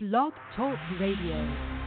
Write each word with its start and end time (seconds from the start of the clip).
Blog 0.00 0.32
Talk 0.54 0.78
Radio. 1.00 1.77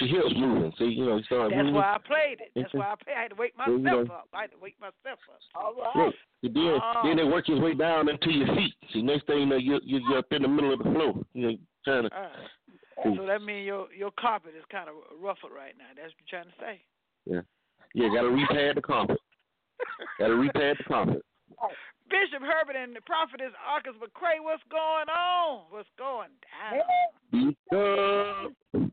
Get, 0.00 0.08
your 0.10 0.22
hips 0.28 0.34
moving. 0.36 0.72
See, 0.78 0.84
you 0.84 1.06
know, 1.06 1.16
you 1.16 1.22
start 1.24 1.50
That's 1.50 1.58
moving. 1.58 1.74
why 1.74 1.94
I 1.94 1.98
played 1.98 2.40
it. 2.40 2.50
That's 2.54 2.72
why 2.74 2.92
I 2.92 2.94
played. 3.02 3.16
I 3.16 3.22
had 3.22 3.30
to 3.30 3.36
wake 3.36 3.54
Well, 3.58 3.78
myself 3.78 4.02
you 4.02 4.08
know- 4.08 4.14
up. 4.14 4.28
I 4.32 4.40
had 4.42 4.50
to 4.52 4.58
wake 4.60 4.76
myself 4.80 5.18
up. 5.30 5.40
All 5.54 5.74
right. 5.74 6.06
Look, 6.06 6.14
and 6.42 6.54
then, 6.54 6.80
Oh. 6.82 7.00
then 7.04 7.18
it 7.18 7.26
work 7.26 7.46
his 7.46 7.58
way 7.60 7.74
down 7.74 8.08
into 8.08 8.30
your 8.30 8.48
feet. 8.54 8.74
See, 8.92 9.02
next 9.02 9.26
thing 9.26 9.38
you 9.40 9.46
know, 9.46 9.56
you're, 9.56 9.80
you're, 9.82 10.00
you're 10.00 10.18
up 10.18 10.32
in 10.32 10.42
the 10.42 10.48
middle 10.48 10.72
of 10.72 10.78
the 10.78 10.90
floor. 10.90 11.14
You 11.34 11.50
know, 11.52 11.56
trying 11.84 12.08
to. 12.08 12.14
Uh, 12.14 13.14
so 13.16 13.26
that 13.26 13.42
means 13.42 13.66
your 13.66 13.88
your 13.92 14.10
carpet 14.18 14.54
is 14.56 14.64
kind 14.70 14.88
of 14.88 14.94
ruffled 15.20 15.52
right 15.52 15.74
now. 15.76 15.86
That's 15.96 16.12
what 16.14 16.24
you're 16.30 16.40
trying 16.42 16.50
to 16.52 16.58
say. 16.60 16.82
Yeah. 17.26 17.42
Yeah, 17.94 18.08
got 18.14 18.22
to 18.22 18.28
repad 18.34 18.74
the 18.76 18.82
carpet. 18.82 19.18
got 20.18 20.28
to 20.28 20.34
repad 20.34 20.78
the 20.78 20.84
carpet. 20.84 21.22
Bishop 22.10 22.42
Herbert 22.42 22.76
and 22.76 22.94
the 22.94 23.00
prophetess 23.02 23.52
Arkes 23.66 23.94
McCray, 23.98 24.38
what's 24.42 24.62
going 24.70 25.08
on? 25.08 25.62
What's 25.70 25.88
going 25.98 26.28
down? 27.72 28.92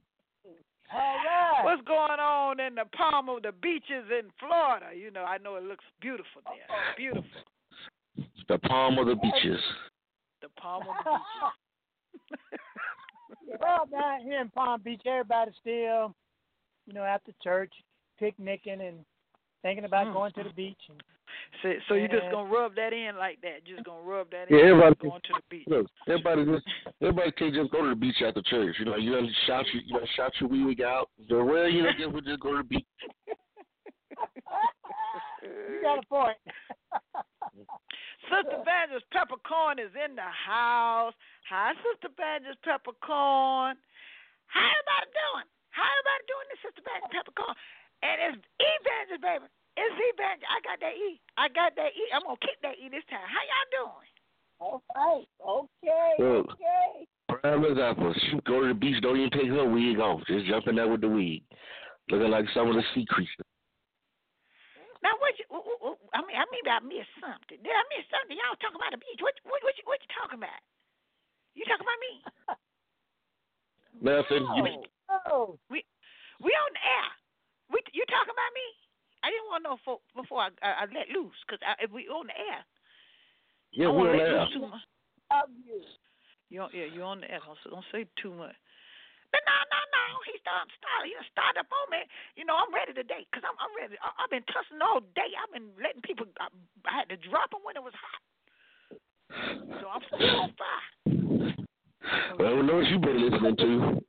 Because 0.91 1.03
All 1.03 1.63
right. 1.63 1.63
What's 1.63 1.87
going 1.87 2.19
on 2.19 2.59
in 2.59 2.75
the 2.75 2.85
palm 2.95 3.29
of 3.29 3.43
the 3.43 3.51
beaches 3.61 4.05
in 4.11 4.29
Florida? 4.39 4.87
You 4.95 5.11
know, 5.11 5.23
I 5.23 5.37
know 5.37 5.55
it 5.55 5.63
looks 5.63 5.85
beautiful 6.01 6.41
there. 6.45 6.67
Beautiful. 6.97 7.23
the 8.47 8.57
palm 8.59 8.97
of 8.97 9.07
the 9.07 9.15
beaches. 9.15 9.59
The 10.41 10.49
palm 10.59 10.81
of 10.81 10.95
the 11.03 11.11
beaches. 11.11 12.37
well, 13.61 13.87
down 13.91 14.21
here 14.21 14.41
in 14.41 14.49
Palm 14.49 14.81
Beach, 14.83 15.01
everybody's 15.05 15.53
still, 15.61 16.13
you 16.85 16.93
know, 16.93 17.03
after 17.03 17.31
church, 17.43 17.71
picnicking 18.19 18.81
and 18.81 19.05
thinking 19.61 19.85
about 19.85 20.07
Mm. 20.07 20.13
going 20.13 20.31
to 20.33 20.43
the 20.43 20.53
beach. 20.53 20.81
And, 20.89 21.01
So, 21.61 21.73
so 21.87 21.93
you 21.95 22.07
just 22.07 22.31
gonna 22.31 22.49
rub 22.49 22.75
that 22.75 22.93
in 22.93 23.17
like 23.17 23.39
that? 23.41 23.65
Just 23.65 23.83
gonna 23.83 24.01
rub 24.01 24.29
that 24.31 24.49
in? 24.49 24.57
Yeah, 24.57 24.65
everybody- 24.71 24.95
going 24.95 25.21
to 25.21 25.33
the 25.33 25.41
beach. 25.49 25.67
Look, 25.67 25.87
everybody 26.07 26.45
just 26.45 26.67
everybody 27.01 27.31
can't 27.31 27.53
just 27.53 27.71
go 27.71 27.83
to 27.83 27.89
the 27.89 27.95
beach 27.95 28.21
after 28.21 28.41
church. 28.41 28.75
You 28.79 28.85
know, 28.85 28.95
you 28.95 29.13
gotta 29.13 29.31
shout 29.45 29.65
your 29.73 29.83
you 29.83 29.93
know, 29.93 30.05
shout 30.15 30.33
your 30.39 30.49
wee 30.49 30.77
out. 30.83 31.09
So, 31.29 31.43
well, 31.43 31.67
you 31.67 31.83
know, 31.83 31.91
just, 31.97 32.11
we'll 32.11 32.21
just 32.21 32.39
go 32.39 32.51
to 32.51 32.57
the 32.57 32.63
beach. 32.63 32.85
you 35.43 35.81
got 35.81 35.99
a 35.99 36.05
point. 36.07 36.37
Sister 38.29 38.63
Evangelist 38.63 39.05
Peppercorn 39.11 39.79
is 39.79 39.91
in 39.97 40.15
the 40.15 40.29
house. 40.29 41.13
Hi, 41.49 41.73
Sister 41.83 42.07
Evangelist 42.15 42.61
Peppercorn. 42.63 43.75
How 44.47 44.67
everybody 44.71 45.09
doing? 45.11 45.47
How 45.71 45.83
everybody 45.83 46.23
doing 46.31 46.47
this, 46.47 46.61
Sister 46.63 46.81
Evangelist 46.85 47.11
Peppercorn? 47.11 47.55
And 48.03 48.15
it's 48.31 48.39
Evangelist, 48.55 49.21
baby. 49.21 49.47
It's 49.77 49.95
Evangelist. 49.95 50.51
I 50.51 50.59
got 50.67 50.77
that 50.83 50.95
E. 50.95 51.09
I 51.37 51.47
got 51.47 51.71
that 51.79 51.91
E. 51.95 52.03
I'm 52.11 52.23
going 52.27 52.35
to 52.35 52.43
keep 52.43 52.59
that 52.61 52.75
E 52.75 52.91
this 52.91 53.05
time. 53.07 53.23
How 53.23 53.43
y'all 53.47 53.71
doing? 53.71 54.11
All 54.61 54.79
right. 54.93 55.27
Okay. 55.39 56.11
Look. 56.19 56.47
Okay. 56.53 57.07
Prime 57.31 57.63
example. 57.65 58.13
She 58.27 58.35
go 58.43 58.61
to 58.61 58.67
the 58.69 58.77
beach, 58.77 58.99
don't 59.01 59.17
even 59.17 59.31
take 59.31 59.47
her 59.47 59.63
wig 59.63 59.97
off. 59.97 60.21
Just 60.27 60.45
jump 60.51 60.67
in 60.67 60.75
there 60.75 60.91
with 60.91 61.01
the 61.01 61.07
wig. 61.07 61.41
Looking 62.11 62.29
like 62.29 62.45
some 62.53 62.67
of 62.67 62.75
the 62.75 62.83
sea 62.93 63.07
creatures. 63.07 63.47
Now, 65.01 65.15
what 65.17 65.33
you, 65.39 65.47
wh- 65.49 65.65
wh- 65.65 65.81
wh- 65.81 66.01
I 66.13 66.21
mean, 66.21 66.37
I 66.37 66.45
mean, 66.53 66.65
I 66.69 66.77
missed 66.83 67.15
something. 67.17 67.57
Did 67.57 67.73
I 67.73 67.83
miss 67.89 68.05
something? 68.11 68.37
Y'all 68.37 68.59
talking 68.61 68.77
about 68.77 68.93
the 68.93 69.01
beach. 69.01 69.17
What, 69.17 69.33
what, 69.47 69.63
what, 69.65 69.73
you, 69.79 69.85
what 69.89 69.97
you 69.97 70.11
talking 70.13 70.37
about? 70.37 70.61
You 71.57 71.65
talking 71.65 71.87
about 71.87 72.01
me? 72.05 72.13
Nothing. 73.97 74.43
You, 74.59 74.63
Oh. 75.27 75.57
We 75.71 76.49
on 76.49 76.71
the 76.73 76.83
air. 76.85 77.09
We, 77.69 77.77
you 77.93 78.05
talking 78.09 78.33
about 78.33 78.53
me? 78.53 78.67
I 79.23 79.29
didn't 79.29 79.49
want 79.53 79.61
to 79.63 79.69
know 79.69 79.77
for, 79.85 79.99
before 80.17 80.41
I, 80.41 80.49
I, 80.65 80.69
I 80.83 80.85
let 80.89 81.09
loose, 81.13 81.37
because 81.45 81.61
if 81.79 81.91
we 81.93 82.09
on 82.09 82.25
the 82.27 82.33
air, 82.37 82.65
Yeah, 83.71 83.89
we're 83.93 84.09
on 84.11 84.17
let 84.17 84.25
there. 84.25 84.39
loose 84.41 84.53
too 84.53 84.61
much. 84.65 84.81
Love 85.31 85.49
you. 85.61 85.81
You 86.49 86.61
on, 86.65 86.69
yeah, 86.73 86.85
you 86.89 87.01
on 87.05 87.21
the 87.21 87.29
air. 87.31 87.39
Don't, 87.45 87.57
say- 87.63 87.69
don't 87.71 87.85
say 87.93 88.03
too 88.17 88.33
much. 88.33 88.57
But 89.31 89.39
no, 89.47 89.55
no, 89.71 89.79
no. 89.79 90.03
He 90.27 90.35
started, 90.43 90.67
started, 90.75 91.07
he 91.07 91.13
done 91.15 91.23
started 91.31 91.59
up 91.63 91.71
on 91.71 91.87
me. 91.95 92.03
You 92.35 92.43
know, 92.43 92.57
I'm 92.59 92.73
ready 92.75 92.91
today, 92.91 93.23
because 93.29 93.45
I'm, 93.47 93.55
I'm 93.61 93.71
ready. 93.79 93.95
I, 94.03 94.11
I've 94.19 94.27
been 94.33 94.43
tussling 94.51 94.83
all 94.83 94.99
day. 95.15 95.31
I've 95.37 95.53
been 95.55 95.71
letting 95.79 96.01
people, 96.03 96.27
I, 96.41 96.49
I 96.83 96.91
had 96.91 97.07
to 97.13 97.17
drop 97.29 97.53
them 97.55 97.63
when 97.63 97.77
it 97.79 97.85
was 97.85 97.95
hot. 97.95 98.21
So 99.79 99.85
I'm 99.87 100.03
still 100.11 100.43
on 100.43 100.51
fire. 100.59 100.89
Well, 102.35 102.51
we 102.57 102.61
know 102.67 102.81
what 102.83 102.89
you've 102.91 102.99
been 103.05 103.21
listening 103.23 103.55
to. 103.55 104.01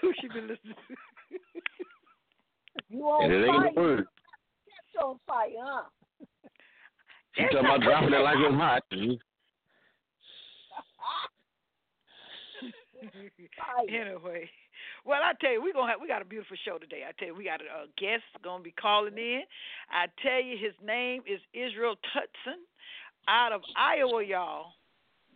Who 0.00 0.12
she 0.20 0.28
been 0.28 0.46
listening 0.48 0.74
to? 0.76 0.94
You 2.90 3.04
on 3.04 3.24
And 3.24 3.32
it 3.32 3.46
ain't 3.46 3.56
a 3.56 3.60
fire. 3.60 3.72
word. 3.76 4.06
Catch 4.66 5.02
on 5.04 5.18
fire, 5.26 5.48
huh? 5.58 5.82
She 7.36 7.42
talking 7.44 7.58
about 7.60 7.80
dropping 7.80 8.12
it 8.12 8.18
like 8.18 8.36
it's 8.38 8.54
hot. 8.56 8.82
Anyway, 13.88 14.50
well, 15.06 15.20
I 15.24 15.32
tell 15.40 15.52
you, 15.52 15.62
we 15.62 15.72
gonna 15.72 15.90
have 15.90 16.00
we 16.02 16.08
got 16.08 16.20
a 16.20 16.24
beautiful 16.24 16.56
show 16.64 16.76
today. 16.76 17.02
I 17.08 17.12
tell 17.18 17.28
you, 17.28 17.34
we 17.34 17.44
got 17.44 17.62
a, 17.62 17.64
a 17.64 17.86
guest 17.96 18.24
gonna 18.44 18.62
be 18.62 18.72
calling 18.72 19.16
in. 19.16 19.42
I 19.90 20.06
tell 20.22 20.42
you, 20.42 20.58
his 20.58 20.74
name 20.84 21.22
is 21.26 21.40
Israel 21.54 21.94
Tutson, 22.12 22.58
out 23.28 23.52
of 23.52 23.62
Iowa, 23.76 24.22
y'all. 24.24 24.72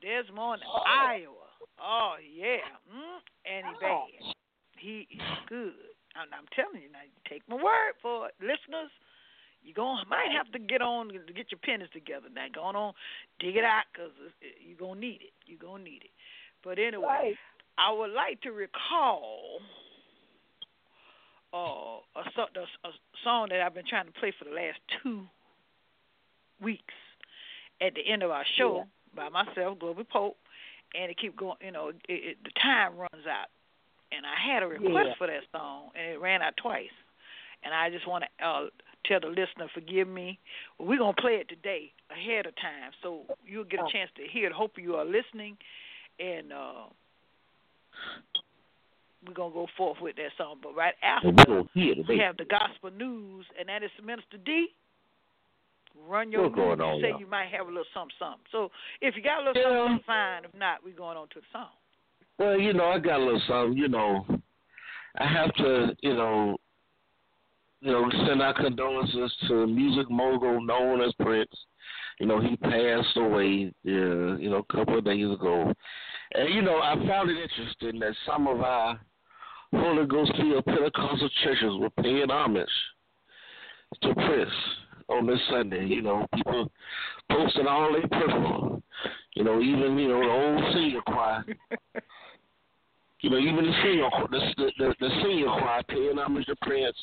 Des 0.03 0.25
Moines, 0.35 0.61
Iowa. 0.87 1.49
Oh 1.81 2.17
yeah, 2.21 2.59
mm, 2.93 3.21
and 3.47 3.67
he 3.67 3.73
bad. 3.81 4.35
He 4.77 5.09
is 5.11 5.23
good. 5.49 5.94
I'm, 6.17 6.29
I'm 6.33 6.49
telling 6.55 6.83
you 6.83 6.91
now. 6.93 7.05
Take 7.29 7.43
my 7.49 7.57
word 7.57 7.95
for 8.03 8.29
it, 8.29 8.35
listeners. 8.41 8.91
You 9.63 9.73
going 9.73 10.05
might 10.11 10.29
have 10.37 10.53
to 10.53 10.59
get 10.59 10.83
on 10.83 11.09
to 11.09 11.33
get 11.33 11.51
your 11.51 11.59
pennies 11.65 11.89
together 11.93 12.29
now. 12.35 12.47
Go 12.55 12.63
on, 12.63 12.93
dig 13.41 13.57
it 13.57 13.65
out, 13.65 13.85
cause 13.97 14.11
you're 14.61 14.77
gonna 14.77 15.01
need 15.01 15.23
it. 15.23 15.33
You're 15.47 15.59
gonna 15.59 15.83
need 15.83 16.03
it. 16.05 16.11
But 16.63 16.79
anyway, 16.79 17.05
Right. 17.05 17.35
I 17.79 17.93
would 17.93 18.11
like 18.11 18.41
to 18.43 18.53
recall 18.53 19.61
uh, 21.53 21.57
a, 22.17 22.21
a, 22.21 22.89
a 22.89 22.93
song 23.25 23.49
that 23.51 23.61
I've 23.61 23.75
been 23.75 23.87
trying 23.89 24.07
to 24.07 24.13
play 24.13 24.33
for 24.39 24.45
the 24.45 24.51
last 24.55 24.79
two 25.03 25.23
weeks 26.63 26.95
at 27.81 27.95
the 27.95 28.01
end 28.07 28.23
of 28.23 28.31
our 28.31 28.45
show 28.59 28.85
by 29.17 29.29
myself, 29.29 29.79
Globee 29.79 30.09
Pope, 30.09 30.37
and 30.95 31.11
it 31.11 31.19
keep 31.19 31.37
going. 31.37 31.57
You 31.61 31.73
know, 31.73 31.89
it, 31.89 31.97
it, 32.09 32.37
the 32.45 32.51
time 32.61 32.97
runs 32.97 33.27
out, 33.29 33.49
and 34.13 34.25
I 34.27 34.35
had 34.53 34.63
a 34.63 34.67
request 34.67 35.09
Yeah. 35.09 35.15
for 35.17 35.27
that 35.27 35.43
song, 35.53 35.91
and 35.95 36.13
it 36.13 36.21
ran 36.21 36.43
out 36.43 36.57
twice. 36.57 36.93
And 37.63 37.73
I 37.75 37.89
just 37.91 38.07
want 38.07 38.25
to 38.25 38.45
uh, 38.45 38.69
tell 39.07 39.21
the 39.21 39.29
listener, 39.29 39.69
forgive 39.73 40.09
me. 40.09 40.39
We're 40.79 40.99
gonna 40.99 41.15
play 41.15 41.37
it 41.37 41.49
today 41.49 41.93
ahead 42.11 42.47
of 42.47 42.55
time, 42.57 42.93
so 43.03 43.25
you'll 43.47 43.65
get 43.65 43.81
a 43.81 43.85
Oh. 43.85 43.89
chance 43.91 44.11
to 44.17 44.27
hear 44.29 44.47
it. 44.47 44.53
Hope 44.53 44.79
you 44.79 44.97
are 44.97 45.05
listening, 45.05 45.57
and 46.19 46.53
uh, 46.53 46.87
we're 49.27 49.33
gonna 49.35 49.55
go 49.55 49.67
forth 49.77 50.01
with 50.01 50.17
that 50.17 50.33
song. 50.37 50.59
But 50.63 50.75
right 50.75 50.95
after 51.03 51.31
we're 51.31 51.45
going 51.45 51.65
to 51.65 51.71
hear 51.73 51.95
we 52.07 52.19
have 52.19 52.37
the 52.37 52.45
gospel 52.45 52.91
news, 52.91 53.47
and 53.59 53.69
that 53.69 53.83
is 53.83 53.91
Minister 54.03 54.37
D. 54.45 54.69
Run 56.09 56.33
your 56.33 56.43
What's 56.43 56.57
going 56.57 56.81
on, 56.81 56.97
You 56.97 57.03
say 57.03 57.11
y'all? 57.11 57.21
you 57.21 57.27
might 57.27 57.49
have 57.49 57.67
a 57.67 57.71
little 57.71 57.85
something, 57.95 58.15
something. 58.19 58.45
So 58.51 58.71
if 59.01 59.15
you 59.17 59.23
got 59.23 59.43
a 59.43 59.45
little 59.47 59.63
Yeah. 59.63 59.87
something, 59.89 60.05
fine. 60.05 60.45
If 60.45 60.55
not, 60.55 60.83
we're 60.85 60.93
going 60.93 61.17
on 61.17 61.29
to 61.29 61.41
the 61.41 61.47
song. 61.53 61.71
Well, 62.39 62.59
you 62.59 62.73
know, 62.73 62.87
I 62.87 62.99
got 62.99 63.21
a 63.21 63.25
little 63.25 63.43
something. 63.47 63.77
You 63.77 63.89
know, 63.89 64.27
I 65.19 65.27
have 65.27 65.55
to, 65.55 65.97
you 66.03 66.15
know, 66.15 66.57
you 67.81 67.93
know, 67.93 68.11
send 68.27 68.43
our 68.43 68.55
condolences 68.55 69.33
to 69.49 69.67
music 69.67 70.11
mogul 70.11 70.61
known 70.65 71.03
as 71.03 71.13
Prince. 71.21 71.51
You 72.19 72.27
know, 72.27 72.41
he 72.41 72.57
passed 72.57 73.17
away, 73.17 73.73
uh, 73.87 74.37
you 74.37 74.51
know, 74.51 74.65
a 74.69 74.73
couple 74.73 74.99
of 74.99 75.05
days 75.05 75.31
ago. 75.31 75.73
And 76.33 76.55
you 76.55 76.63
know, 76.63 76.79
I 76.79 76.95
found 77.07 77.31
it 77.31 77.37
interesting 77.39 78.01
that 78.01 78.15
some 78.27 78.49
of 78.49 78.61
our 78.61 78.99
Holy 79.73 80.07
Ghost 80.07 80.33
filled 80.37 80.65
Pentecostal 80.65 81.31
churches 81.43 81.73
were 81.79 81.91
paying 81.91 82.31
homage 82.31 82.69
to 84.03 84.15
Prince. 84.15 84.51
on 85.09 85.27
this 85.27 85.41
Sunday. 85.51 85.85
You 85.87 86.03
know, 86.03 86.27
people 86.35 86.71
posting 87.31 87.67
all 87.67 87.95
pray 88.11 88.21
for. 88.29 88.83
You 89.35 89.45
know, 89.45 89.61
even 89.61 89.99
you 89.99 90.09
know 90.09 90.21
the 90.21 90.31
old 90.31 90.75
senior 90.75 91.01
choir. 91.03 91.45
you 93.25 93.31
know, 93.31 93.39
even 93.39 93.65
the 93.65 93.73
senior 93.83 94.11
the 94.31 94.39
the, 94.59 94.71
the, 94.79 94.95
the 95.01 95.09
senior 95.23 95.47
choir 95.47 95.83
paying 95.89 96.19
homage 96.19 96.45
to 96.45 96.57
Prince. 96.61 96.97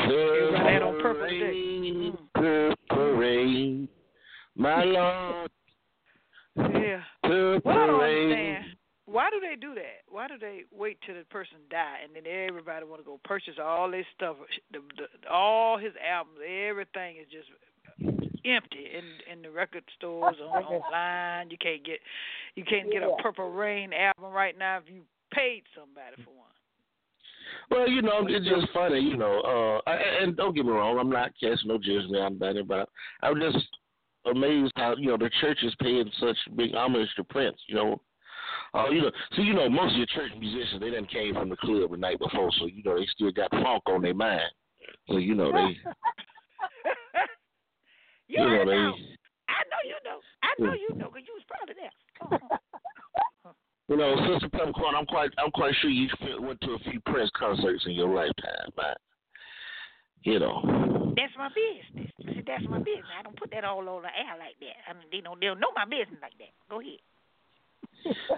Everybody 0.00 0.72
had 0.72 0.82
on 0.82 0.98
purple 1.02 1.28
today. 1.28 1.44
Rain, 1.44 2.18
purple 2.34 3.12
rain, 3.12 3.88
my 4.56 4.82
mm. 4.82 4.94
Lord. 4.94 5.50
Yeah. 6.56 7.02
Purple 7.22 7.60
Well, 7.70 7.78
I 7.78 7.86
don't 7.86 8.00
rain. 8.00 8.32
understand. 8.32 8.64
Why 9.04 9.28
do 9.30 9.38
they 9.38 9.56
do 9.60 9.74
that? 9.74 10.08
Why 10.08 10.26
do 10.26 10.38
they 10.40 10.62
wait 10.72 10.98
till 11.04 11.14
the 11.14 11.24
person 11.26 11.58
die 11.70 11.98
and 12.02 12.16
then 12.16 12.24
everybody 12.26 12.86
want 12.86 13.02
to 13.02 13.04
go 13.04 13.20
purchase 13.22 13.54
all 13.62 13.90
this 13.90 14.06
stuff, 14.16 14.36
the, 14.72 14.78
the, 14.96 15.28
all 15.30 15.76
his 15.76 15.92
albums, 16.00 16.38
everything 16.42 17.16
is 17.20 17.26
just 17.30 17.48
empty 18.46 18.88
in 18.96 19.04
in 19.30 19.42
the 19.42 19.50
record 19.50 19.84
stores 19.98 20.36
on 20.42 20.64
online. 20.64 21.50
You 21.50 21.58
can't 21.58 21.84
get 21.84 22.00
you 22.54 22.64
can't 22.64 22.90
get 22.90 23.02
a 23.02 23.14
Purple 23.22 23.52
Rain 23.52 23.92
album 23.92 24.32
right 24.32 24.56
now 24.58 24.78
if 24.78 24.84
you 24.88 25.02
paid 25.36 25.62
somebody 25.74 26.16
for 26.24 26.30
one. 26.30 26.48
Well, 27.70 27.88
you 27.88 28.02
know, 28.02 28.26
it's 28.28 28.46
just 28.46 28.72
funny, 28.72 29.00
you 29.00 29.16
know. 29.16 29.40
Uh, 29.86 29.90
I- 29.90 30.22
and 30.22 30.36
don't 30.36 30.54
get 30.54 30.64
me 30.64 30.72
wrong, 30.72 30.98
I'm 30.98 31.10
not 31.10 31.32
casting 31.38 31.68
no 31.68 31.78
judgment 31.78 32.16
on 32.16 32.42
anybody, 32.42 32.62
but 32.62 32.88
I'm 33.22 33.38
just 33.40 33.58
amazed 34.24 34.72
how 34.76 34.96
you 34.96 35.08
know 35.08 35.16
the 35.16 35.30
church 35.40 35.58
is 35.62 35.74
paying 35.80 36.10
such 36.18 36.36
big 36.56 36.74
homage 36.74 37.08
to 37.16 37.24
Prince. 37.24 37.56
You 37.68 37.74
know, 37.76 38.02
uh, 38.74 38.88
you 38.90 39.02
know, 39.02 39.10
so 39.34 39.42
you 39.42 39.54
know 39.54 39.68
most 39.68 39.92
of 39.92 39.98
your 39.98 40.06
church 40.06 40.32
musicians 40.38 40.80
they 40.80 40.90
done 40.90 41.06
came 41.06 41.34
from 41.34 41.48
the 41.48 41.56
club 41.56 41.90
the 41.90 41.96
night 41.96 42.18
before, 42.18 42.50
so 42.58 42.66
you 42.66 42.82
know 42.84 42.98
they 42.98 43.06
still 43.14 43.30
got 43.30 43.50
funk 43.50 43.82
on 43.86 44.02
their 44.02 44.14
mind. 44.14 44.50
So 45.08 45.18
you 45.18 45.34
know 45.34 45.52
they, 45.52 45.58
you 48.28 48.38
you 48.38 48.38
know 48.38 48.46
already 48.46 48.70
they. 48.70 49.16
I 49.48 49.62
know 49.70 49.82
you 49.84 49.98
know. 50.04 50.18
I 50.42 50.50
know 50.58 50.72
you 50.74 50.88
know 50.96 51.10
because 51.10 51.26
you 51.26 51.34
was 51.34 51.44
probably 51.46 51.74
there. 51.78 51.92
You 53.88 53.96
know, 53.96 54.16
Sister 54.32 54.48
Peppercorn, 54.48 54.94
I'm 54.96 55.06
quite, 55.06 55.30
I'm 55.38 55.50
quite 55.52 55.72
sure 55.80 55.90
you 55.90 56.08
went 56.40 56.60
to 56.62 56.72
a 56.72 56.78
few 56.90 57.00
Prince 57.06 57.30
concerts 57.38 57.84
in 57.86 57.92
your 57.92 58.12
lifetime, 58.12 58.70
but 58.74 58.98
you 60.22 60.40
know. 60.40 61.14
That's 61.16 61.32
my 61.38 61.48
business. 61.54 62.10
See, 62.24 62.42
that's 62.46 62.64
my 62.68 62.78
business. 62.78 63.06
I 63.18 63.22
don't 63.22 63.36
put 63.38 63.50
that 63.52 63.64
all 63.64 63.78
on 63.88 64.02
the 64.02 64.08
air 64.08 64.34
like 64.38 64.58
that. 64.60 64.90
I 64.90 64.92
mean, 64.92 65.06
they 65.12 65.20
don't, 65.20 65.38
they 65.38 65.46
don't 65.46 65.60
know 65.60 65.70
my 65.76 65.84
business 65.84 66.18
like 66.20 66.36
that. 66.38 66.50
Go 66.68 66.80
ahead. 66.80 66.98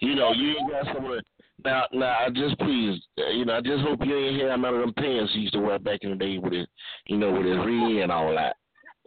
You 0.03 0.15
know, 0.15 0.33
you 0.33 0.51
ain't 0.59 0.71
got 0.71 0.95
some 0.95 1.05
of 1.11 1.21
now. 1.65 1.85
Now, 1.93 2.19
I 2.27 2.29
just 2.29 2.59
please, 2.59 3.01
uh, 3.19 3.31
you 3.31 3.45
know, 3.47 3.57
I 3.57 3.61
just 3.61 3.83
hope 3.83 4.01
you 4.05 4.17
ain't 4.17 4.43
have 4.51 4.61
none 4.61 4.75
of 4.75 4.81
them 4.81 4.93
pants 4.95 5.33
you 5.35 5.43
used 5.43 5.55
to 5.55 5.61
wear 5.61 5.79
back 5.79 6.01
in 6.03 6.11
the 6.11 6.17
day 6.17 6.39
with 6.39 6.53
it, 6.53 6.69
you 7.07 7.17
know, 7.17 7.33
with 7.33 7.47
his 7.47 7.57
ring 7.57 8.01
and 8.03 8.13
all 8.13 8.35
that. 8.35 8.57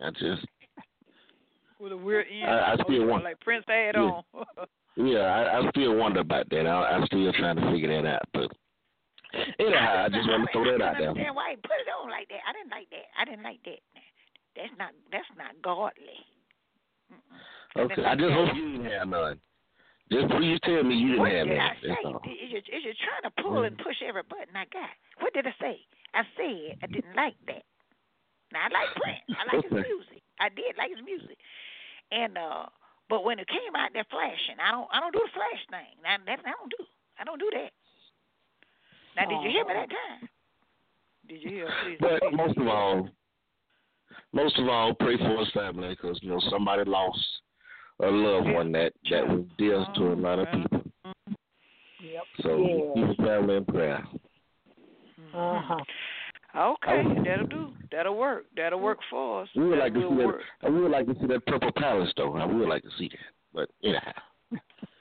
I 0.03 0.09
just, 0.11 0.45
With 1.79 1.91
a 1.93 1.97
weird 1.97 2.25
end. 2.31 2.49
I- 2.49 2.73
I 2.73 2.75
still 2.83 3.05
want- 3.05 3.23
Like 3.23 3.39
Prince 3.41 3.63
had 3.67 3.95
Yeah. 3.95 4.01
on. 4.01 4.23
yeah, 4.97 5.19
I, 5.27 5.59
I 5.59 5.69
still 5.71 5.95
wonder 5.95 6.19
about 6.21 6.49
that. 6.49 6.67
I, 6.67 6.75
I'm 6.91 7.05
still 7.05 7.31
trying 7.33 7.55
to 7.57 7.71
figure 7.71 7.89
that 8.01 8.07
out. 8.07 8.23
But 8.33 8.51
anyhow, 9.59 10.05
I 10.05 10.09
just 10.09 10.27
want 10.27 10.47
to 10.47 10.51
throw 10.53 10.65
that 10.65 10.81
out 10.83 10.95
there. 10.99 11.09
understand 11.09 11.35
why 11.35 11.51
he 11.51 11.55
put 11.57 11.79
it 11.79 11.89
on 11.91 12.09
like 12.09 12.27
that. 12.29 12.43
I 12.47 12.51
didn't 12.53 12.71
like 12.71 12.89
that. 12.91 13.07
I 13.19 13.25
didn't 13.25 13.43
like 13.43 13.61
that. 13.65 13.81
That's 14.55 14.75
not. 14.77 14.91
That's 15.11 15.31
not 15.37 15.55
godly. 15.63 16.19
Mm-mm. 17.11 17.85
Okay, 17.87 18.03
I 18.03 18.15
just 18.15 18.33
hope 18.35 18.55
you 18.55 18.77
didn't 18.77 18.91
have 18.91 19.07
none. 19.07 19.39
Just 20.11 20.27
please 20.35 20.59
tell 20.67 20.83
me 20.83 20.95
you 20.95 21.15
didn't 21.15 21.23
What 21.23 21.31
have 21.31 21.47
did 21.47 21.59
I 21.59 21.71
none. 22.03 22.19
say? 22.23 22.31
Is 22.35 22.51
you, 22.51 22.59
is 22.59 22.83
you 22.83 22.93
trying 22.99 23.23
to 23.23 23.33
pull 23.41 23.63
and 23.63 23.77
push 23.79 23.95
every 24.03 24.23
button 24.27 24.51
I 24.55 24.67
got? 24.67 24.91
What 25.23 25.31
did 25.33 25.47
I 25.47 25.55
say? 25.55 25.79
I 26.13 26.23
said 26.35 26.75
I 26.83 26.87
didn't 26.91 27.15
like 27.15 27.39
that. 27.47 27.63
Now 28.51 28.67
I 28.67 28.69
like 28.75 28.91
Prince. 28.99 29.23
I 29.39 29.55
like 29.55 29.63
his 29.63 29.71
music. 29.87 30.19
I 30.39 30.49
did 30.51 30.75
like 30.75 30.91
his 30.91 30.99
music. 31.05 31.39
And 32.11 32.35
uh 32.35 32.67
but 33.11 33.25
when 33.25 33.39
it 33.39 33.47
came 33.49 33.75
out 33.75 33.89
there 33.93 34.05
flashing, 34.09 34.55
I 34.65 34.71
don't 34.71 34.87
I 34.91 35.01
don't 35.01 35.11
do 35.11 35.19
the 35.19 35.33
flash 35.33 35.61
thing. 35.69 35.99
Now 36.01 36.15
that 36.25 36.39
I 36.45 36.51
don't 36.55 36.71
do. 36.71 36.85
I 37.19 37.23
don't 37.25 37.39
do 37.39 37.49
that. 37.53 37.71
Now 39.17 39.27
did 39.27 39.43
you 39.43 39.51
hear 39.51 39.65
me 39.67 39.73
that 39.73 39.89
time? 39.89 40.29
Did 41.27 41.43
you 41.43 41.49
hear? 41.49 41.69
Please, 41.83 41.97
But 41.99 42.21
please. 42.21 42.37
most 42.37 42.57
of 42.57 42.67
all, 42.67 43.09
most 44.31 44.57
of 44.57 44.67
all, 44.69 44.93
pray 44.93 45.17
for 45.17 45.39
his 45.39 45.51
family 45.51 45.89
because 45.89 46.19
you 46.21 46.29
know 46.29 46.39
somebody 46.49 46.89
lost 46.89 47.19
a 48.01 48.07
loved 48.07 48.49
one 48.49 48.71
that 48.71 48.93
that 49.11 49.27
was 49.27 49.43
dear 49.57 49.85
to 49.95 50.13
a 50.13 50.15
lot 50.15 50.39
of 50.39 50.47
people. 50.53 50.81
Yep. 52.01 52.23
So 52.43 52.57
Yeah. 52.57 52.93
keep 52.95 53.07
his 53.09 53.17
family 53.27 53.57
in 53.57 53.65
prayer. 53.65 54.03
Uh 55.33 55.61
huh. 55.61 55.83
Okay, 56.55 57.03
that'll 57.25 57.47
do. 57.47 57.73
That'll 57.91 58.17
work. 58.17 58.45
That'll 58.55 58.79
work 58.79 58.99
for 59.09 59.43
us. 59.43 59.49
We 59.55 59.63
would 59.67 59.77
That 59.79 59.83
like 59.83 59.93
to 59.93 59.99
will 59.99 60.09
see 60.11 60.17
that. 60.17 60.27
work. 60.27 60.41
I 60.63 60.69
would 60.69 60.91
like 60.91 61.05
to 61.07 61.15
see 61.19 61.27
that 61.27 61.45
purple 61.45 61.71
palace 61.77 62.11
though. 62.17 62.35
I 62.35 62.45
would 62.45 62.67
like 62.67 62.83
to 62.83 62.89
see 62.97 63.07
that. 63.09 63.19
But 63.53 63.69
anyhow, 63.83 64.11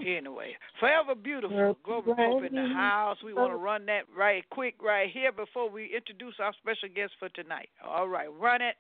Anyway, 0.01 0.57
forever 0.79 1.15
beautiful. 1.15 1.57
Purple 1.57 2.03
Globee 2.03 2.17
Pope 2.17 2.45
in 2.45 2.55
the 2.55 2.73
house. 2.75 3.19
We 3.25 3.35
want 3.35 3.53
to 3.53 3.57
run 3.57 3.85
that 3.87 4.03
right 4.17 4.45
quick 4.51 4.77
right 4.83 5.11
here 5.11 5.31
before 5.33 5.69
we 5.69 5.91
introduce 5.95 6.35
our 6.41 6.55
special 6.63 6.89
guest 6.95 7.13
for 7.19 7.29
tonight. 7.31 7.69
All 7.87 8.09
right, 8.09 8.29
run 8.39 8.61
it. 8.63 8.77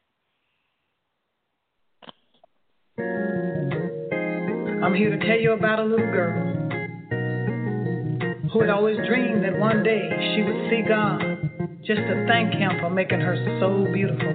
I'm 4.82 4.94
here 4.94 5.10
to 5.10 5.26
tell 5.26 5.38
you 5.38 5.52
about 5.52 5.78
a 5.78 5.84
little 5.84 6.06
girl 6.10 6.46
who 8.52 8.60
had 8.60 8.70
always 8.70 8.96
dreamed 9.06 9.44
that 9.44 9.58
one 9.58 9.82
day 9.82 10.08
she 10.34 10.42
would 10.42 10.70
see 10.70 10.82
God 10.88 11.20
just 11.90 12.06
to 12.06 12.24
thank 12.28 12.54
Him 12.54 12.70
for 12.78 12.88
making 12.88 13.18
her 13.18 13.34
so 13.58 13.82
beautiful. 13.90 14.30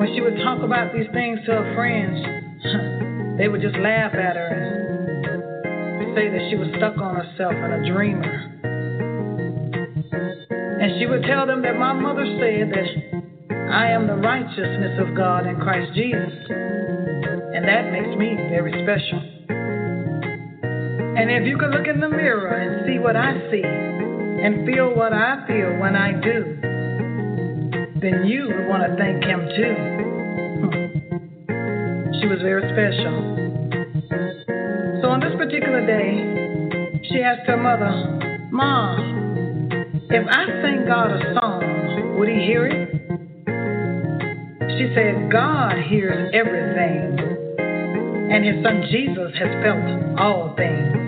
When 0.00 0.08
she 0.16 0.22
would 0.22 0.40
talk 0.40 0.64
about 0.64 0.94
these 0.96 1.04
things 1.12 1.38
to 1.44 1.52
her 1.52 1.74
friends, 1.76 2.16
they 3.36 3.48
would 3.48 3.60
just 3.60 3.76
laugh 3.76 4.14
at 4.16 4.36
her 4.40 4.48
and 6.00 6.16
say 6.16 6.32
that 6.32 6.48
she 6.48 6.56
was 6.56 6.72
stuck 6.80 6.96
on 6.96 7.14
herself 7.20 7.52
and 7.52 7.74
a 7.76 7.92
dreamer. 7.92 8.24
And 10.80 10.96
she 10.98 11.04
would 11.04 11.24
tell 11.28 11.44
them 11.44 11.60
that 11.60 11.76
my 11.76 11.92
mother 11.92 12.24
said 12.40 12.72
that 12.72 12.88
I 13.68 13.92
am 13.92 14.06
the 14.06 14.16
righteousness 14.16 14.96
of 14.96 15.14
God 15.14 15.46
in 15.46 15.60
Christ 15.60 15.92
Jesus. 15.92 16.32
And 17.52 17.68
that 17.68 17.92
makes 17.92 18.16
me 18.16 18.32
very 18.48 18.72
special. 18.80 19.20
And 21.20 21.28
if 21.30 21.44
you 21.46 21.58
could 21.58 21.70
look 21.70 21.86
in 21.86 22.00
the 22.00 22.08
mirror 22.08 22.48
and 22.48 22.86
see 22.88 22.98
what 22.98 23.14
I 23.14 23.36
see 23.50 24.03
and 24.44 24.66
feel 24.66 24.94
what 24.94 25.14
I 25.14 25.46
feel 25.46 25.78
when 25.78 25.96
I 25.96 26.12
do, 26.20 26.60
then 27.98 28.26
you 28.26 28.44
would 28.46 28.68
want 28.68 28.82
to 28.84 28.94
thank 28.98 29.24
Him 29.24 29.48
too. 29.56 29.74
Hmm. 30.60 30.68
She 32.20 32.26
was 32.28 32.42
very 32.42 32.60
special. 32.68 33.40
So 35.00 35.08
on 35.08 35.20
this 35.20 35.32
particular 35.38 35.80
day, 35.86 37.00
she 37.08 37.22
asked 37.22 37.46
her 37.46 37.56
mother, 37.56 37.88
Mom, 38.52 39.70
if 40.10 40.26
I 40.28 40.44
sing 40.60 40.84
God 40.86 41.10
a 41.12 41.34
song, 41.40 42.18
would 42.18 42.28
He 42.28 42.44
hear 42.44 42.66
it? 42.66 42.90
She 44.76 44.92
said, 44.94 45.32
God 45.32 45.78
hears 45.88 46.30
everything, 46.34 47.16
and 48.30 48.44
His 48.44 48.62
Son 48.62 48.84
Jesus 48.90 49.32
has 49.38 49.48
felt 49.64 50.20
all 50.20 50.54
things. 50.54 51.03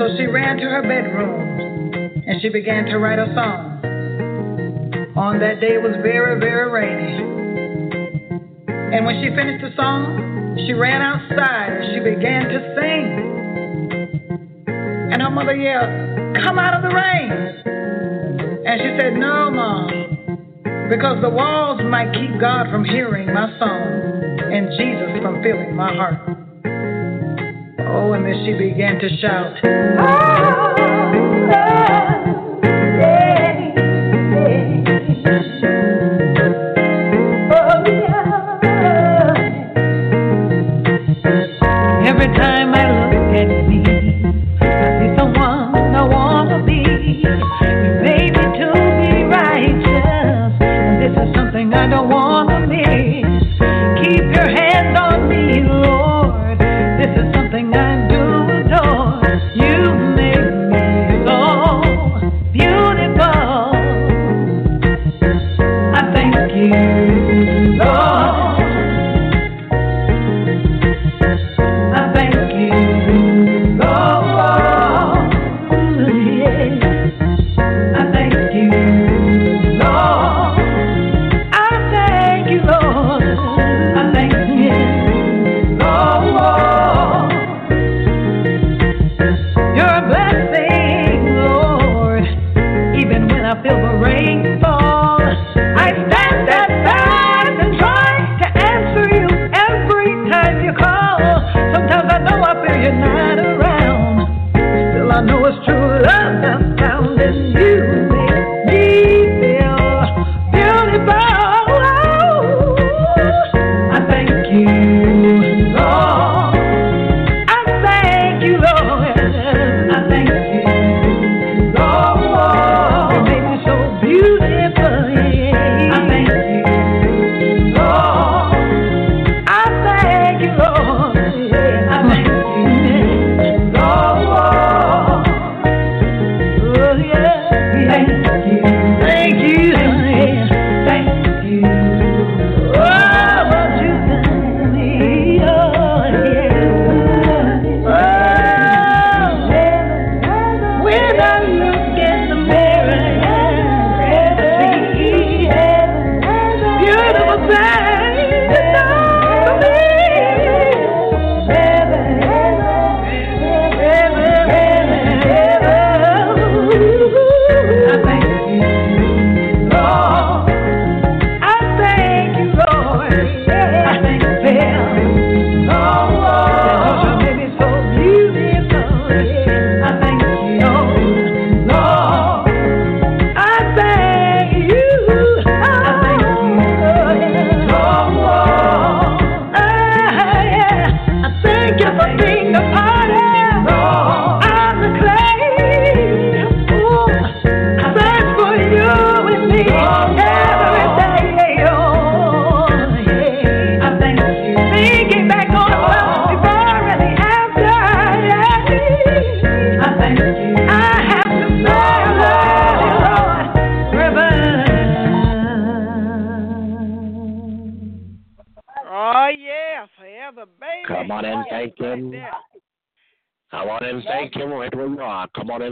So 0.00 0.08
she 0.16 0.24
ran 0.24 0.56
to 0.56 0.64
her 0.64 0.80
bedroom 0.80 2.24
and 2.26 2.40
she 2.40 2.48
began 2.48 2.86
to 2.86 2.96
write 2.96 3.18
a 3.18 3.26
song. 3.34 3.84
On 5.14 5.38
that 5.40 5.60
day 5.60 5.74
it 5.74 5.82
was 5.82 5.92
very, 6.00 6.40
very 6.40 6.72
rainy. 6.72 7.20
And 8.96 9.04
when 9.04 9.20
she 9.20 9.28
finished 9.36 9.60
the 9.60 9.76
song, 9.76 10.56
she 10.66 10.72
ran 10.72 11.02
outside 11.02 11.72
and 11.76 11.84
she 11.92 12.00
began 12.00 12.48
to 12.48 12.58
sing. 12.80 13.20
And 15.12 15.20
her 15.20 15.28
mother 15.28 15.54
yelled, 15.54 15.92
Come 16.46 16.58
out 16.58 16.72
of 16.72 16.80
the 16.80 16.96
rain! 16.96 17.30
And 18.64 18.80
she 18.80 18.96
said, 18.98 19.20
No, 19.20 19.50
Mom 19.50 20.16
because 20.88 21.20
the 21.22 21.30
walls 21.30 21.80
might 21.84 22.10
keep 22.14 22.40
God 22.40 22.66
from 22.68 22.84
hearing 22.84 23.32
my 23.32 23.46
song 23.60 24.50
and 24.50 24.66
Jesus 24.76 25.22
from 25.22 25.40
filling 25.40 25.76
my 25.76 25.94
heart. 25.94 26.39
Oh, 27.92 28.12
and 28.12 28.24
then 28.24 28.44
she 28.44 28.52
began 28.52 28.98
to 29.00 29.08
shout. 29.18 29.56
Every 29.64 30.89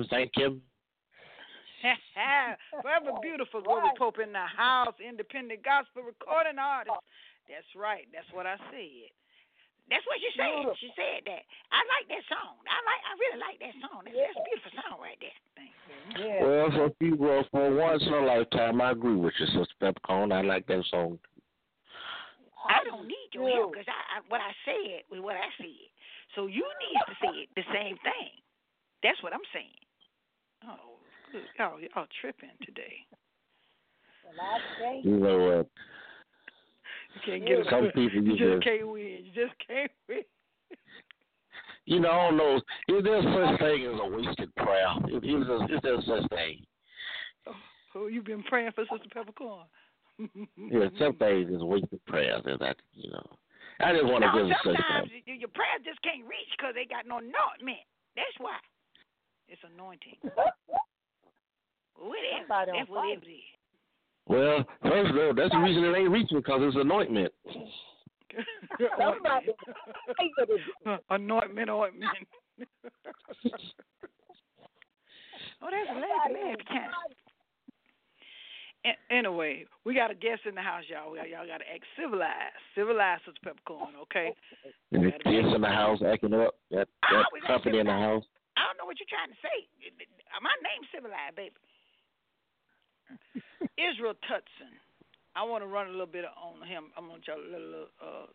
are. 0.03 0.07
Come 0.07 0.07
on 0.07 0.07
and 0.07 0.09
thank 0.11 0.37
him. 0.37 0.63
Forever 2.83 3.19
beautiful, 3.23 3.63
Glory 3.63 3.91
Pope 3.99 4.19
in 4.19 4.33
the 4.33 4.47
house, 4.47 4.95
independent 4.99 5.63
gospel 5.63 6.03
recording 6.03 6.59
artist. 6.59 6.99
That's 7.47 7.71
right. 7.79 8.07
That's 8.13 8.29
what 8.35 8.47
I 8.47 8.59
said. 8.69 9.11
That's 9.89 10.05
what 10.05 10.21
she 10.21 10.29
said. 10.37 10.69
She 10.85 10.93
said 10.93 11.25
that. 11.25 11.43
I 11.73 11.81
like 11.97 12.07
that 12.13 12.25
song. 12.29 12.61
I 12.69 12.77
like. 12.85 13.03
I 13.09 13.13
really 13.17 13.41
like 13.41 13.59
that 13.65 13.77
song. 13.81 14.05
That's, 14.05 14.21
that's 14.21 14.37
a 14.37 14.45
beautiful 14.45 14.73
song 14.85 15.01
right 15.01 15.17
there. 15.17 15.39
Thank 15.57 15.73
you. 15.73 15.97
Yeah. 16.13 16.45
Well, 16.45 16.69
for 16.77 16.89
people, 17.01 17.41
for 17.49 17.73
once 17.73 18.05
in 18.05 18.13
a 18.13 18.21
lifetime, 18.21 18.85
I 18.85 18.93
agree 18.93 19.17
with 19.17 19.33
you, 19.41 19.47
Sister 19.47 19.79
Peppercorn. 19.81 20.29
I 20.29 20.45
like 20.45 20.69
that 20.69 20.85
song. 20.93 21.17
I 22.69 22.85
don't 22.85 23.09
need 23.09 23.33
your 23.33 23.49
help 23.49 23.73
because 23.73 23.89
I, 23.89 24.21
I, 24.21 24.29
what 24.29 24.45
I 24.45 24.53
said 24.69 25.09
was 25.09 25.25
what 25.25 25.41
I 25.41 25.49
said. 25.57 25.89
So 26.37 26.53
you 26.53 26.69
need 26.85 27.01
to 27.09 27.15
say 27.25 27.33
it 27.47 27.51
the 27.57 27.65
same 27.73 27.97
thing. 28.05 28.35
That's 29.01 29.23
what 29.25 29.33
I'm 29.33 29.47
saying. 29.57 29.88
Oh, 30.67 30.99
good. 31.33 31.43
Oh, 31.61 31.63
y'all, 31.63 31.81
y'all 31.81 31.89
oh, 31.97 32.05
tripping 32.21 32.51
today. 32.65 33.07
Well, 34.25 34.35
I 34.39 34.81
think 34.81 35.05
You 35.05 35.17
know 35.19 35.39
what? 35.39 35.69
You 37.15 37.21
can't 37.25 37.47
get 37.47 37.71
Some 37.71 37.85
it. 37.85 37.95
people 37.95 38.23
You 38.23 38.33
you 38.33 38.39
just 38.39 38.53
just, 38.53 38.65
can't 38.65 38.89
win. 38.89 39.19
You 39.25 39.33
just 39.35 39.55
can't 39.67 39.91
win. 40.09 40.23
you 41.87 42.01
know, 42.01 42.11
I 42.11 42.29
don't 42.29 42.37
know. 42.37 42.57
Is 42.89 43.05
there 43.05 43.23
such 43.23 43.61
thing 43.61 43.87
as 43.87 44.01
a 44.01 44.09
wasted 44.09 44.55
prayer? 44.57 44.93
Is, 45.09 45.23
is, 45.23 45.47
there, 45.47 45.77
is 45.77 45.81
there 45.83 46.01
such 46.07 46.29
thing? 46.31 46.65
Oh, 47.47 47.53
oh 47.97 48.07
you've 48.07 48.27
been 48.27 48.43
praying 48.45 48.73
for 48.75 48.85
Sister 48.85 49.09
Peppercorn. 49.13 49.67
Yeah, 50.59 50.91
some 50.99 51.15
things 51.15 51.49
is 51.49 51.63
wasted 51.63 52.05
prayers. 52.07 52.43
And 52.45 52.59
that, 52.59 52.75
you 52.93 53.09
know, 53.09 53.23
I 53.79 53.95
just 53.95 54.05
want 54.05 54.27
to 54.27 54.35
no, 54.35 54.35
give 54.35 54.51
a 54.51 54.59
such 54.67 54.75
sometimes 54.75 55.11
thing. 55.15 55.39
your 55.39 55.55
prayers 55.55 55.87
just 55.87 56.03
can't 56.03 56.27
reach 56.27 56.51
because 56.59 56.75
they 56.75 56.91
got 56.91 57.07
no 57.07 57.23
anointment. 57.23 57.87
That's 58.19 58.35
why. 58.43 58.59
It's 59.49 59.61
anointing. 59.75 60.17
Whatever. 61.97 62.39
Somebody 62.41 62.71
on 62.71 62.77
That's 62.79 62.89
fire. 62.91 63.13
it 63.13 63.27
is. 63.27 63.41
Well, 64.27 64.65
first 64.83 65.11
of 65.11 65.17
all, 65.17 65.35
that's 65.35 65.51
the 65.53 65.59
reason 65.59 65.85
it 65.85 65.97
ain't 65.97 66.11
reaching 66.11 66.39
because 66.39 66.61
it's 66.63 66.77
anointment. 66.77 67.33
somebody 68.99 69.47
anointment, 71.11 71.71
ointment. 71.71 72.11
oh, 75.63 75.69
that's 75.71 75.91
a 75.91 75.95
laugh, 75.95 76.31
laugh 76.31 76.59
time. 76.69 76.91
A- 78.85 79.13
Anyway, 79.13 79.65
we 79.85 79.95
got 79.95 80.11
a 80.11 80.15
guest 80.15 80.43
in 80.47 80.55
the 80.55 80.61
house, 80.61 80.85
y'all. 80.89 81.11
We- 81.13 81.19
Y'all 81.19 81.47
got 81.47 81.59
to 81.59 81.69
act 81.73 81.85
civilized. 81.99 82.55
Civilized 82.75 83.23
Sister 83.25 83.41
Peppercorn, 83.43 83.95
okay? 84.03 84.33
And 84.93 85.05
the 85.05 85.11
guest 85.11 85.55
in 85.55 85.61
the 85.63 85.69
house 85.69 86.01
acting 86.07 86.35
up. 86.35 86.55
That 86.71 86.87
that 87.03 87.13
ah, 87.15 87.25
always 87.33 87.43
company 87.47 87.79
in 87.79 87.87
the 87.87 87.93
house. 87.93 88.25
I 88.59 88.67
don't 88.67 88.79
know 88.83 88.87
what 88.91 88.99
you're 88.99 89.11
trying 89.11 89.31
to 89.31 89.39
say. 89.39 89.71
My 90.43 90.55
name's 90.67 90.91
civilized, 90.91 91.39
baby. 91.39 91.55
Israel 93.79 94.19
Tutson. 94.27 94.75
I 95.39 95.47
want 95.47 95.63
to 95.63 95.71
run 95.71 95.87
a 95.87 95.95
little 95.95 96.11
bit 96.11 96.27
on 96.27 96.67
him. 96.67 96.91
I'm 96.99 97.07
gonna 97.07 97.23
y'all 97.23 97.39
little, 97.39 97.87
uh, 98.03 98.27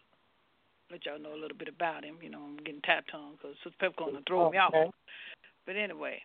let 0.87 1.03
y'all 1.05 1.19
know 1.19 1.35
a 1.35 1.41
little 1.41 1.57
bit 1.57 1.67
about 1.67 2.07
him. 2.07 2.15
You 2.23 2.31
know, 2.31 2.39
I'm 2.39 2.57
getting 2.63 2.81
tapped 2.81 3.11
on 3.13 3.35
because 3.35 3.59
Sister 3.63 3.75
Peppercorn 3.79 4.15
will 4.15 4.23
throw 4.25 4.49
me 4.49 4.57
off. 4.57 4.71
Okay. 4.73 4.89
But 5.65 5.75
anyway, 5.75 6.23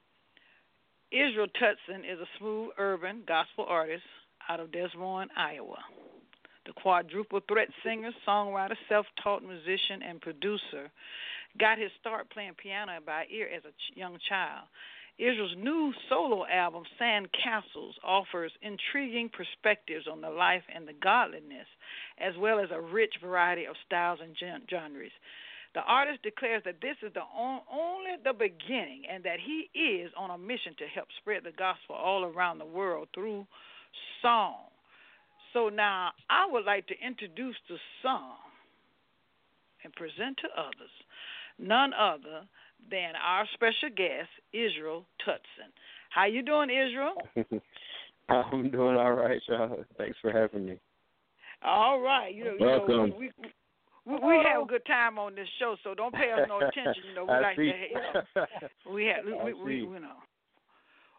Israel 1.10 1.50
Tutson 1.58 2.06
is 2.06 2.20
a 2.20 2.30
smooth 2.38 2.70
urban 2.78 3.22
gospel 3.26 3.66
artist 3.68 4.06
out 4.48 4.60
of 4.60 4.70
Des 4.70 4.94
Moines, 4.96 5.30
Iowa. 5.36 5.82
The 6.66 6.72
quadruple 6.74 7.40
threat 7.48 7.68
singer, 7.82 8.10
songwriter, 8.26 8.76
self 8.88 9.06
taught 9.22 9.42
musician, 9.42 10.02
and 10.06 10.20
producer 10.20 10.92
got 11.58 11.78
his 11.78 11.90
start 12.00 12.30
playing 12.30 12.54
piano 12.54 12.98
by 13.04 13.24
ear 13.30 13.48
as 13.54 13.62
a 13.64 13.98
young 13.98 14.18
child. 14.28 14.66
Israel's 15.18 15.56
new 15.58 15.92
solo 16.08 16.46
album, 16.46 16.84
Sand 16.96 17.28
Castles, 17.32 17.96
offers 18.04 18.52
intriguing 18.62 19.28
perspectives 19.28 20.06
on 20.06 20.20
the 20.20 20.30
life 20.30 20.62
and 20.72 20.86
the 20.86 20.92
godliness, 20.92 21.66
as 22.18 22.34
well 22.38 22.60
as 22.60 22.70
a 22.70 22.80
rich 22.80 23.14
variety 23.20 23.64
of 23.64 23.74
styles 23.84 24.20
and 24.22 24.36
gen- 24.38 24.62
genres. 24.70 25.10
The 25.74 25.80
artist 25.80 26.22
declares 26.22 26.62
that 26.64 26.80
this 26.80 26.96
is 27.02 27.12
the 27.14 27.22
on- 27.22 27.62
only 27.70 28.16
the 28.22 28.32
beginning 28.32 29.06
and 29.10 29.24
that 29.24 29.40
he 29.40 29.68
is 29.78 30.12
on 30.16 30.30
a 30.30 30.38
mission 30.38 30.74
to 30.78 30.86
help 30.86 31.08
spread 31.20 31.42
the 31.42 31.52
gospel 31.52 31.96
all 31.96 32.24
around 32.24 32.58
the 32.58 32.64
world 32.64 33.08
through 33.12 33.46
song. 34.22 34.70
So 35.52 35.68
now 35.68 36.12
I 36.30 36.46
would 36.46 36.64
like 36.64 36.86
to 36.86 36.94
introduce 37.04 37.56
the 37.68 37.78
song 38.02 38.36
and 39.82 39.92
present 39.94 40.38
to 40.38 40.48
others 40.56 40.90
none 41.58 41.92
other 41.92 42.46
than 42.90 43.12
our 43.22 43.46
special 43.54 43.90
guest, 43.94 44.28
Israel 44.52 45.04
Tutson. 45.24 45.70
How 46.10 46.26
you 46.26 46.42
doing, 46.42 46.70
Israel? 46.70 47.14
I'm 48.28 48.70
doing 48.70 48.96
all 48.96 49.12
right, 49.12 49.40
y'all. 49.48 49.84
Thanks 49.96 50.16
for 50.20 50.30
having 50.30 50.66
me. 50.66 50.78
All 51.62 52.00
right. 52.00 52.34
You 52.34 52.44
know, 52.44 52.52
you 52.58 52.66
know 52.66 53.14
we, 53.18 53.30
we 54.06 54.14
we 54.14 54.44
have 54.46 54.62
a 54.62 54.66
good 54.66 54.86
time 54.86 55.18
on 55.18 55.34
this 55.34 55.48
show, 55.58 55.76
so 55.84 55.94
don't 55.94 56.14
pay 56.14 56.30
us 56.32 56.48
no 56.48 56.56
attention. 56.68 57.02
You 57.08 57.14
know, 57.14 57.24
we 57.24 57.30
I 57.30 57.40
like 57.40 57.56
see. 57.56 57.72
to, 57.72 57.78
you 57.88 57.94
know, 57.94 58.94
we 58.94 59.04
have 59.06 59.24
we 59.24 59.52
we, 59.52 59.64
we 59.64 59.74
you 59.76 60.00
know 60.00 60.16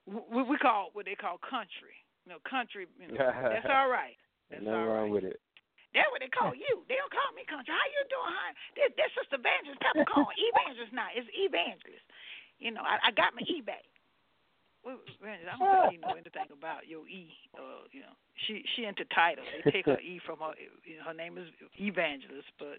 we 0.08 0.43
we 0.43 0.58
call 0.58 0.89
what 0.93 1.06
they 1.06 1.15
call 1.15 1.38
country. 1.38 1.97
You 2.25 2.34
know, 2.34 2.38
country. 2.49 2.88
You 2.99 3.15
know, 3.15 3.25
that's 3.25 3.65
all 3.69 3.89
right. 3.89 4.15
That's 4.49 4.63
Nothing 4.63 4.80
all 4.80 4.86
wrong 4.88 5.12
right. 5.12 5.12
with 5.12 5.23
it. 5.23 5.39
That's 5.93 6.10
what 6.13 6.21
they 6.21 6.30
call 6.30 6.54
you. 6.54 6.86
They 6.86 6.97
don't 6.97 7.10
call 7.10 7.34
me 7.34 7.41
country. 7.49 7.73
How 7.73 7.88
you 7.89 8.02
doing? 8.13 8.30
Hi. 8.30 8.49
This 8.78 8.93
this 8.93 9.10
Sister 9.17 9.41
Evangelist 9.41 9.82
Peppercorn. 9.82 10.30
Evangelist 10.54 10.93
now. 10.93 11.10
It's 11.10 11.25
Evangelist. 11.34 12.06
You 12.62 12.75
know, 12.75 12.86
I, 12.86 13.10
I 13.10 13.12
got 13.15 13.34
my 13.34 13.41
E 13.49 13.65
back. 13.65 13.82
Well, 14.86 15.02
Evangelist, 15.02 15.49
I 15.49 15.58
don't 15.58 15.69
think 15.89 15.97
you 15.97 16.02
know 16.06 16.13
anything 16.13 16.52
about 16.54 16.86
your 16.86 17.10
E. 17.10 17.34
Uh, 17.58 17.89
you 17.89 18.06
know, 18.06 18.13
she 18.45 18.62
she 18.78 18.86
into 18.86 19.02
titles. 19.10 19.49
They 19.65 19.82
take 19.82 19.89
her 19.89 19.99
E 19.99 20.21
from 20.21 20.39
her. 20.45 20.54
You 20.86 21.02
know, 21.02 21.10
her 21.10 21.17
name 21.17 21.41
is 21.41 21.49
Evangelist, 21.82 22.54
but 22.62 22.78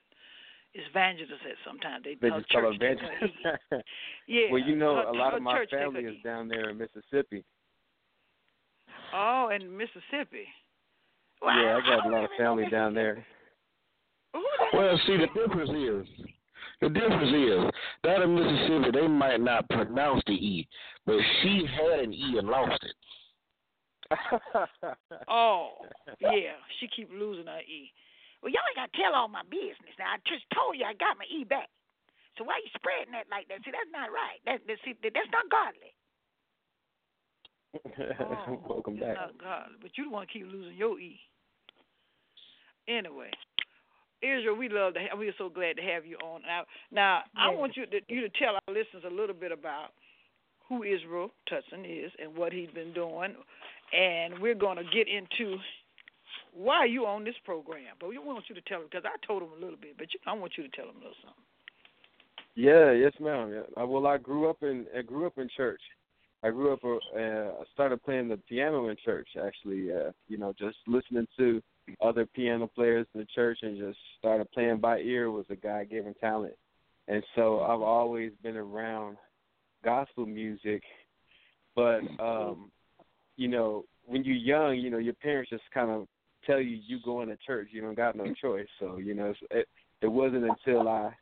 it's 0.71 0.87
Evangelist 0.95 1.43
at 1.43 1.59
sometimes. 1.67 2.07
They, 2.07 2.15
They 2.15 2.31
just 2.31 2.47
call 2.47 2.71
church 2.71 2.79
it 2.79 2.83
her 2.83 2.95
evangelist. 2.95 3.35
E. 3.35 3.77
Yeah. 4.31 4.55
well, 4.55 4.63
you 4.63 4.77
know, 4.79 5.03
her, 5.03 5.11
a 5.11 5.17
lot 5.19 5.35
of 5.35 5.43
my 5.43 5.59
church 5.59 5.75
take 5.75 5.81
her 5.81 5.91
family 5.91 6.07
E. 6.07 6.15
is 6.15 6.23
down 6.23 6.47
there 6.47 6.71
in 6.71 6.79
Mississippi. 6.79 7.43
Oh, 9.13 9.51
in 9.51 9.77
Mississippi. 9.77 10.47
Well, 11.43 11.57
yeah, 11.57 11.77
I 11.77 11.81
got 11.81 12.07
a 12.07 12.09
lot 12.09 12.25
of 12.25 12.31
family 12.39 12.69
down 12.71 12.95
there. 12.95 13.25
Well, 14.73 15.01
see, 15.07 15.17
the 15.17 15.27
difference 15.35 15.71
is, 15.71 16.27
the 16.81 16.89
difference 16.89 17.33
is, 17.33 17.71
down 18.05 18.23
in 18.23 18.35
Mississippi, 18.35 18.91
they 18.93 19.09
might 19.09 19.41
not 19.41 19.69
pronounce 19.69 20.23
the 20.27 20.35
E, 20.35 20.69
but 21.07 21.17
she 21.43 21.67
had 21.67 22.01
an 22.01 22.13
E 22.13 22.39
and 22.39 22.49
lost 22.49 22.83
it. 22.83 22.95
Oh, 25.29 25.87
yeah. 26.19 26.59
She 26.81 26.89
keep 26.89 27.11
losing 27.15 27.47
her 27.47 27.63
E. 27.63 27.93
Well, 28.43 28.51
y'all 28.51 28.67
ain't 28.67 28.77
got 28.77 28.91
to 28.91 28.99
tell 28.99 29.15
all 29.15 29.29
my 29.29 29.45
business. 29.51 29.95
Now, 29.99 30.15
I 30.15 30.19
just 30.27 30.43
told 30.55 30.75
you 30.77 30.85
I 30.85 30.95
got 30.95 31.19
my 31.19 31.29
E 31.31 31.45
back. 31.45 31.69
So 32.39 32.45
why 32.45 32.59
you 32.65 32.71
spreading 32.75 33.13
that 33.13 33.31
like 33.31 33.47
that? 33.49 33.63
See, 33.65 33.71
that's 33.71 33.93
not 33.93 34.11
right. 34.11 34.41
That, 34.47 34.67
that 34.67 34.79
see, 34.85 34.97
that, 35.03 35.13
that's 35.15 35.31
not 35.31 35.47
godly. 35.53 35.93
Welcome 38.69 38.99
That's 38.99 39.15
back. 39.15 39.31
not 39.31 39.39
godly. 39.39 39.79
But 39.83 39.95
you 39.95 40.05
don't 40.05 40.13
want 40.13 40.29
to 40.29 40.33
keep 40.33 40.51
losing 40.51 40.75
your 40.75 40.99
E. 40.99 41.21
Anyway, 42.91 43.31
Israel, 44.21 44.57
we 44.57 44.69
love 44.69 44.95
to. 44.95 45.01
Have, 45.01 45.19
we 45.19 45.29
are 45.29 45.35
so 45.39 45.49
glad 45.49 45.77
to 45.77 45.83
have 45.83 46.05
you 46.05 46.17
on. 46.17 46.43
Now, 46.43 46.65
now 46.91 47.21
I 47.37 47.55
want 47.55 47.77
you 47.77 47.87
to 47.87 48.01
you 48.09 48.23
to 48.23 48.29
tell 48.31 48.55
our 48.55 48.75
listeners 48.75 49.05
a 49.07 49.15
little 49.15 49.35
bit 49.35 49.53
about 49.53 49.91
who 50.69 50.83
Israel 50.83 51.31
Tutson 51.49 51.85
is 51.85 52.11
and 52.21 52.37
what 52.37 52.53
he's 52.53 52.71
been 52.71 52.93
doing, 52.93 53.35
and 53.93 54.39
we're 54.41 54.55
going 54.55 54.77
to 54.77 54.85
get 54.85 55.07
into 55.09 55.57
why 56.53 56.79
are 56.79 56.87
you 56.87 57.07
on 57.07 57.25
this 57.25 57.35
program. 57.45 57.95
But 58.01 58.09
we 58.09 58.19
want 58.19 58.45
you 58.49 58.55
to 58.57 58.61
tell 58.63 58.81
them 58.81 58.89
because 58.91 59.07
I 59.07 59.25
told 59.25 59.43
them 59.43 59.51
a 59.57 59.61
little 59.61 59.79
bit, 59.81 59.97
but 59.97 60.13
you, 60.13 60.19
I 60.27 60.33
want 60.33 60.53
you 60.57 60.65
to 60.65 60.71
tell 60.71 60.87
them 60.87 60.97
a 60.97 60.99
little 60.99 61.15
something. 61.23 61.45
Yeah, 62.57 62.91
yes, 62.91 63.13
ma'am. 63.21 63.53
Yeah. 63.53 63.85
Well, 63.85 64.07
I 64.07 64.19
grew 64.19 64.51
up 64.51 64.63
in 64.63 64.87
I 64.97 65.03
grew 65.03 65.27
up 65.27 65.39
in 65.39 65.49
church. 65.57 65.81
I 66.43 66.51
grew 66.51 66.73
up. 66.73 66.81
Uh, 66.85 67.19
I 67.19 67.65
started 67.73 68.03
playing 68.03 68.29
the 68.29 68.37
piano 68.49 68.89
in 68.89 68.97
church. 69.05 69.29
Actually, 69.37 69.93
uh, 69.93 70.11
you 70.29 70.39
know, 70.39 70.53
just 70.59 70.77
listening 70.87 71.29
to 71.39 71.63
other 72.01 72.27
piano 72.27 72.67
players 72.67 73.07
in 73.15 73.21
the 73.21 73.27
church 73.27 73.59
and 73.63 73.79
just 73.79 73.99
started 74.19 74.51
playing 74.53 74.79
by 74.79 74.99
ear 74.99 75.31
was 75.31 75.47
a 75.51 75.57
God 75.57 75.91
given 75.91 76.15
talent. 76.15 76.55
And 77.09 77.23
so 77.35 77.61
I've 77.61 77.83
always 77.83 78.33
been 78.43 78.57
around 78.57 79.17
gospel 79.85 80.27
music, 80.27 80.83
but 81.75 82.01
um, 82.19 82.71
you 83.37 83.49
know, 83.49 83.85
when 84.07 84.25
you're 84.25 84.37
young, 84.37 84.79
you 84.79 84.91
know, 84.91 84.99
your 84.99 85.15
parents 85.15 85.51
just 85.51 85.63
kind 85.73 85.91
of 85.91 86.07
tell 86.47 86.61
you 86.61 86.79
you 86.87 86.99
going 87.05 87.29
to 87.29 87.37
church. 87.47 87.69
You 87.73 87.81
don't 87.81 87.97
got 87.97 88.17
no 88.17 88.33
choice. 88.41 88.69
So 88.79 88.99
you 88.99 89.15
know, 89.15 89.35
it 89.51 89.67
it 90.03 90.09
wasn't 90.09 90.45
until 90.45 90.89
I 90.89 91.13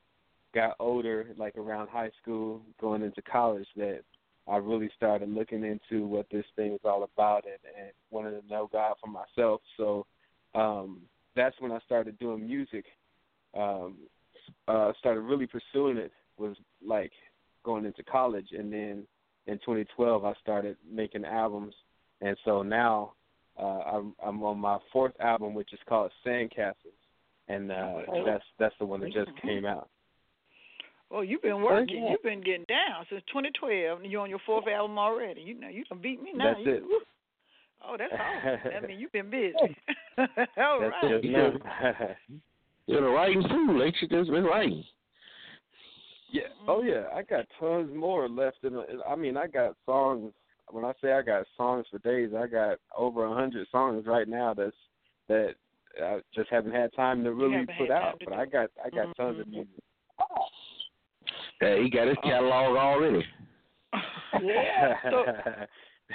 got 0.55 0.77
older, 0.81 1.29
like 1.37 1.57
around 1.57 1.89
high 1.89 2.11
school, 2.21 2.63
going 2.81 3.03
into 3.03 3.23
college, 3.23 3.67
that 3.77 4.01
I 4.49 4.57
really 4.57 4.91
started 4.97 5.29
looking 5.29 5.65
into 5.65 6.07
what 6.07 6.27
this 6.31 6.45
thing 6.57 6.73
is 6.73 6.81
all 6.85 7.05
about 7.05 7.45
and, 7.45 7.59
and 7.79 7.93
wanted 8.11 8.41
to 8.41 8.47
know 8.49 8.69
God 8.73 8.95
for 9.01 9.11
myself. 9.11 9.61
So 9.77 10.07
um, 10.55 11.01
that's 11.37 11.57
when 11.61 11.73
I 11.73 11.79
started 11.81 12.19
doing 12.19 12.47
music. 12.47 12.85
um, 13.57 13.97
uh, 14.67 14.93
started 14.99 15.21
really 15.21 15.47
pursuing 15.47 15.97
it 15.97 16.13
was 16.39 16.57
like 16.85 17.13
going 17.65 17.85
into 17.85 18.03
college, 18.03 18.49
and 18.57 18.73
then 18.73 19.05
in 19.47 19.59
2012 19.59 20.25
I 20.25 20.33
started 20.41 20.77
making 20.91 21.25
albums, 21.25 21.75
and 22.21 22.37
so 22.45 22.63
now 22.63 23.13
uh, 23.59 23.63
I'm, 23.63 24.15
I'm 24.25 24.43
on 24.43 24.59
my 24.59 24.79
fourth 24.93 25.13
album, 25.21 25.55
which 25.55 25.73
is 25.73 25.79
called 25.89 26.13
Sandcastles, 26.27 26.75
and 27.49 27.71
uh, 27.71 28.01
that's 28.25 28.45
that's 28.59 28.75
the 28.79 28.87
one 28.87 29.01
that 29.01 29.13
just 29.13 29.31
came 29.43 29.65
out. 29.65 29.89
Well, 31.11 31.25
you've 31.25 31.43
been 31.43 31.63
working. 31.63 32.07
You've 32.11 32.23
been 32.23 32.43
getting 32.43 32.67
down 32.69 33.07
since 33.09 33.23
2012, 33.29 34.03
and 34.03 34.13
you're 34.13 34.21
on 34.21 34.29
your 34.29 34.41
fourth 34.45 34.67
album 34.69 34.99
already. 34.99 35.41
You 35.41 35.59
know, 35.59 35.69
you 35.69 35.85
can 35.87 35.99
beat 35.99 36.23
me 36.23 36.33
now. 36.35 36.53
That's 36.53 36.67
you, 36.67 36.73
it. 36.73 36.83
Woo. 37.83 37.89
Oh, 37.93 37.97
that's 37.99 38.13
awesome. 38.13 38.73
That 38.73 38.89
mean, 38.89 38.99
you've 38.99 39.13
been 39.13 39.31
busy. 39.31 39.55
All 40.19 40.81
That's 40.81 40.95
right. 41.03 41.05
it. 41.05 41.25
Yeah. 41.25 42.15
You're 42.87 43.03
the 43.03 43.09
writing 43.09 43.43
too. 43.43 43.83
ain't 43.83 43.97
you? 44.01 44.09
Just 44.09 44.31
been 44.31 44.45
writing. 44.45 44.83
Yeah. 46.31 46.43
Oh 46.67 46.83
yeah. 46.83 47.05
I 47.15 47.23
got 47.23 47.47
tons 47.61 47.91
more 47.95 48.29
left 48.29 48.59
in. 48.63 48.75
The, 48.75 48.85
I 49.09 49.17
mean, 49.17 49.37
I 49.37 49.47
got 49.47 49.75
songs. 49.87 50.33
When 50.71 50.85
I 50.85 50.93
say 51.03 51.13
I 51.13 51.23
got 51.23 51.47
songs 51.57 51.87
for 51.91 51.99
days, 52.01 52.31
I 52.37 52.47
got 52.47 52.79
over 52.97 53.25
a 53.25 53.35
hundred 53.35 53.67
songs 53.73 54.05
right 54.07 54.29
now. 54.29 54.53
That's 54.55 54.77
that 55.29 55.55
I 56.03 56.21
just 56.35 56.51
haven't 56.51 56.75
had 56.75 56.93
time 56.95 57.25
to 57.25 57.33
really 57.33 57.67
put 57.79 57.91
out. 57.91 58.21
But 58.25 58.35
I 58.35 58.45
got 58.47 58.71
I 58.85 58.91
got 58.91 59.17
tons 59.17 59.41
of 59.41 59.47
Mhm. 59.47 59.53
music. 59.53 59.83
Yeah, 61.61 61.77
he 61.83 61.91
got 61.91 62.09
his 62.09 62.17
catalog 62.23 62.77
already. 62.77 63.25
yeah. 64.43 64.95
So, 65.11 65.25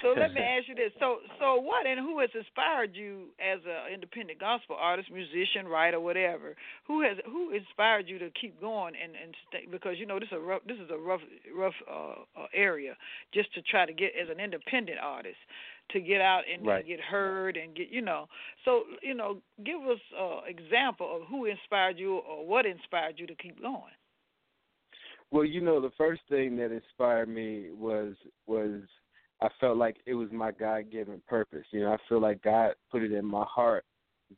so 0.02 0.14
let 0.18 0.34
me 0.34 0.42
ask 0.58 0.68
you 0.68 0.76
this: 0.76 0.92
so, 1.00 1.18
so 1.40 1.56
what 1.62 1.86
and 1.86 2.00
who 2.00 2.20
has 2.20 2.30
inspired 2.34 2.96
you 2.96 3.30
as 3.40 3.60
an 3.66 3.94
independent 3.94 4.40
gospel 4.40 4.76
artist, 4.80 5.12
musician, 5.12 5.68
writer, 5.68 6.00
whatever? 6.00 6.56
Who 6.88 7.02
has 7.02 7.18
who 7.26 7.52
inspired 7.52 8.08
you 8.08 8.18
to 8.20 8.30
keep 8.32 8.60
going 8.60 8.94
and 9.02 9.14
and 9.16 9.36
stay? 9.48 9.68
Because 9.70 9.96
you 9.98 10.06
know 10.06 10.20
this 10.20 10.28
is 10.28 10.38
a 10.38 10.40
rough 10.40 10.62
this 10.68 10.78
is 10.78 10.90
a 10.90 10.98
rough 10.98 11.22
rough 11.56 11.76
uh, 11.90 12.42
uh, 12.42 12.48
area 12.54 12.96
just 13.34 13.54
to 13.56 13.62
try 13.62 13.86
to 13.86 13.94
get 13.94 14.12
as 14.20 14.30
an 14.30 14.40
independent 14.40 15.00
artist 15.02 15.38
to 15.92 16.00
get 16.00 16.22
out 16.22 16.44
and, 16.52 16.66
Right. 16.66 16.80
and 16.80 16.88
get 16.88 17.00
heard 17.00 17.58
and 17.58 17.76
get 17.76 17.90
you 17.90 18.02
know. 18.02 18.28
So 18.66 18.84
you 19.02 19.14
know, 19.14 19.42
give 19.64 19.82
us 19.82 20.00
an 20.18 20.40
example 20.48 21.18
of 21.18 21.28
who 21.28 21.46
inspired 21.46 22.00
you 22.00 22.18
or 22.18 22.46
what 22.46 22.66
inspired 22.66 23.20
you 23.20 23.28
to 23.28 23.36
keep 23.36 23.62
going. 23.62 23.94
Well, 25.32 25.46
you 25.46 25.62
know, 25.62 25.82
the 25.82 25.92
first 25.98 26.22
thing 26.30 26.56
that 26.58 26.72
inspired 26.72 27.28
me 27.28 27.70
was 27.72 28.14
was 28.46 28.82
I 29.44 29.50
felt 29.60 29.78
like 29.78 29.98
it 30.06 30.14
was 30.14 30.30
my 30.32 30.52
God 30.52 30.90
given 30.90 31.22
purpose. 31.28 31.66
You 31.72 31.82
know, 31.82 31.92
I 31.94 31.98
feel 32.08 32.22
like 32.22 32.42
God 32.42 32.76
put 32.90 33.04
it 33.04 33.12
in 33.12 33.26
my 33.26 33.44
heart 33.44 33.84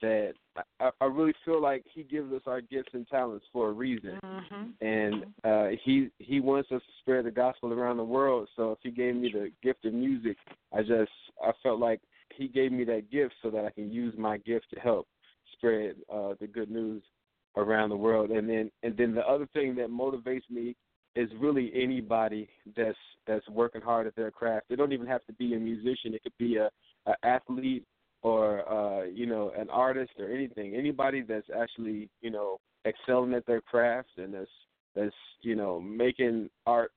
that 0.02 0.34
I, 0.80 0.90
I 1.00 1.06
really 1.06 1.34
feel 1.46 1.62
like 1.62 1.86
He 1.94 2.04
gives 2.04 2.34
us 2.34 2.42
our 2.48 2.60
gifts 2.60 2.90
and 2.94 3.08
talents 3.08 3.46
for 3.54 3.70
a 3.70 3.72
reason, 3.72 4.20
Mm-hmm. 4.24 4.86
and 4.86 5.26
uh, 5.44 5.78
He 5.84 6.10
He 6.18 6.40
wants 6.40 6.72
us 6.72 6.82
to 6.82 6.94
spread 7.02 7.26
the 7.26 7.32
gospel 7.32 7.72
around 7.72 7.98
the 7.98 8.04
world. 8.04 8.50
So 8.56 8.72
if 8.72 8.80
He 8.82 8.90
gave 8.90 9.16
me 9.16 9.32
the 9.32 9.52
gift 9.62 9.86
of 9.86 9.94
music, 9.94 10.38
I 10.74 10.82
just 10.82 11.12
I 11.42 11.52
felt 11.62 11.80
like 11.80 12.02
He 12.36 12.48
gave 12.48 12.72
me 12.72 12.84
that 12.86 13.12
gift 13.12 13.36
so 13.44 13.52
that 13.52 13.64
I 13.64 13.70
can 13.70 13.92
use 13.92 14.16
my 14.18 14.38
gift 14.40 14.66
to 14.74 14.80
help 14.80 15.08
spread 15.54 15.96
uh, 16.12 16.34
the 16.42 16.48
good 16.48 16.72
news 16.72 17.04
around 17.56 17.90
the 17.90 17.96
world. 17.96 18.32
And 18.32 18.50
then 18.50 18.72
and 18.82 18.98
then 18.98 19.14
the 19.14 19.26
other 19.28 19.48
thing 19.54 19.76
that 19.76 19.90
motivates 19.90 20.50
me 20.50 20.76
is 21.16 21.30
really 21.40 21.72
anybody 21.76 22.50
that's 22.76 22.98
that's 23.28 23.48
working 23.50 23.82
hard 23.82 24.08
at 24.08 24.16
their 24.16 24.32
craft. 24.32 24.68
They 24.70 24.76
don't 24.76 24.94
even 24.94 25.08
have 25.08 25.26
to 25.26 25.34
be 25.34 25.56
a 25.56 25.60
musician. 25.60 26.14
It 26.14 26.24
could 26.24 26.38
be 26.38 26.58
a, 26.58 26.70
a 27.08 27.14
athlete 27.24 27.86
or 28.22 28.68
uh, 28.72 29.06
you 29.06 29.26
know 29.26 29.52
an 29.58 29.70
artist 29.70 30.12
or 30.20 30.30
anything. 30.30 30.76
Anybody 30.76 31.22
that's 31.22 31.48
actually 31.58 32.10
you 32.22 32.32
know 32.32 32.60
excelling 32.86 33.34
at 33.34 33.46
their 33.46 33.62
craft 33.62 34.10
and 34.18 34.34
that's 34.34 34.50
that's 34.96 35.16
you 35.42 35.56
know 35.56 35.80
making 35.80 36.50
art 36.66 36.92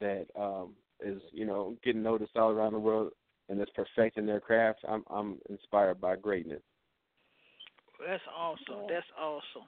that 0.00 0.26
um, 0.38 0.74
is 1.04 1.20
you 1.32 1.46
know 1.46 1.76
getting 1.84 2.02
noticed 2.02 2.36
all 2.36 2.50
around 2.50 2.72
the 2.72 2.78
world 2.78 3.12
and 3.48 3.58
that's 3.58 3.70
perfecting 3.74 4.26
their 4.26 4.40
craft. 4.40 4.80
I'm 4.88 5.04
I'm 5.10 5.38
inspired 5.48 6.00
by 6.00 6.16
greatness. 6.16 6.62
That's 8.06 8.22
awesome. 8.36 8.86
That's 8.88 9.06
awesome. 9.20 9.66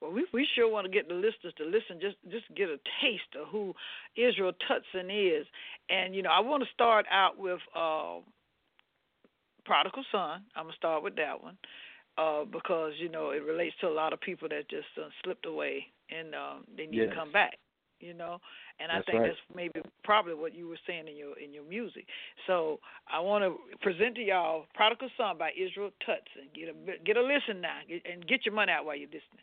Well, 0.00 0.12
we 0.12 0.26
we 0.32 0.46
sure 0.54 0.70
want 0.70 0.86
to 0.86 0.92
get 0.92 1.08
the 1.08 1.14
listeners 1.14 1.54
to 1.58 1.64
listen, 1.64 2.00
just 2.00 2.16
just 2.30 2.46
get 2.56 2.68
a 2.68 2.78
taste 3.02 3.34
of 3.40 3.48
who 3.48 3.74
Israel 4.16 4.52
Tutson 4.68 5.10
is, 5.10 5.46
and 5.90 6.14
you 6.14 6.22
know 6.22 6.30
I 6.30 6.40
want 6.40 6.62
to 6.62 6.68
start 6.72 7.06
out 7.10 7.38
with 7.38 7.60
uh, 7.74 8.18
Prodigal 9.64 10.04
Son. 10.12 10.42
I'm 10.56 10.64
gonna 10.64 10.76
start 10.76 11.02
with 11.02 11.16
that 11.16 11.42
one 11.42 11.58
uh, 12.16 12.44
because 12.44 12.92
you 12.98 13.08
know 13.08 13.30
it 13.30 13.42
relates 13.42 13.74
to 13.80 13.88
a 13.88 13.94
lot 13.94 14.12
of 14.12 14.20
people 14.20 14.48
that 14.48 14.68
just 14.70 14.86
uh, 14.98 15.08
slipped 15.24 15.46
away 15.46 15.86
and 16.10 16.34
um, 16.34 16.64
they 16.76 16.86
need 16.86 16.98
Yes. 16.98 17.10
to 17.10 17.14
come 17.14 17.32
back. 17.32 17.58
You 18.00 18.14
know, 18.14 18.38
and 18.78 18.92
I 18.92 19.02
think 19.02 19.18
right. 19.18 19.26
that's 19.26 19.38
maybe 19.56 19.80
probably 20.04 20.34
what 20.34 20.54
you 20.54 20.68
were 20.68 20.78
saying 20.86 21.08
in 21.08 21.16
your 21.16 21.36
in 21.36 21.52
your 21.52 21.64
music. 21.64 22.06
So 22.46 22.78
I 23.12 23.18
want 23.18 23.42
to 23.42 23.56
present 23.82 24.14
to 24.14 24.22
y'all 24.22 24.66
"Prodigal 24.74 25.08
Son" 25.16 25.36
by 25.36 25.50
Israel 25.58 25.90
Tutson. 26.06 26.46
Get 26.54 26.68
a 26.68 27.04
get 27.04 27.16
a 27.16 27.20
listen 27.22 27.60
now, 27.60 27.80
and 27.88 28.24
get 28.28 28.46
your 28.46 28.54
money 28.54 28.70
out 28.70 28.84
while 28.84 28.94
you're 28.94 29.08
listening. 29.08 29.42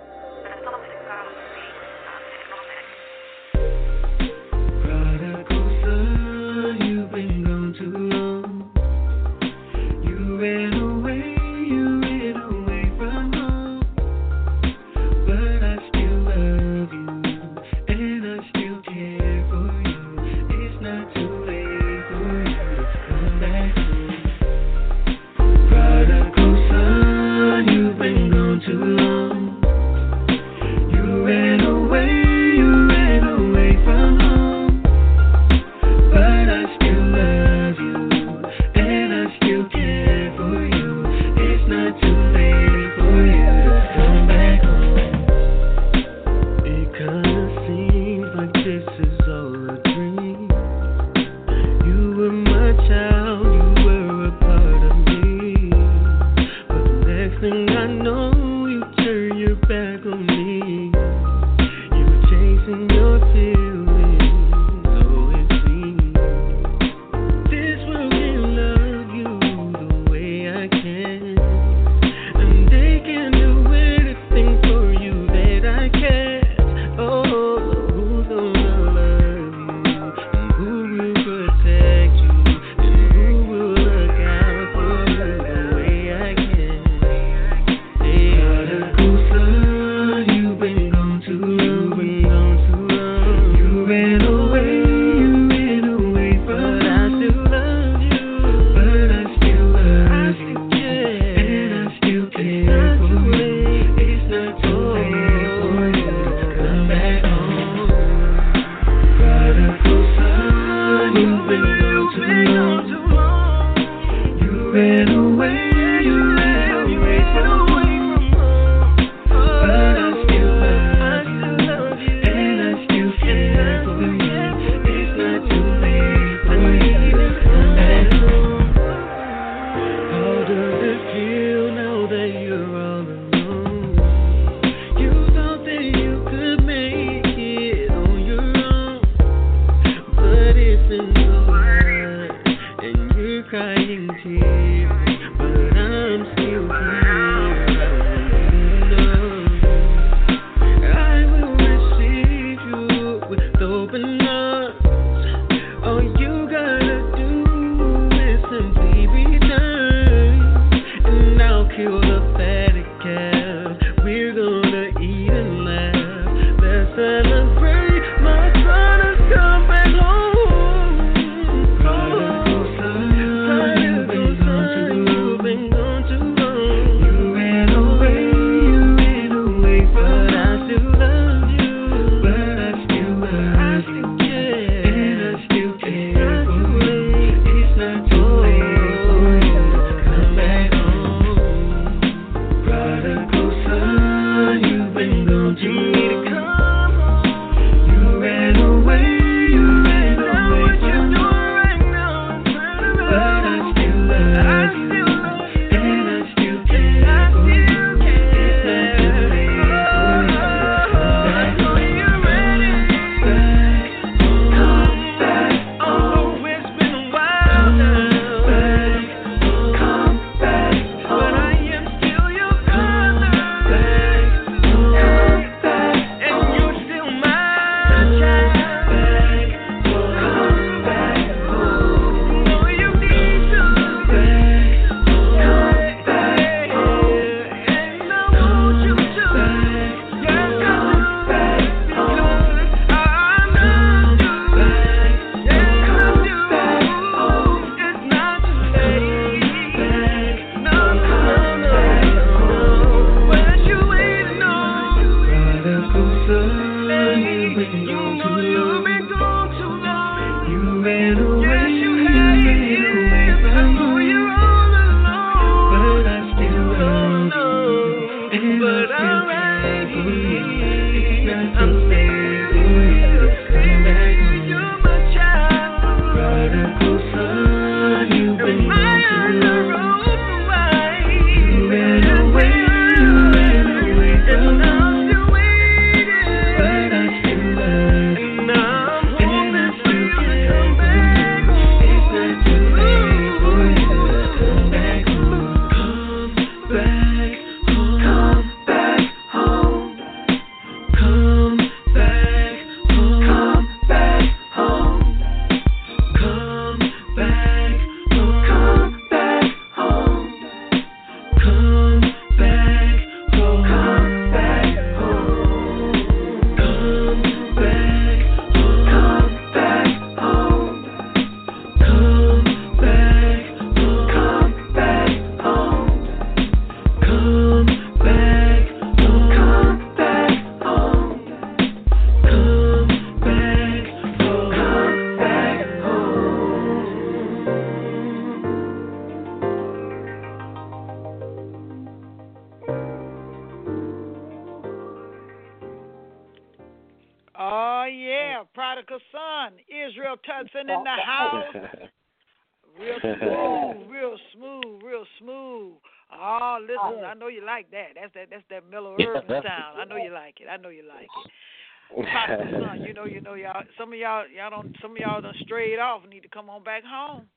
Prodigal 362.27 362.59
son, 362.67 362.81
you 362.83 362.93
know, 362.93 363.05
you 363.05 363.21
know, 363.21 363.33
y'all. 363.33 363.63
Some 363.77 363.93
of 363.93 363.99
y'all, 363.99 364.23
y'all 364.35 364.49
don't. 364.49 364.75
Some 364.81 364.91
of 364.91 364.97
y'all 364.97 365.21
done 365.21 365.33
strayed 365.41 365.79
off. 365.79 366.01
Need 366.09 366.21
to 366.21 366.29
come 366.29 366.49
on 366.49 366.63
back 366.63 366.83
home. 366.83 367.27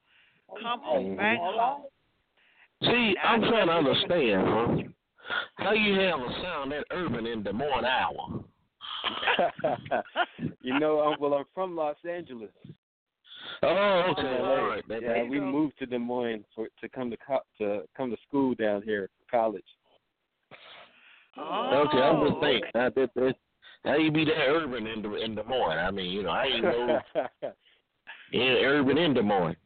Come 0.62 0.80
on 0.80 1.16
back 1.16 1.38
home. 1.38 1.82
See, 2.82 3.14
I'm 3.22 3.40
trying 3.40 3.68
to 3.68 3.72
understand, 3.72 4.42
huh? 4.46 4.76
How 5.56 5.72
you 5.72 5.98
have 6.00 6.20
a 6.20 6.42
sound 6.42 6.72
that 6.72 6.84
urban 6.90 7.26
in 7.26 7.42
Des 7.42 7.52
Moines 7.52 7.84
Iowa? 7.84 8.44
you 10.60 10.78
know, 10.78 11.00
um, 11.00 11.16
well, 11.18 11.34
I'm 11.34 11.44
from 11.54 11.76
Los 11.76 11.96
Angeles. 12.08 12.50
Oh, 13.62 14.02
okay, 14.10 14.38
all 14.40 14.66
right. 14.66 14.82
That, 14.88 15.02
Yeah, 15.02 15.08
There 15.14 15.26
we 15.26 15.38
go. 15.38 15.46
moved 15.46 15.78
to 15.78 15.86
Des 15.86 15.98
Moines 15.98 16.44
for 16.54 16.68
to 16.80 16.88
come 16.88 17.10
to 17.10 17.16
co- 17.16 17.40
to 17.58 17.82
come 17.96 18.10
to 18.10 18.16
school 18.26 18.54
down 18.54 18.82
here, 18.82 19.08
college. 19.30 19.64
Oh, 21.36 21.86
Okay, 21.88 21.98
I'm 21.98 22.28
just 22.28 22.40
thinking. 22.40 22.70
How, 22.74 22.90
that, 22.94 23.10
that, 23.14 23.36
how 23.84 23.96
you 23.96 24.10
be 24.10 24.24
that 24.24 24.48
urban 24.48 24.86
in 24.86 25.02
Des, 25.02 25.22
in 25.22 25.34
Des 25.34 25.42
Moines? 25.44 25.78
I 25.78 25.90
mean, 25.90 26.10
you 26.10 26.22
know, 26.22 26.30
I 26.30 26.44
ain't 26.44 26.64
know 26.64 27.00
in, 28.32 28.40
urban 28.64 28.96
in 28.96 29.14
Des 29.14 29.22
Moines. 29.22 29.56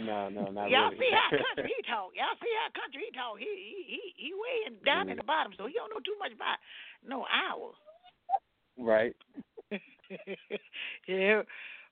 no, 0.00 0.28
no, 0.28 0.50
not 0.50 0.68
Y'all 0.70 0.90
really. 0.90 0.98
see 0.98 1.10
how 1.12 1.30
country 1.54 1.72
he 1.76 1.82
talk. 1.86 2.10
Y'all 2.16 2.38
see 2.42 2.54
how 2.58 2.80
country 2.80 3.02
he 3.06 3.12
talk. 3.16 3.38
He 3.38 3.46
he 3.46 3.84
he, 3.86 4.26
he 4.26 4.34
way 4.34 4.66
in, 4.66 4.84
down 4.84 5.08
in 5.08 5.16
the 5.16 5.22
bottom, 5.22 5.52
so 5.56 5.66
he 5.66 5.74
don't 5.74 5.90
know 5.90 6.00
too 6.04 6.18
much 6.18 6.32
about 6.32 6.58
no 7.06 7.24
hour. 7.30 7.72
right. 8.78 9.14
yeah. 11.06 11.42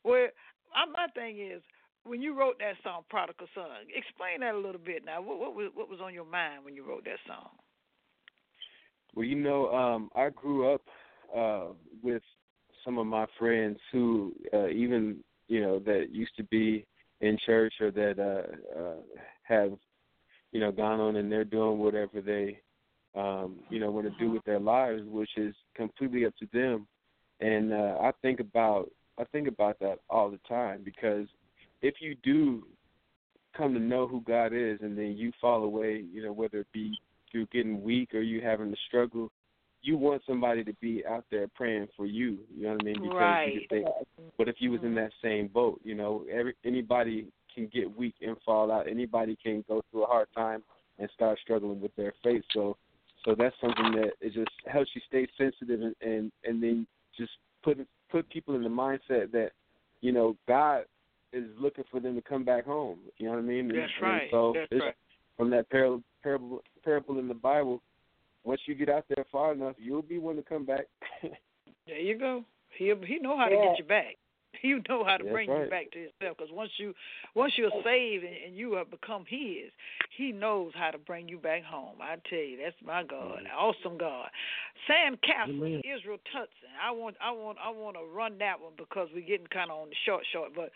Well, 0.02 0.28
uh, 0.74 0.90
my 0.92 1.06
thing 1.14 1.38
is, 1.38 1.62
when 2.02 2.20
you 2.20 2.36
wrote 2.36 2.58
that 2.58 2.74
song, 2.82 3.02
"Prodigal 3.08 3.46
Son," 3.54 3.86
explain 3.94 4.40
that 4.40 4.54
a 4.54 4.58
little 4.58 4.80
bit. 4.80 5.04
Now, 5.04 5.22
what 5.22 5.38
what 5.38 5.54
was 5.54 5.70
what 5.74 5.88
was 5.88 6.00
on 6.02 6.12
your 6.12 6.24
mind 6.24 6.64
when 6.64 6.74
you 6.74 6.84
wrote 6.84 7.04
that 7.04 7.18
song? 7.28 7.50
Well, 9.14 9.24
you 9.24 9.36
know, 9.36 9.72
um, 9.72 10.10
I 10.16 10.30
grew 10.30 10.74
up 10.74 10.82
uh, 11.36 11.66
with 12.02 12.22
some 12.84 12.98
of 12.98 13.06
my 13.06 13.26
friends 13.38 13.78
who, 13.92 14.32
uh, 14.52 14.68
even 14.68 15.18
you 15.48 15.62
know, 15.62 15.78
that 15.80 16.08
used 16.10 16.36
to 16.36 16.44
be 16.44 16.86
in 17.20 17.38
church 17.44 17.74
or 17.80 17.90
that 17.90 18.18
uh, 18.18 18.78
uh, 18.78 18.94
have, 19.42 19.72
you 20.52 20.60
know, 20.60 20.70
gone 20.70 21.00
on 21.00 21.16
and 21.16 21.30
they're 21.30 21.44
doing 21.44 21.78
whatever 21.78 22.20
they, 22.20 22.60
um, 23.14 23.56
you 23.70 23.80
know, 23.80 23.90
want 23.90 24.06
to 24.06 24.24
do 24.24 24.30
with 24.30 24.44
their 24.44 24.60
lives, 24.60 25.02
which 25.06 25.30
is 25.36 25.54
completely 25.74 26.26
up 26.26 26.34
to 26.36 26.46
them. 26.52 26.86
And 27.40 27.72
uh, 27.72 27.98
I 28.00 28.12
think 28.22 28.40
about 28.40 28.90
I 29.18 29.24
think 29.24 29.48
about 29.48 29.80
that 29.80 29.98
all 30.08 30.30
the 30.30 30.38
time 30.48 30.82
because 30.84 31.26
if 31.82 31.94
you 32.00 32.14
do 32.22 32.64
come 33.56 33.74
to 33.74 33.80
know 33.80 34.06
who 34.06 34.20
God 34.20 34.52
is 34.52 34.78
and 34.80 34.96
then 34.96 35.16
you 35.16 35.32
fall 35.40 35.64
away, 35.64 36.04
you 36.12 36.22
know, 36.22 36.32
whether 36.32 36.58
it 36.58 36.66
be 36.72 36.96
through 37.30 37.46
getting 37.46 37.82
weak 37.82 38.14
or 38.14 38.20
you 38.20 38.40
having 38.40 38.70
to 38.70 38.76
struggle, 38.86 39.30
you 39.82 39.96
want 39.96 40.22
somebody 40.26 40.64
to 40.64 40.72
be 40.80 41.04
out 41.06 41.24
there 41.30 41.48
praying 41.48 41.88
for 41.96 42.06
you. 42.06 42.38
You 42.54 42.64
know 42.64 42.72
what 42.72 42.82
I 42.82 42.84
mean? 42.84 43.02
Because 43.02 43.14
Right. 43.14 43.54
you 43.54 43.66
think, 43.68 43.88
what 44.36 44.48
if 44.48 44.56
you 44.60 44.72
was 44.72 44.80
in 44.82 44.88
mm-hmm. 44.88 44.96
that 44.96 45.12
same 45.22 45.48
boat? 45.48 45.80
You 45.84 45.94
know, 45.94 46.24
every 46.30 46.54
anybody 46.64 47.28
can 47.54 47.68
get 47.68 47.96
weak 47.96 48.14
and 48.20 48.36
fall 48.44 48.70
out. 48.70 48.88
Anybody 48.88 49.36
can 49.42 49.64
go 49.68 49.82
through 49.90 50.04
a 50.04 50.06
hard 50.06 50.28
time 50.34 50.62
and 50.98 51.08
start 51.14 51.38
struggling 51.40 51.80
with 51.80 51.94
their 51.96 52.12
faith. 52.22 52.42
So, 52.52 52.76
so 53.24 53.34
that's 53.36 53.54
something 53.60 53.92
that 53.92 54.12
it 54.20 54.32
just 54.34 54.50
helps 54.66 54.90
you 54.94 55.00
stay 55.06 55.26
sensitive 55.36 55.80
and 55.80 55.94
and, 56.00 56.32
and 56.44 56.62
then 56.62 56.86
just 57.16 57.32
put 57.62 57.78
put 58.10 58.28
people 58.30 58.56
in 58.56 58.62
the 58.62 58.68
mindset 58.68 59.30
that 59.32 59.50
you 60.00 60.12
know 60.12 60.36
God 60.46 60.84
is 61.32 61.44
looking 61.58 61.84
for 61.90 62.00
them 62.00 62.14
to 62.14 62.22
come 62.22 62.44
back 62.44 62.64
home. 62.64 62.98
You 63.18 63.26
know 63.26 63.32
what 63.32 63.40
I 63.40 63.42
mean? 63.42 63.68
That's 63.68 63.92
And 64.00 64.08
right. 64.10 64.28
So 64.30 64.54
That's 64.54 64.82
right. 64.82 64.94
from 65.36 65.50
that 65.50 65.68
parable, 65.70 66.02
parable 66.22 66.62
parable 66.84 67.18
in 67.18 67.28
the 67.28 67.34
Bible. 67.34 67.82
Once 68.44 68.60
you 68.66 68.74
get 68.74 68.88
out 68.88 69.04
there 69.08 69.24
far 69.30 69.52
enough, 69.52 69.76
you'll 69.78 70.02
be 70.02 70.18
one 70.18 70.36
to 70.36 70.42
come 70.42 70.64
back. 70.64 70.86
There 71.86 71.98
you 71.98 72.18
go. 72.18 72.44
He 72.76 72.92
he 73.06 73.18
know 73.18 73.36
how 73.38 73.46
to 73.46 73.56
get 73.56 73.78
you 73.78 73.84
back. 73.84 74.16
You 74.62 74.80
know 74.88 75.04
how 75.04 75.18
to 75.18 75.24
That's 75.24 75.32
bring 75.32 75.50
you 75.50 75.70
back 75.70 75.90
to 75.92 75.98
yourself. 75.98 76.36
Because 76.38 76.52
once 76.52 76.70
you 76.78 76.94
once 77.34 77.52
you're 77.56 77.70
saved 77.84 78.24
and, 78.24 78.34
and 78.46 78.56
you 78.56 78.72
have 78.74 78.90
become 78.90 79.24
His, 79.28 79.70
He 80.16 80.32
knows 80.32 80.72
how 80.74 80.90
to 80.90 80.98
bring 80.98 81.28
you 81.28 81.38
back 81.38 81.62
home. 81.62 81.96
I 82.00 82.16
tell 82.28 82.38
you, 82.38 82.58
that's 82.62 82.74
my 82.84 83.04
God, 83.04 83.40
awesome 83.56 83.98
God. 83.98 84.28
Sand 84.88 85.18
Castle, 85.22 85.54
Amen. 85.54 85.82
Israel 85.84 86.18
Tutson. 86.32 86.72
I 86.82 86.90
want 86.90 87.16
I 87.22 87.30
want 87.30 87.58
I 87.62 87.70
want 87.70 87.96
to 87.96 88.04
run 88.12 88.38
that 88.38 88.58
one 88.58 88.72
because 88.76 89.08
we're 89.14 89.26
getting 89.26 89.46
kind 89.46 89.70
of 89.70 89.78
on 89.78 89.90
the 89.90 89.96
short 90.06 90.24
short. 90.32 90.50
But 90.56 90.70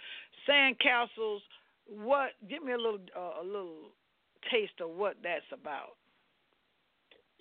Sand 0.47 0.77
Castles, 0.79 1.43
what? 1.89 2.33
Give 2.49 2.63
me 2.63 2.73
a 2.73 2.77
little 2.77 3.01
uh, 3.17 3.43
a 3.43 3.45
little 3.45 3.91
taste 4.53 4.81
of 4.81 4.91
what 4.91 5.17
that's 5.25 5.49
about. 5.51 5.97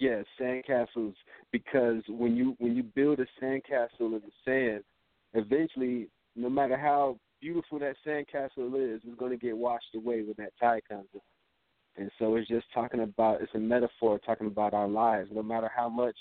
Yeah, 0.01 0.23
sandcastles. 0.39 1.13
Because 1.51 2.01
when 2.09 2.35
you 2.35 2.55
when 2.57 2.75
you 2.75 2.83
build 2.83 3.19
a 3.19 3.25
sandcastle 3.41 3.89
in 3.99 4.21
the 4.21 4.31
sand, 4.43 4.83
eventually, 5.33 6.07
no 6.35 6.49
matter 6.49 6.75
how 6.75 7.17
beautiful 7.39 7.79
that 7.79 7.95
sandcastle 8.05 8.95
is, 8.95 9.01
it's 9.05 9.19
going 9.19 9.31
to 9.31 9.37
get 9.37 9.55
washed 9.55 9.93
away 9.95 10.23
when 10.23 10.35
that 10.39 10.53
tide 10.59 10.81
comes. 10.89 11.07
in. 11.13 11.21
And 11.97 12.11
so 12.19 12.35
it's 12.35 12.47
just 12.47 12.65
talking 12.73 13.01
about 13.01 13.41
it's 13.41 13.53
a 13.53 13.59
metaphor 13.59 14.19
talking 14.25 14.47
about 14.47 14.73
our 14.73 14.87
lives. 14.87 15.29
No 15.31 15.43
matter 15.43 15.69
how 15.73 15.87
much 15.87 16.15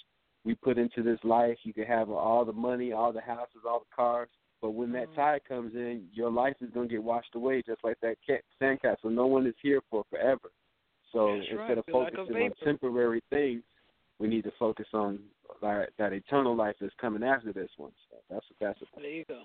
we 0.45 0.55
put 0.55 0.79
into 0.79 1.03
this 1.03 1.19
life, 1.25 1.57
you 1.63 1.73
can 1.73 1.85
have 1.85 2.11
all 2.11 2.45
the 2.45 2.53
money, 2.53 2.93
all 2.93 3.13
the 3.13 3.21
houses, 3.21 3.63
all 3.67 3.81
the 3.81 3.97
cars, 3.97 4.29
but 4.61 4.71
when 4.71 4.93
that 4.93 5.09
mm-hmm. 5.11 5.21
tide 5.21 5.41
comes 5.49 5.75
in, 5.75 6.05
your 6.13 6.31
life 6.31 6.57
is 6.61 6.71
going 6.75 6.89
to 6.89 6.95
get 6.95 7.03
washed 7.03 7.35
away, 7.35 7.63
just 7.67 7.83
like 7.83 7.97
that 8.03 8.17
sandcastle. 8.61 9.05
No 9.05 9.27
one 9.27 9.47
is 9.47 9.55
here 9.63 9.81
for 9.91 10.05
forever. 10.11 10.51
So 11.13 11.39
That's 11.39 11.59
right. 11.59 11.79
of 11.79 11.85
Feel 11.87 12.05
like 12.05 12.19
on 12.19 12.53
temporary 12.65 13.23
things, 13.31 13.63
we 14.21 14.29
need 14.29 14.45
to 14.45 14.53
focus 14.59 14.87
on 14.93 15.19
that, 15.63 15.89
that 15.99 16.13
eternal 16.13 16.55
life 16.55 16.77
that's 16.81 16.95
coming 17.01 17.25
after 17.25 17.53
this 17.53 17.71
one. 17.79 17.93
So 18.11 18.19
that's 18.31 18.45
what 18.49 18.69
that's 18.69 18.79
about. 18.83 19.03
There 19.03 19.11
you 19.11 19.25
go. 19.27 19.43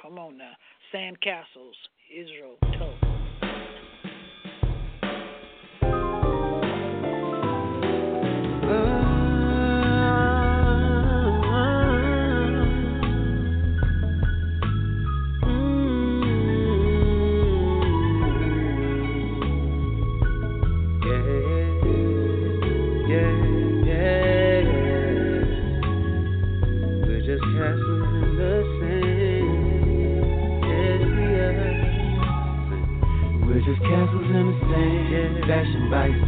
Come 0.00 0.18
on 0.18 0.36
now. 0.36 0.52
Sand 0.90 1.18
Castles, 1.22 1.76
Israel 2.10 2.56
Tutson. 2.64 3.11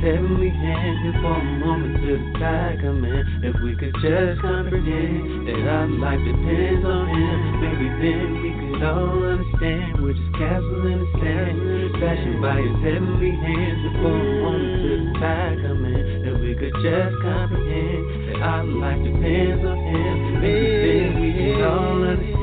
Heavenly 0.04 0.50
hand 0.50 1.16
for 1.24 1.32
a 1.32 1.44
moment 1.64 1.96
to 1.96 2.12
the 2.20 2.38
tide 2.38 2.76
come 2.84 3.04
in. 3.04 3.24
If 3.40 3.56
we 3.64 3.72
could 3.76 3.96
just 4.04 4.40
comprehend 4.44 5.48
that 5.48 5.64
our 5.64 5.88
life 5.88 6.20
depends 6.20 6.84
on 6.84 7.08
Him, 7.08 7.36
maybe 7.64 7.88
then 8.04 8.26
we 8.44 8.50
could 8.52 8.84
all 8.84 9.24
understand 9.24 10.04
we're 10.04 10.12
just 10.12 10.32
castles 10.36 10.84
in 10.84 10.98
the 11.00 11.08
sand, 11.24 11.56
fashioned 11.96 12.40
by 12.44 12.60
His 12.60 12.76
heavenly 12.84 13.32
hands. 13.32 13.80
Here 13.80 13.96
for 13.96 14.12
a 14.12 14.24
moment 14.44 14.76
to 14.84 14.92
the 14.92 15.12
tide 15.24 15.58
come 15.64 15.84
in. 15.88 16.04
If 16.28 16.36
we 16.40 16.52
could 16.52 16.76
just 16.84 17.14
comprehend 17.24 18.02
that 18.28 18.38
our 18.44 18.64
life 18.64 19.00
depends 19.00 19.64
on 19.64 19.78
Him, 19.88 20.14
maybe 20.44 20.68
then 20.84 21.08
we 21.16 21.28
could 21.32 21.64
all 21.64 22.04
understand 22.04 22.33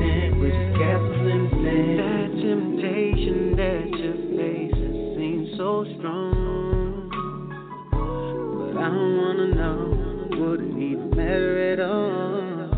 matter 11.32 11.84
all. 11.84 12.68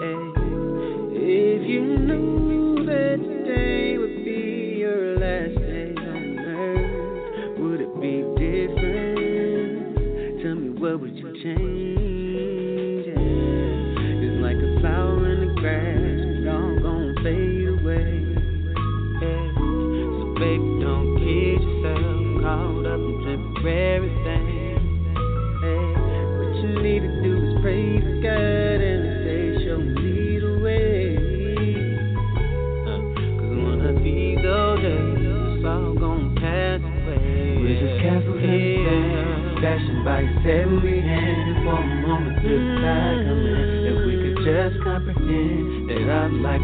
Hey, 0.00 0.20
if 1.12 1.68
you 1.68 1.82
knew 1.98 2.84
that 2.86 3.18
today 3.20 3.98
would 3.98 4.24
be 4.24 4.76
your 4.78 5.18
last 5.18 5.54
day 5.60 5.94
on 5.98 6.38
earth, 6.38 7.58
would 7.58 7.80
it 7.82 7.94
be 8.00 8.22
different? 8.40 9.96
Tell 10.42 10.54
me 10.54 10.70
what 10.80 11.00
would 11.00 11.16
you 11.16 11.32
change? 11.42 12.25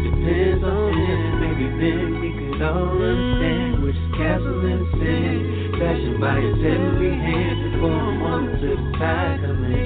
Depends 0.03 0.63
on 0.63 0.91
Him, 0.93 1.39
maybe 1.39 1.65
then 1.79 2.19
we 2.19 2.29
could 2.35 2.61
all 2.61 2.91
understand. 2.91 3.83
We're 3.83 3.95
just 3.95 4.11
castles 4.15 4.63
in 4.63 4.77
the 4.83 4.89
sand, 4.99 5.39
fashioned 5.79 6.19
by 6.19 6.35
His 6.43 6.57
heavenly 6.59 7.15
hand. 7.15 7.79
For 7.79 7.91
a 7.91 8.11
moment 8.19 8.59
till 8.59 8.75
the 8.75 8.91
come 8.99 9.63
in, 9.65 9.82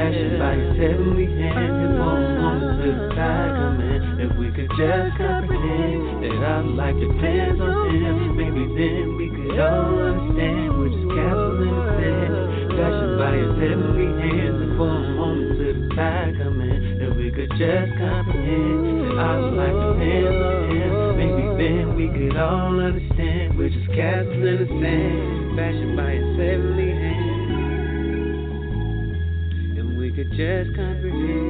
fashioned 0.00 0.38
by 0.40 0.56
His 0.56 0.72
heavenly 0.80 1.28
hand. 1.28 2.00
One 2.00 2.24
moment 2.40 2.80
till 2.80 2.96
the 2.96 3.08
tide 3.12 3.52
come 3.52 3.80
in, 3.84 4.00
if 4.24 4.32
we 4.40 4.48
could 4.48 4.72
just 4.80 5.12
comprehend 5.20 6.24
that 6.24 6.40
our 6.40 6.64
life 6.64 6.96
depends 6.96 7.60
on 7.60 7.92
Him, 7.92 8.16
maybe 8.32 8.64
then 8.80 9.20
we 9.20 9.28
could 9.28 9.60
all 9.60 10.00
understand. 10.00 10.72
We're 10.80 10.88
just 10.88 11.08
castles 11.12 11.60
in 11.60 11.72
the 11.76 11.84
sand, 12.00 12.32
fashioned 12.80 13.16
by 13.20 13.32
His 13.44 13.52
heavenly 13.60 14.08
hands. 14.24 14.56
And 14.64 14.72
for 14.80 14.88
a 14.88 15.04
moment 15.20 15.60
the 15.60 15.70
tide 15.92 16.32
come 16.40 16.60
in, 16.64 16.80
if 17.04 17.12
we 17.20 17.28
could 17.28 17.52
just 17.60 17.92
comprehend 18.00 18.80
that 19.04 19.20
our 19.20 19.52
life 19.52 19.78
depends 19.84 20.40
on 20.40 20.60
Him, 20.80 20.92
maybe 21.20 21.44
then 21.60 21.84
we 21.92 22.08
could 22.08 22.40
all 22.40 22.80
understand. 22.80 23.52
We're 23.52 23.68
just 23.68 23.92
castles 23.92 24.32
in 24.32 24.56
the 24.64 24.68
sand, 24.80 25.60
fashioned 25.60 25.92
by 25.92 26.16
His 26.16 26.32
heavenly 26.40 26.79
just 30.30 30.74
comprehend. 30.76 31.49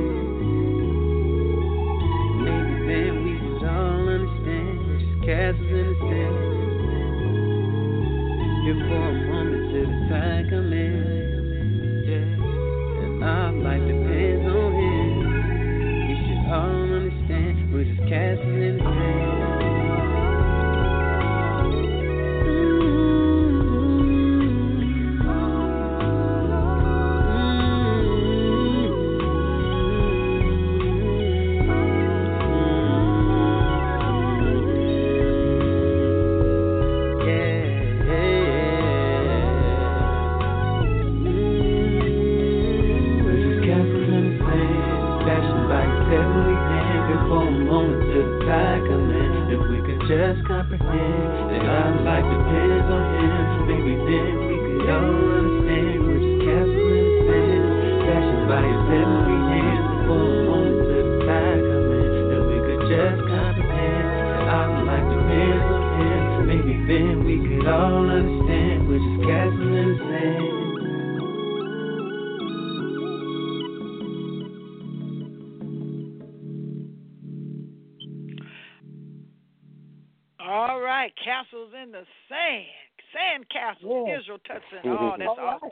All 80.43 80.81
right, 80.81 81.13
castles 81.23 81.71
in 81.81 81.93
the 81.93 82.05
sand, 82.29 82.67
sand 83.13 83.45
castles. 83.51 84.07
Yeah. 84.07 84.19
Israel 84.19 84.39
Tutson. 84.47 84.81
Oh, 84.85 85.15
that's 85.19 85.29
All 85.29 85.37
right. 85.37 85.57
awesome. 85.57 85.71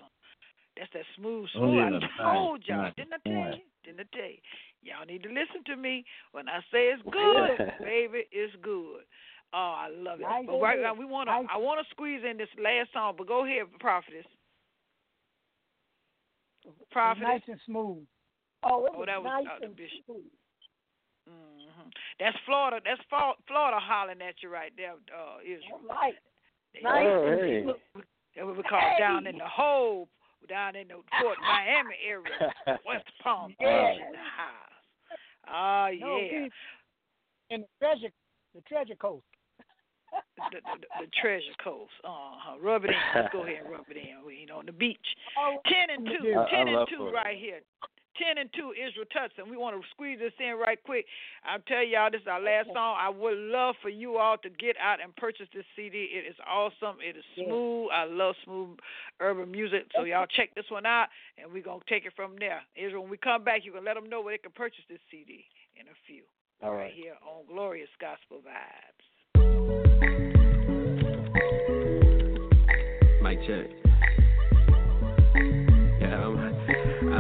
That's 0.77 0.91
that 0.93 1.03
smooth, 1.17 1.49
Oh, 1.57 1.73
smooth. 1.73 2.03
yeah, 2.03 2.09
I 2.21 2.35
told 2.35 2.63
y'all, 2.67 2.93
didn't 2.97 3.15
I 3.15 3.29
tell 3.29 3.33
nice. 3.51 3.55
you? 3.57 3.63
Didn't 3.83 4.01
I 4.01 4.17
tell 4.17 4.31
you? 4.31 4.39
Y'all 4.83 5.07
need 5.07 5.23
to 5.25 5.29
listen 5.29 5.65
to 5.67 5.77
me 5.77 6.05
when 6.33 6.49
I 6.49 6.61
say 6.71 6.93
it's 6.95 7.03
good, 7.11 7.59
baby. 7.83 8.29
It's 8.31 8.55
good. 8.63 9.03
Oh, 9.53 9.75
I 9.77 9.89
love 9.91 10.21
it. 10.21 10.25
Nice 10.25 10.45
but 10.47 10.61
right 10.61 10.79
now 10.79 10.95
we 10.95 11.05
want 11.05 11.29
to. 11.29 11.33
Nice. 11.33 11.47
I 11.53 11.57
want 11.57 11.81
to 11.81 11.91
squeeze 11.91 12.21
in 12.29 12.37
this 12.37 12.53
last 12.63 12.93
song, 12.93 13.15
but 13.17 13.27
go 13.27 13.45
ahead, 13.45 13.67
prophetess. 13.81 14.27
Prophetess. 16.93 17.27
Nice 17.27 17.43
and 17.49 17.61
smooth. 17.67 18.05
Oh, 18.63 18.85
it 18.87 18.93
Oh, 18.95 18.99
was 18.99 19.07
that 19.07 19.23
was, 19.23 19.33
nice 19.33 19.47
uh, 19.47 19.59
the 19.61 19.67
and 19.67 19.77
bishop. 19.77 20.05
smooth. 20.07 20.31
That's 22.21 22.37
Florida. 22.47 22.81
That's 22.85 23.01
Florida 23.47 23.79
hollering 23.81 24.23
at 24.23 24.35
you 24.43 24.49
right 24.49 24.73
there, 24.77 24.93
uh, 25.15 25.39
Israel. 25.43 25.81
All 25.89 25.97
right. 25.97 26.15
Nice 26.83 27.07
Oh, 27.09 27.37
hey. 27.41 27.63
smooth. 27.63 28.05
That's 28.37 28.47
what 28.47 28.57
we 28.57 28.63
call 28.65 28.81
down 28.99 29.27
in 29.27 29.39
the 29.39 29.47
hole, 29.49 30.09
down 30.49 30.77
in 30.77 30.89
the 30.89 30.95
Fort 31.21 31.39
Miami 31.41 31.97
area, 32.07 32.53
West 32.87 33.07
Palm 33.23 33.49
Beach 33.59 33.67
in 33.67 34.13
the 34.13 34.19
house. 34.19 34.75
Oh 35.51 35.87
yeah, 35.91 36.07
we- 36.07 36.51
in 37.51 37.61
the 37.63 37.67
treasure, 37.81 38.13
the 38.55 38.61
treasure 38.69 38.95
coast. 38.97 39.25
the, 40.53 40.61
the, 40.61 41.05
the 41.05 41.11
treasure 41.21 41.57
coast. 41.65 41.91
Uh 42.05 42.09
huh. 42.37 42.57
Rub 42.63 42.85
it 42.85 42.91
in. 42.91 42.97
Let's 43.15 43.33
go 43.33 43.43
ahead 43.45 43.61
and 43.65 43.71
rub 43.73 43.85
it 43.89 43.97
in. 43.97 44.25
We 44.27 44.41
ain't 44.43 44.51
on 44.51 44.67
the 44.67 44.73
beach. 44.73 44.97
Ten 45.67 45.91
and 45.97 46.07
two. 46.07 46.35
I- 46.39 46.45
I 46.45 46.51
Ten 46.51 46.69
and 46.69 46.89
two 46.89 47.11
right 47.11 47.37
here. 47.39 47.61
Ten 48.19 48.39
and 48.39 48.51
two, 48.53 48.73
Israel 48.73 49.07
Tutson. 49.15 49.49
We 49.49 49.57
want 49.57 49.81
to 49.81 49.87
squeeze 49.91 50.19
this 50.19 50.33
in 50.41 50.59
right 50.59 50.83
quick. 50.83 51.07
I'll 51.45 51.61
tell 51.61 51.85
y'all 51.85 52.11
this 52.11 52.23
is 52.23 52.27
our 52.27 52.41
last 52.41 52.67
song. 52.75 52.97
I 52.99 53.09
would 53.09 53.39
love 53.39 53.77
for 53.81 53.89
you 53.91 54.19
all 54.19 54.37
to 54.39 54.51
get 54.51 54.77
out 54.83 55.01
and 55.01 55.15
purchase 55.17 55.47
this 55.55 55.65
CD. 55.77 56.09
It 56.13 56.27
is 56.29 56.37
awesome. 56.47 56.97
It 57.01 57.17
is 57.17 57.25
Yeah. 57.37 57.45
smooth. 57.47 57.91
I 57.93 58.05
love 58.05 58.35
smooth 58.45 58.79
urban 59.21 59.51
music. 59.51 59.87
So 59.95 60.03
y'all 60.05 60.27
check 60.27 60.55
this 60.55 60.69
one 60.69 60.85
out, 60.85 61.09
and 61.39 61.53
we're 61.53 61.63
gonna 61.63 61.85
take 61.89 62.05
it 62.07 62.13
from 62.17 62.37
there. 62.39 62.63
Israel, 62.75 63.03
when 63.03 63.11
we 63.11 63.19
come 63.19 63.45
back, 63.45 63.65
you 63.65 63.73
can 63.73 63.85
let 63.85 63.95
them 63.95 64.09
know 64.09 64.21
where 64.21 64.35
they 64.35 64.39
can 64.39 64.53
purchase 64.53 64.85
this 64.89 65.01
CD 65.11 65.47
in 65.77 65.87
a 65.87 65.95
few. 66.07 66.25
All 66.61 66.73
right 66.73 66.79
right. 66.85 66.93
here 66.93 67.15
on 67.23 67.47
Glorious 67.47 67.91
Gospel 68.01 68.43
Vibes. 68.43 69.05
Mic 73.23 73.39
check. 73.47 73.88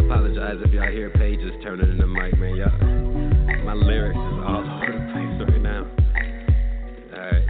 Apologize 0.09 0.57
if 0.65 0.73
y'all 0.73 0.91
hear 0.91 1.11
pages 1.11 1.53
turning 1.63 1.91
in 1.91 1.99
the 1.99 2.07
mic, 2.07 2.33
man. 2.39 2.57
Y'all, 2.57 2.73
my 3.63 3.75
lyrics 3.75 4.17
is 4.17 4.41
all 4.41 4.65
over 4.65 4.89
the 4.89 5.05
place 5.13 5.37
right 5.45 5.61
now. 5.61 5.85
Alright. 7.13 7.45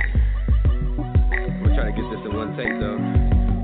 We'll 1.62 1.74
try 1.76 1.86
to 1.86 1.94
get 1.94 2.02
this 2.10 2.18
in 2.26 2.34
one 2.34 2.56
take, 2.58 2.74
though. 2.82 2.98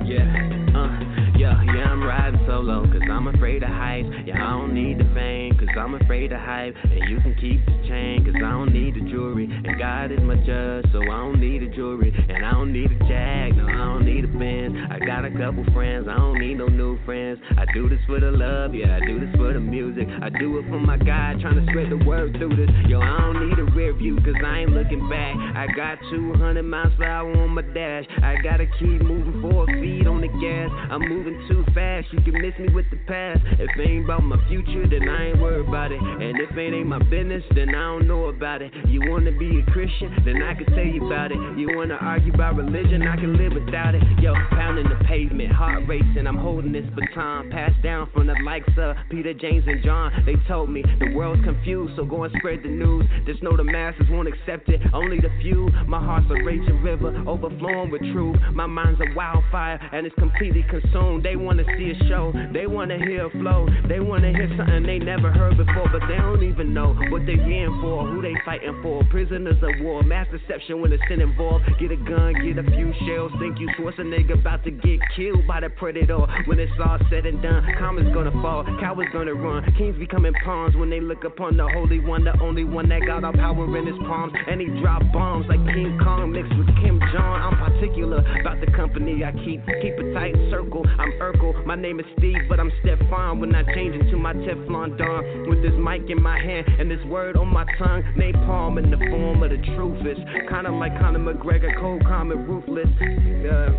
Yeah, 0.06 0.30
uh, 0.78 1.13
yeah, 1.44 1.60
yeah, 1.76 1.92
I'm 1.92 2.02
riding 2.02 2.40
solo, 2.46 2.84
cause 2.88 3.04
I'm 3.10 3.28
afraid 3.28 3.62
of 3.62 3.68
heights. 3.68 4.08
Yeah, 4.24 4.40
I 4.40 4.56
don't 4.56 4.72
need 4.72 4.96
the 4.96 5.04
fame, 5.12 5.52
cause 5.58 5.68
I'm 5.76 5.94
afraid 5.94 6.32
of 6.32 6.40
hype. 6.40 6.74
And 6.84 7.04
you 7.10 7.20
can 7.20 7.36
keep 7.36 7.60
the 7.66 7.76
chain, 7.86 8.24
cause 8.24 8.34
I 8.36 8.50
don't 8.50 8.72
need 8.72 8.94
the 8.94 9.04
jewelry. 9.10 9.44
And 9.44 9.78
God 9.78 10.10
is 10.10 10.20
my 10.24 10.36
judge, 10.36 10.88
so 10.92 11.02
I 11.02 11.20
don't 11.20 11.40
need 11.40 11.60
the 11.60 11.68
jewelry. 11.76 12.16
And 12.16 12.46
I 12.46 12.52
don't 12.52 12.72
need 12.72 12.90
a 12.90 12.98
jag, 13.04 13.56
no, 13.60 13.68
I 13.68 13.76
don't 13.92 14.06
need 14.06 14.24
a 14.24 14.28
Benz. 14.28 14.72
I 14.88 14.98
got 15.04 15.24
a 15.24 15.30
couple 15.30 15.64
friends, 15.74 16.08
I 16.08 16.16
don't 16.16 16.40
need 16.40 16.56
no 16.56 16.66
new 16.66 16.98
friends. 17.04 17.38
I 17.58 17.68
do 17.74 17.88
this 17.90 18.00
for 18.06 18.18
the 18.18 18.32
love, 18.32 18.74
yeah, 18.74 18.96
I 18.96 19.04
do 19.04 19.20
this 19.20 19.28
for 19.36 19.52
the 19.52 19.60
music. 19.60 20.08
I 20.22 20.30
do 20.30 20.58
it 20.58 20.64
for 20.72 20.80
my 20.80 20.96
God, 20.96 21.44
trying 21.44 21.60
to 21.60 21.66
spread 21.68 21.92
the 21.92 22.00
word 22.08 22.36
through 22.40 22.56
this. 22.56 22.72
Yo, 22.88 23.00
I 23.00 23.20
don't 23.20 23.48
need 23.48 23.58
a 23.58 23.68
rear 23.76 23.92
view, 23.92 24.16
cause 24.24 24.40
I 24.40 24.64
ain't 24.64 24.72
looking 24.72 25.08
back. 25.10 25.36
I 25.36 25.68
got 25.76 25.98
200 26.10 26.62
miles 26.62 26.92
per 26.96 27.04
hour 27.04 27.30
on 27.36 27.50
my 27.50 27.62
dash. 27.76 28.08
I 28.22 28.40
gotta 28.42 28.64
keep 28.80 29.04
moving 29.04 29.44
four 29.44 29.66
feet 29.66 30.06
on 30.06 30.22
the 30.22 30.32
gas. 30.40 30.72
I'm 30.90 31.04
moving 31.04 31.33
too 31.48 31.64
fast, 31.74 32.06
you 32.12 32.20
can 32.22 32.40
miss 32.40 32.58
me 32.58 32.68
with 32.74 32.86
the 32.90 32.96
past. 33.06 33.40
If 33.58 33.70
it 33.76 33.88
ain't 33.88 34.04
about 34.04 34.22
my 34.22 34.36
future, 34.48 34.86
then 34.88 35.08
I 35.08 35.30
ain't 35.30 35.40
worried 35.40 35.68
about 35.68 35.92
it. 35.92 36.00
And 36.00 36.38
if 36.40 36.56
it 36.56 36.74
ain't 36.74 36.86
my 36.86 36.98
business, 36.98 37.42
then 37.54 37.70
I 37.70 37.94
don't 37.94 38.06
know 38.06 38.26
about 38.26 38.62
it. 38.62 38.72
You 38.86 39.10
wanna 39.10 39.32
be 39.32 39.60
a 39.60 39.70
Christian, 39.72 40.14
then 40.24 40.42
I 40.42 40.54
can 40.54 40.66
tell 40.66 40.84
you 40.84 41.06
about 41.06 41.32
it. 41.32 41.38
You 41.56 41.76
wanna 41.76 41.98
argue 42.00 42.32
about 42.32 42.56
religion, 42.56 43.02
I 43.02 43.16
can 43.16 43.36
live 43.36 43.52
without 43.52 43.94
it. 43.94 44.02
Yo, 44.20 44.34
pounding 44.50 44.88
the 44.88 45.04
pavement, 45.04 45.52
heart 45.52 45.84
racing, 45.86 46.26
I'm 46.26 46.36
holding 46.36 46.72
this 46.72 46.86
baton 46.94 47.50
passed 47.50 47.80
down 47.82 48.10
from 48.12 48.26
the 48.26 48.36
likes 48.44 48.70
of 48.78 48.96
Peter, 49.10 49.34
James, 49.34 49.64
and 49.66 49.82
John. 49.82 50.12
They 50.26 50.36
told 50.48 50.70
me 50.70 50.82
the 51.00 51.14
world's 51.14 51.44
confused, 51.44 51.96
so 51.96 52.04
go 52.04 52.24
and 52.24 52.34
spread 52.38 52.62
the 52.62 52.68
news. 52.68 53.06
Just 53.26 53.42
know 53.42 53.56
the 53.56 53.64
masses 53.64 54.06
won't 54.10 54.28
accept 54.28 54.68
it, 54.68 54.80
only 54.92 55.18
the 55.18 55.30
few. 55.42 55.68
My 55.86 55.98
heart's 55.98 56.30
a 56.30 56.42
raging 56.44 56.82
river, 56.82 57.14
overflowing 57.26 57.90
with 57.90 58.02
truth. 58.12 58.36
My 58.52 58.66
mind's 58.66 59.00
a 59.00 59.14
wildfire, 59.14 59.80
and 59.92 60.06
it's 60.06 60.14
completely 60.16 60.64
consumed. 60.68 61.23
They 61.24 61.36
wanna 61.36 61.64
see 61.78 61.90
a 61.90 61.96
show, 62.06 62.34
they 62.52 62.66
wanna 62.66 62.98
hear 62.98 63.24
a 63.24 63.30
flow, 63.30 63.66
they 63.88 63.98
wanna 63.98 64.28
hear 64.28 64.46
something 64.58 64.82
they 64.84 64.98
never 64.98 65.32
heard 65.32 65.56
before, 65.56 65.88
but 65.90 66.02
they 66.06 66.16
don't 66.16 66.42
even 66.44 66.74
know 66.74 66.92
what 67.08 67.24
they're 67.24 67.42
here 67.42 67.70
for, 67.80 68.06
who 68.06 68.20
they 68.20 68.34
fighting 68.44 68.78
for. 68.82 69.02
Prisoners 69.08 69.56
of 69.62 69.70
war, 69.80 70.02
mass 70.02 70.26
deception 70.30 70.82
when 70.82 70.92
it's 70.92 71.02
involved. 71.08 71.64
Get 71.80 71.90
a 71.92 71.96
gun, 71.96 72.34
get 72.44 72.58
a 72.58 72.66
few 72.76 72.92
shells, 73.08 73.32
think 73.40 73.58
you 73.58 73.68
Schwarzenegger 73.78 74.38
about 74.38 74.64
to 74.64 74.70
get 74.70 75.00
killed 75.16 75.46
by 75.46 75.60
the 75.60 75.70
predator. 75.70 76.20
When 76.44 76.60
it's 76.60 76.70
all 76.78 76.98
said 77.08 77.24
and 77.24 77.40
done, 77.40 77.64
commas 77.78 78.12
gonna 78.12 78.30
fall, 78.42 78.64
cowards 78.78 79.08
gonna 79.12 79.32
run, 79.32 79.64
kings 79.78 79.96
becoming 79.98 80.34
pawns 80.44 80.76
when 80.76 80.90
they 80.90 81.00
look 81.00 81.24
upon 81.24 81.56
the 81.56 81.66
holy 81.72 82.00
one, 82.00 82.24
the 82.24 82.38
only 82.42 82.64
one 82.64 82.86
that 82.90 83.00
got 83.06 83.24
all 83.24 83.32
power 83.32 83.64
in 83.78 83.86
his 83.86 83.96
palms, 84.06 84.34
and 84.46 84.60
he 84.60 84.66
drop 84.82 85.00
bombs 85.10 85.46
like 85.48 85.64
King 85.72 85.98
Kong 86.04 86.32
mixed 86.32 86.52
with 86.58 86.68
Kim 86.84 87.00
Jong. 87.14 87.40
I'm 87.40 87.56
particular 87.56 88.18
about 88.40 88.60
the 88.60 88.70
company 88.72 89.24
I 89.24 89.32
keep, 89.32 89.64
keep 89.80 89.96
a 89.96 90.12
tight 90.12 90.36
circle. 90.50 90.84
I'm 90.98 91.13
Urkel, 91.20 91.64
my 91.64 91.74
name 91.74 92.00
is 92.00 92.06
Steve, 92.18 92.48
but 92.48 92.58
I'm 92.58 92.72
Stefan 92.80 93.40
when 93.40 93.54
I 93.54 93.62
change 93.74 93.94
into 93.94 94.16
my 94.16 94.32
Teflon 94.32 94.98
Don 94.98 95.48
with 95.48 95.62
this 95.62 95.72
mic 95.78 96.10
in 96.10 96.22
my 96.22 96.38
hand 96.38 96.66
and 96.78 96.90
this 96.90 97.02
word 97.06 97.36
on 97.36 97.48
my 97.48 97.64
tongue. 97.78 98.02
Napalm 98.16 98.82
in 98.82 98.90
the 98.90 98.98
form 99.10 99.42
of 99.42 99.50
the 99.50 99.58
truth 99.76 100.06
is 100.06 100.18
kinda 100.48 100.70
like 100.72 100.98
Conor 100.98 101.20
McGregor, 101.20 101.78
cold, 101.80 102.02
calm, 102.04 102.32
and 102.32 102.48
ruthless. 102.48 102.88
Uh, 103.00 103.70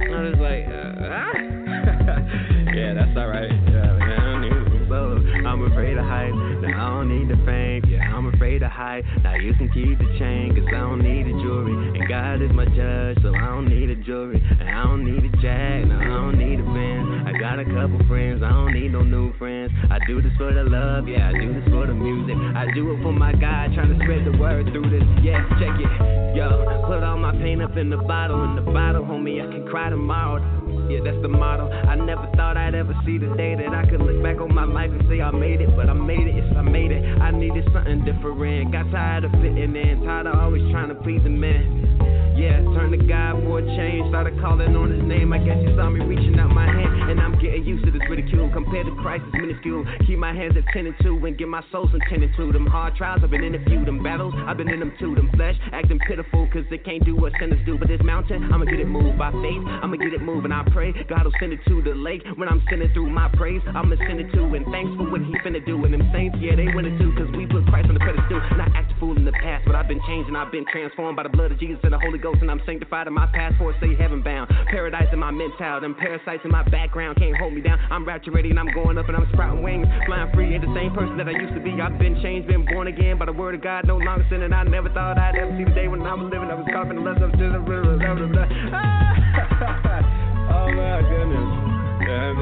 I 0.00 0.22
was 0.22 0.38
like, 0.40 0.66
uh, 0.66 1.04
ah. 1.04 1.32
yeah, 2.74 2.94
that's 2.94 3.16
alright. 3.16 3.50
Yeah, 3.50 3.99
I'm 5.50 5.66
afraid 5.66 5.98
of 5.98 6.06
hype. 6.06 6.32
Now 6.62 6.70
I 6.70 6.88
don't 6.94 7.10
need 7.10 7.26
the 7.26 7.34
fame. 7.44 7.82
Yeah, 7.90 8.06
I'm 8.06 8.32
afraid 8.32 8.62
of 8.62 8.70
hype. 8.70 9.04
Now 9.24 9.34
you 9.34 9.52
can 9.54 9.66
keep 9.74 9.98
the 9.98 10.06
chain, 10.16 10.54
cause 10.54 10.62
I 10.68 10.78
don't 10.78 11.02
need 11.02 11.26
the 11.26 11.34
jewelry. 11.42 11.74
And 11.98 12.08
God 12.08 12.40
is 12.40 12.54
my 12.54 12.66
judge, 12.66 13.18
so 13.18 13.34
I 13.34 13.50
don't 13.50 13.66
need 13.66 13.90
a 13.90 13.96
jewelry. 13.96 14.38
And 14.38 14.70
I 14.70 14.84
don't 14.84 15.02
need 15.02 15.26
a 15.26 15.32
jack, 15.42 15.90
no, 15.90 15.98
I 15.98 16.06
don't 16.06 16.38
need 16.38 16.60
a 16.60 16.62
band. 16.62 17.26
I 17.26 17.32
got 17.34 17.58
a 17.58 17.66
couple 17.66 17.98
friends, 18.06 18.46
I 18.46 18.50
don't 18.50 18.78
need 18.78 18.92
no 18.92 19.02
new 19.02 19.34
friends. 19.38 19.72
I 19.90 19.98
do 20.06 20.22
this 20.22 20.30
for 20.38 20.54
the 20.54 20.62
love, 20.62 21.08
yeah, 21.08 21.28
I 21.28 21.32
do 21.34 21.52
this 21.52 21.66
for 21.66 21.84
the 21.84 21.94
music. 21.94 22.38
I 22.54 22.70
do 22.70 22.94
it 22.94 23.02
for 23.02 23.12
my 23.12 23.32
God, 23.32 23.74
trying 23.74 23.90
to 23.90 23.98
spread 24.06 24.22
the 24.22 24.38
word 24.38 24.70
through 24.70 24.86
this. 24.86 25.02
Yeah, 25.18 25.42
check 25.58 25.74
it. 25.82 25.90
Yo, 26.38 26.62
put 26.86 27.02
all 27.02 27.18
my 27.18 27.32
pain 27.32 27.60
up 27.60 27.76
in 27.76 27.90
the 27.90 27.98
bottle, 27.98 28.38
in 28.44 28.54
the 28.54 28.62
bottle, 28.70 29.02
homie. 29.02 29.42
I 29.42 29.50
can 29.50 29.66
cry 29.66 29.90
tomorrow. 29.90 30.38
Yeah, 30.90 30.98
that's 31.04 31.22
the 31.22 31.28
motto. 31.28 31.70
I 31.70 31.94
never 31.94 32.26
thought 32.34 32.56
I'd 32.56 32.74
ever 32.74 32.94
see 33.06 33.16
the 33.18 33.30
day 33.36 33.54
that 33.54 33.70
I 33.70 33.86
could 33.88 34.02
look 34.02 34.22
back 34.22 34.40
on 34.40 34.52
my 34.52 34.64
life 34.64 34.90
and 34.90 35.02
say 35.08 35.20
I 35.20 35.30
made 35.40 35.60
it, 35.62 35.74
but 35.74 35.88
I 35.88 35.94
made 35.94 36.28
it. 36.28 36.34
Yes, 36.36 36.52
I 36.54 36.60
made 36.60 36.92
it. 36.92 37.02
I 37.20 37.30
needed 37.30 37.64
something 37.72 38.04
different. 38.04 38.72
Got 38.72 38.90
tired 38.90 39.24
of 39.24 39.32
fitting 39.32 39.74
in, 39.74 40.04
tired 40.04 40.26
of 40.26 40.38
always 40.38 40.70
trying 40.70 40.90
to 40.90 40.94
please 40.94 41.24
a 41.24 41.30
man. 41.30 42.09
Yeah, 42.40 42.64
turn 42.72 42.88
to 42.92 42.96
God 42.96 43.44
for 43.44 43.60
a 43.60 43.64
change. 43.76 44.08
Started 44.08 44.40
calling 44.40 44.72
on 44.72 44.88
his 44.88 45.04
name. 45.04 45.28
I 45.30 45.38
guess 45.44 45.60
you 45.60 45.76
saw 45.76 45.90
me 45.90 46.00
reaching 46.00 46.40
out 46.40 46.48
my 46.48 46.64
hand. 46.64 47.12
And 47.12 47.20
I'm 47.20 47.36
getting 47.36 47.64
used 47.68 47.84
to 47.84 47.90
this 47.90 48.00
ridicule. 48.08 48.48
Compared 48.48 48.86
to 48.86 48.96
Christ, 48.96 49.28
it's 49.28 49.36
minuscule. 49.36 49.84
Keep 50.06 50.16
my 50.16 50.32
hands 50.32 50.56
at 50.56 50.64
10 50.72 50.88
and 50.88 51.36
get 51.36 51.48
my 51.48 51.62
soul 51.70 51.86
some 51.92 52.00
10 52.08 52.22
and 52.22 52.32
2. 52.36 52.52
Them 52.52 52.66
hard 52.66 52.96
trials, 52.96 53.20
I've 53.22 53.30
been 53.30 53.44
in 53.44 53.54
a 53.54 53.62
few. 53.68 53.84
Them 53.84 54.02
battles, 54.02 54.32
I've 54.48 54.56
been 54.56 54.70
in 54.70 54.80
them 54.80 54.92
too. 54.98 55.14
Them 55.14 55.28
flesh 55.36 55.54
acting 55.72 56.00
pitiful 56.08 56.46
because 56.46 56.64
they 56.70 56.78
can't 56.78 57.04
do 57.04 57.14
what 57.14 57.32
sinners 57.38 57.60
do. 57.66 57.76
But 57.76 57.88
this 57.88 58.00
mountain, 58.02 58.48
I'ma 58.48 58.64
get 58.64 58.80
it 58.80 58.88
moved 58.88 59.18
by 59.18 59.32
faith. 59.44 59.60
I'ma 59.84 59.96
get 59.96 60.14
it 60.14 60.22
moving. 60.22 60.50
I 60.50 60.64
pray 60.72 60.96
God 61.12 61.24
will 61.24 61.36
send 61.38 61.52
it 61.52 61.60
to 61.68 61.82
the 61.82 61.92
lake. 61.92 62.24
When 62.36 62.48
I'm 62.48 62.64
sending 62.70 62.88
through 62.94 63.10
my 63.10 63.28
praise, 63.36 63.60
I'ma 63.68 63.96
send 64.08 64.18
it 64.18 64.32
to. 64.32 64.48
And 64.56 64.64
thanks 64.72 64.88
for 64.96 65.10
what 65.12 65.20
he 65.20 65.36
finna 65.44 65.60
do. 65.66 65.84
And 65.84 65.92
them 65.92 66.08
saints, 66.14 66.38
yeah, 66.40 66.56
they 66.56 66.72
win 66.72 66.88
it 66.88 66.96
too. 66.96 67.12
Because 67.12 67.28
we 67.36 67.44
put 67.44 67.66
Christ 67.68 67.88
on 67.92 67.94
the 67.94 68.00
pedestal. 68.00 68.40
I 68.56 68.70
act 68.72 68.92
fool 69.00 69.16
in 69.16 69.24
the 69.24 69.32
past, 69.32 69.64
but 69.66 69.74
I've 69.74 69.88
been 69.88 70.00
changed 70.06 70.28
and 70.28 70.36
I've 70.36 70.52
been 70.52 70.66
transformed 70.70 71.16
by 71.16 71.24
the 71.24 71.32
blood 71.32 71.50
of 71.52 71.58
Jesus 71.58 71.80
and 71.82 71.92
the 71.92 71.98
Holy 71.98 72.18
Ghost. 72.18 72.29
And 72.40 72.50
I'm 72.50 72.60
sanctified 72.66 73.06
in 73.06 73.12
my 73.12 73.26
passport, 73.32 73.74
say 73.80 73.94
heaven 73.96 74.22
bound. 74.22 74.50
Paradise 74.70 75.08
in 75.12 75.18
my 75.18 75.30
mental, 75.30 75.80
them 75.80 75.94
parasites 75.94 76.42
in 76.44 76.50
my 76.50 76.62
background 76.68 77.18
can't 77.18 77.36
hold 77.36 77.52
me 77.52 77.60
down. 77.60 77.78
I'm 77.90 78.06
rapture 78.06 78.30
ready 78.30 78.50
and 78.50 78.58
I'm 78.58 78.70
going 78.72 78.98
up 78.98 79.08
and 79.08 79.16
I'm 79.16 79.26
sprouting 79.32 79.62
wings. 79.62 79.86
Flying 80.06 80.30
free, 80.32 80.54
ain't 80.54 80.62
the 80.62 80.74
same 80.74 80.94
person 80.94 81.16
that 81.18 81.28
I 81.28 81.32
used 81.32 81.54
to 81.54 81.60
be. 81.60 81.80
I've 81.80 81.98
been 81.98 82.20
changed, 82.22 82.48
been 82.48 82.64
born 82.66 82.86
again 82.86 83.18
by 83.18 83.26
the 83.26 83.32
word 83.32 83.54
of 83.54 83.62
God. 83.62 83.86
No 83.86 83.96
longer 83.96 84.26
sinning. 84.30 84.52
I 84.52 84.62
never 84.64 84.88
thought 84.90 85.18
I'd 85.18 85.36
ever 85.36 85.56
see 85.58 85.64
the 85.64 85.74
day 85.74 85.88
when 85.88 86.02
I 86.02 86.14
was 86.14 86.30
living. 86.30 86.50
I 86.50 86.54
was 86.54 86.66
caught 86.70 86.86
up 86.86 86.90
in 86.90 86.96
the 86.96 87.02
lust 87.02 87.22
of 87.22 87.32
the 87.32 87.36
blah. 87.36 88.46
Oh 90.50 90.66
my 90.72 91.00
goodness. 91.02 91.70
A 92.02 92.34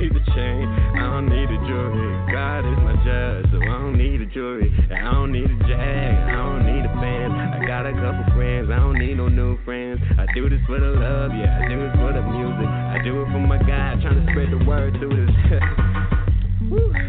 need 0.00 0.12
the 0.12 0.20
chain. 0.34 0.93
I 1.14 1.20
don't 1.22 1.30
need 1.30 1.46
a 1.46 1.58
jewelry. 1.62 2.10
God 2.32 2.66
is 2.66 2.78
my 2.82 2.98
judge, 3.06 3.46
so 3.54 3.62
I 3.62 3.78
don't 3.78 3.96
need 3.96 4.20
a 4.20 4.26
jury. 4.26 4.66
I 4.90 5.14
don't 5.14 5.30
need 5.30 5.46
a 5.46 5.58
jag. 5.62 5.78
I 6.26 6.34
don't 6.42 6.66
need 6.66 6.82
a 6.82 6.90
fan. 6.98 7.30
I 7.30 7.64
got 7.64 7.86
a 7.86 7.94
couple 7.94 8.34
friends. 8.34 8.66
I 8.66 8.82
don't 8.82 8.98
need 8.98 9.18
no 9.18 9.28
new 9.28 9.56
friends. 9.62 10.02
I 10.18 10.26
do 10.34 10.50
this 10.50 10.58
for 10.66 10.74
the 10.74 10.90
love, 10.90 11.30
yeah. 11.38 11.62
I 11.62 11.70
do 11.70 11.78
this 11.78 11.94
for 12.02 12.10
the 12.10 12.18
music. 12.18 12.66
I 12.66 12.98
do 13.06 13.22
it 13.22 13.26
for 13.30 13.38
my 13.38 13.58
God, 13.62 14.02
trying 14.02 14.26
to 14.26 14.32
spread 14.32 14.50
the 14.58 14.66
word 14.66 14.98
through 14.98 15.14
this. 15.14 15.30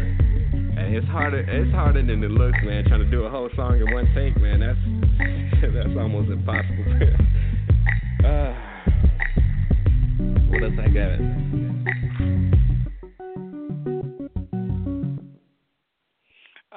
Hey, 0.76 0.94
it's 0.94 1.08
harder. 1.08 1.40
It's 1.40 1.74
harder 1.74 2.04
than 2.04 2.22
it 2.22 2.30
looks, 2.30 2.58
man. 2.62 2.84
Trying 2.84 3.00
to 3.00 3.10
do 3.10 3.24
a 3.24 3.30
whole 3.30 3.48
song 3.56 3.80
in 3.80 3.92
one 3.92 4.06
take, 4.14 4.36
man. 4.38 4.60
That's 4.60 4.78
that's 5.74 5.98
almost 5.98 6.30
impossible. 6.30 6.84
uh, 8.24 8.54
what 10.52 10.62
else 10.62 10.78
I 10.78 10.88
got? 10.94 12.15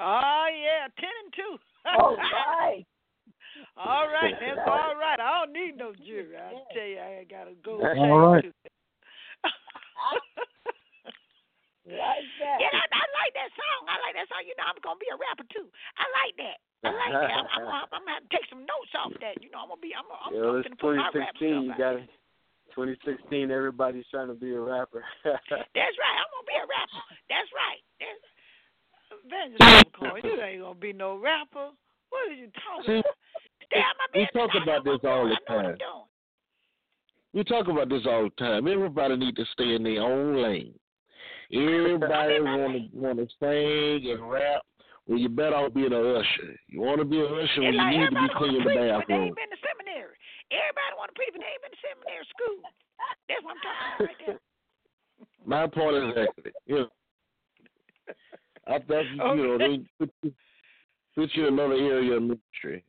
Oh 0.00 0.46
yeah, 0.48 0.88
ten 0.96 1.12
and 1.12 1.32
two. 1.36 1.52
All 1.84 2.16
right. 2.32 2.88
all 3.76 4.08
right, 4.08 4.32
that's 4.40 4.64
all 4.64 4.96
right. 4.96 5.20
I 5.20 5.44
don't 5.44 5.52
need 5.52 5.76
no 5.76 5.92
jury. 5.92 6.40
I 6.40 6.56
tell 6.72 6.88
you, 6.88 6.96
I 6.96 7.28
gotta 7.28 7.52
go. 7.60 7.84
All 7.84 8.40
right. 8.40 8.48
Like 11.84 12.28
that. 12.40 12.60
Yeah, 12.60 12.70
I, 12.70 12.86
I 12.86 13.04
like 13.18 13.32
that 13.34 13.50
song. 13.56 13.80
I 13.88 13.96
like 14.04 14.14
that 14.14 14.28
song. 14.30 14.46
You 14.46 14.54
know, 14.54 14.68
I'm 14.68 14.78
gonna 14.78 15.00
be 15.00 15.10
a 15.10 15.18
rapper 15.18 15.42
too. 15.50 15.66
I 15.98 16.06
like 16.22 16.34
that. 16.38 16.58
I 16.86 16.92
like 16.92 17.12
that. 17.18 17.34
I'm, 17.34 17.48
I'm, 17.50 17.66
I'm, 17.66 17.88
I'm 17.90 18.04
gonna 18.06 18.14
have 18.20 18.24
to 18.28 18.30
take 18.30 18.46
some 18.46 18.62
notes 18.62 18.94
off 18.94 19.10
that. 19.18 19.42
You 19.42 19.50
know, 19.50 19.64
I'm 19.64 19.74
gonna 19.74 19.82
be. 19.82 19.90
I'm, 19.96 20.06
I'm, 20.06 20.30
Yo, 20.30 20.54
I'm 20.54 20.62
it's 20.62 20.70
gonna 20.70 20.78
put 20.78 20.94
my 20.94 21.10
rap 21.10 21.34
2016. 21.40 21.66
You 21.66 21.74
got 21.74 21.98
it. 21.98 22.06
2016. 22.78 23.50
Everybody's 23.50 24.06
trying 24.12 24.30
to 24.30 24.38
be 24.38 24.54
a 24.54 24.62
rapper. 24.62 25.02
That's 25.26 25.96
right. 25.98 26.16
I'm 26.20 26.30
gonna 26.30 26.46
be 26.46 26.58
a 26.62 26.68
rapper. 26.68 27.02
That's 27.26 27.50
right. 27.50 27.82
That's 27.98 28.29
You 29.28 30.42
ain't 30.42 30.62
gonna 30.62 30.74
be 30.74 30.92
no 30.92 31.18
rapper. 31.18 31.70
What 32.10 32.28
are 32.28 32.34
you 32.34 32.48
talking 32.64 33.00
about? 33.00 33.14
Damn, 33.70 33.82
I 33.82 34.18
we 34.18 34.28
talk 34.32 34.50
about 34.60 34.84
this 34.84 34.98
all 35.04 35.28
the 35.28 35.36
time. 35.46 35.76
We 37.32 37.44
talk 37.44 37.68
about 37.68 37.88
this 37.88 38.02
all 38.06 38.24
the 38.24 38.30
time. 38.30 38.66
Everybody 38.66 39.16
need 39.16 39.36
to 39.36 39.44
stay 39.52 39.74
in 39.74 39.84
their 39.84 40.02
own 40.02 40.42
lane. 40.42 40.74
Everybody 41.52 42.40
want 42.40 42.74
to 42.74 42.96
want 42.96 43.18
to 43.18 43.26
sing 43.38 44.10
and 44.10 44.30
rap. 44.30 44.62
Well, 45.06 45.18
you 45.18 45.28
better 45.28 45.56
off 45.56 45.74
being 45.74 45.92
an 45.92 46.16
usher. 46.16 46.54
You 46.68 46.80
want 46.80 46.98
to 46.98 47.04
be 47.04 47.18
an 47.18 47.26
usher 47.26 47.62
when 47.62 47.74
It's 47.74 47.74
you 47.74 47.82
like 47.82 47.96
need 47.98 48.10
to 48.10 48.22
be 48.22 48.28
cleaning 48.38 48.62
wanna 48.62 48.70
the 48.70 48.94
but 48.94 49.06
they 49.06 49.14
bathroom. 49.14 49.22
ain't 49.26 49.38
been 49.38 49.50
to 49.50 49.60
seminary. 49.62 50.14
Everybody 50.50 50.92
want 50.98 51.08
to 51.10 51.16
preach, 51.18 51.30
but 51.34 51.42
they 51.42 51.50
ain't 51.50 51.62
been 51.66 51.74
to 51.74 51.82
seminary 51.82 52.26
school. 52.30 52.60
That's 53.26 53.42
what 53.42 53.54
I'm 53.54 53.62
talking 53.62 53.86
about 53.86 54.06
right 54.06 54.20
there. 54.26 54.38
My 55.46 55.66
point 55.66 55.94
is 55.98 56.04
exactly. 56.14 56.50
You 56.66 56.74
know, 56.86 56.88
I 58.70 58.78
thought 58.78 59.04
you, 59.04 59.42
you 59.42 59.48
know 59.48 59.58
they 59.58 59.80
put 59.98 60.10
you, 60.22 60.32
put 61.14 61.30
you 61.34 61.46
in 61.48 61.54
another 61.54 61.74
area 61.74 62.14
of 62.14 62.22
ministry. 62.22 62.84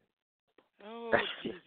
Oh 0.85 1.11
Jesus, 1.43 1.59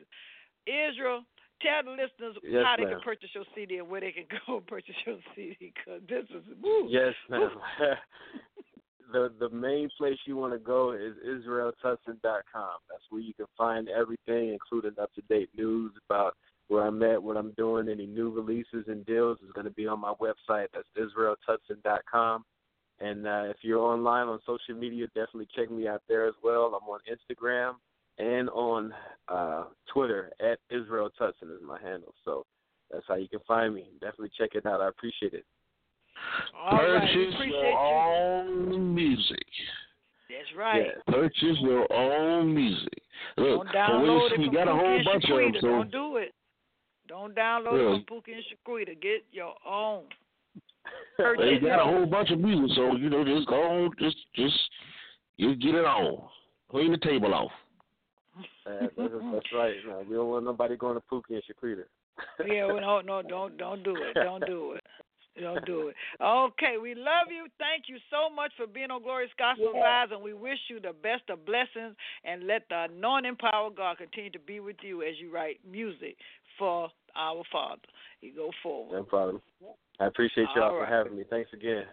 Israel. 0.67 1.23
Tell 1.63 1.83
the 1.85 1.91
listeners 1.93 2.37
Yes, 2.43 2.63
how 2.67 2.77
they 2.77 2.85
ma'am. 2.85 2.95
can 2.95 3.01
purchase 3.01 3.31
your 3.35 3.45
CD 3.55 3.79
and 3.79 3.89
where 3.89 4.01
they 4.01 4.13
can 4.13 4.25
go 4.47 4.59
and 4.59 4.67
purchase 4.67 4.95
your 5.07 5.17
CD. 5.35 5.73
Cause 5.85 6.01
this 6.09 6.25
is 6.31 6.45
woo. 6.63 6.87
yes, 6.89 7.15
ma'am. 7.31 7.51
the 9.13 9.33
the 9.41 9.49
main 9.51 9.89
place 9.97 10.19
you 10.27 10.37
want 10.37 10.53
to 10.53 10.59
go 10.59 10.93
is 10.93 11.15
israeltutson.com. 11.27 12.21
That's 12.23 13.05
where 13.11 13.23
you 13.23 13.33
can 13.35 13.47
find 13.57 13.89
everything, 13.89 14.51
including 14.51 14.99
up 15.01 15.13
to 15.15 15.23
date 15.29 15.49
news 15.57 15.93
about 16.09 16.35
where 16.69 16.87
I'm 16.87 17.03
at, 17.03 17.23
what 17.23 17.37
I'm 17.37 17.53
doing, 17.53 17.89
any 17.89 18.07
new 18.07 18.31
releases 18.31 18.89
and 18.89 19.05
deals 19.07 19.39
is 19.45 19.53
going 19.53 19.67
to 19.67 19.73
be 19.73 19.87
on 19.87 20.01
my 20.01 20.15
website. 20.21 20.67
That's 20.73 20.89
israeltutson.com. 20.99 22.45
And 23.01 23.27
uh, 23.27 23.45
if 23.47 23.57
you're 23.63 23.81
online 23.81 24.29
on 24.29 24.39
social 24.47 24.75
media, 24.75 25.07
definitely 25.09 25.49
check 25.55 25.71
me 25.71 25.89
out 25.89 26.03
there 26.09 26.27
as 26.27 26.35
well. 26.43 26.79
I'm 26.81 26.89
on 26.89 27.01
Instagram 27.11 27.75
and 28.19 28.49
on 28.51 28.95
uh, 29.29 29.65
Twitter 29.93 30.31
at 30.41 30.59
Israel 30.71 31.11
Tutson 31.21 31.51
is 31.51 31.61
my 31.67 31.81
handle. 31.81 32.15
So 32.25 32.47
that's 32.91 33.05
how 33.09 33.17
you 33.17 33.29
can 33.29 33.41
find 33.47 33.75
me. 33.75 33.87
Definitely 34.01 34.31
check 34.39 34.51
it 34.55 34.65
out. 34.67 34.81
I 34.81 34.89
appreciate 34.89 35.35
it. 35.35 35.45
All 36.57 36.79
right, 36.79 37.03
we 37.17 37.25
Purchase 37.25 37.35
appreciate 37.35 37.61
your 37.61 37.79
own 37.79 38.95
music. 38.95 39.47
That's 40.29 40.57
right. 40.57 40.87
Yeah. 40.87 41.13
Purchase 41.13 41.57
your 41.61 41.93
own 41.93 42.55
music. 42.55 43.03
Look, 43.37 43.49
Don't 43.49 43.67
for 43.69 43.75
download 43.75 44.33
it 44.33 44.39
we 44.39 44.47
from 44.47 44.55
got 44.55 44.69
a 44.69 44.73
whole 44.73 45.01
bunch 45.05 45.25
of 45.25 45.37
them. 45.37 45.53
So 45.61 45.67
Don't 45.69 45.91
do 45.91 46.17
it. 46.17 46.35
Don't 47.09 47.35
download 47.35 47.79
Yeah. 47.79 47.97
it 47.97 48.07
from 48.07 48.17
Pookie 48.17 48.35
and 48.35 48.45
Shaquita. 48.45 49.01
Get 49.01 49.25
your 49.33 49.55
own. 49.67 50.05
They 51.19 51.59
got 51.59 51.81
a 51.81 51.85
whole 51.85 52.07
bunch 52.07 52.31
of 52.31 52.41
music. 52.41 52.77
So 52.77 52.97
you 52.97 53.11
know, 53.11 53.25
just 53.25 53.49
go 53.49 53.63
on, 53.63 53.91
just 53.99 54.17
just 54.35 54.57
you 55.37 55.55
get 55.57 55.75
it 55.75 55.85
on. 55.85 56.29
Clean 56.71 56.91
the 56.91 56.99
table 56.99 57.33
off. 57.35 57.53
Uh, 58.67 58.73
that's, 58.81 59.13
that's 59.33 59.47
right. 59.55 59.75
No, 59.87 60.05
we 60.09 60.17
don't 60.17 60.29
want 60.29 60.45
nobody 60.45 60.77
going 60.77 60.97
to 60.97 61.03
Pookie 61.11 61.31
and 61.31 61.43
Shaquita. 61.45 61.85
yeah, 62.47 62.67
well, 62.67 62.81
no, 62.81 63.01
no, 63.01 63.23
don't, 63.23 63.57
don't 63.57 63.83
do 63.85 63.95
it. 63.95 64.15
Don't 64.15 64.45
do 64.47 64.73
it. 64.73 64.83
Don't 65.41 65.65
do 65.67 65.89
it. 65.89 65.97
Okay, 66.21 66.77
we 66.81 66.95
love 66.95 67.27
you. 67.29 67.47
Thank 67.59 67.85
you 67.89 67.97
so 68.11 68.33
much 68.35 68.53
for 68.57 68.67
being 68.67 68.91
on 68.91 69.03
Glorious 69.03 69.33
Gospel 69.37 69.73
Yeah. 69.75 70.07
Vibes, 70.07 70.15
and 70.15 70.23
we 70.23 70.33
wish 70.33 70.59
you 70.69 70.81
the 70.81 70.93
best 70.93 71.29
of 71.29 71.45
blessings. 71.45 71.97
And 72.25 72.47
let 72.47 72.69
the 72.69 72.87
anointing 72.91 73.37
power 73.37 73.67
of 73.67 73.77
God 73.77 73.99
continue 73.99 74.31
to 74.31 74.39
be 74.39 74.61
with 74.61 74.77
you 74.83 75.03
as 75.03 75.15
you 75.21 75.33
write 75.33 75.59
music 75.69 76.17
for 76.59 76.89
our 77.17 77.43
Father. 77.51 77.83
You 78.21 78.33
go 78.35 78.51
forward. 78.63 78.97
No 78.97 79.05
problem. 79.05 79.43
I 80.01 80.07
appreciate 80.07 80.49
y'all 80.57 80.75
All 80.75 80.79
for 80.79 80.87
having 80.87 81.17
me. 81.17 81.25
Thanks 81.29 81.53
again. 81.53 81.85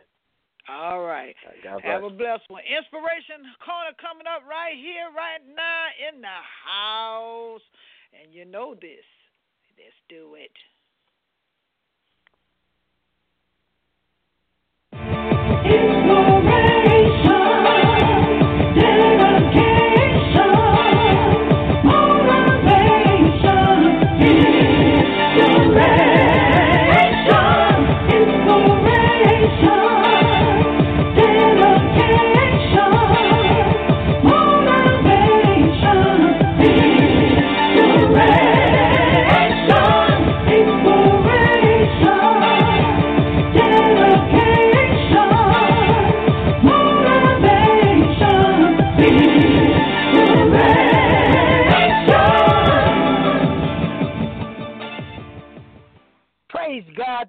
All 0.70 1.04
right. 1.04 1.36
Have 1.84 2.04
a 2.04 2.10
blessed 2.10 2.44
one. 2.48 2.64
Inspiration 2.64 3.46
corner 3.66 3.94
coming 4.00 4.28
up 4.28 4.44
right 4.48 4.76
here, 4.78 5.10
right 5.16 5.42
now 5.56 5.86
in 5.98 6.22
the 6.22 6.40
house. 6.66 7.62
And 8.14 8.34
you 8.34 8.46
know 8.46 8.76
this. 8.76 9.06
Let's 9.78 9.98
do 10.10 10.36
it. 10.36 10.52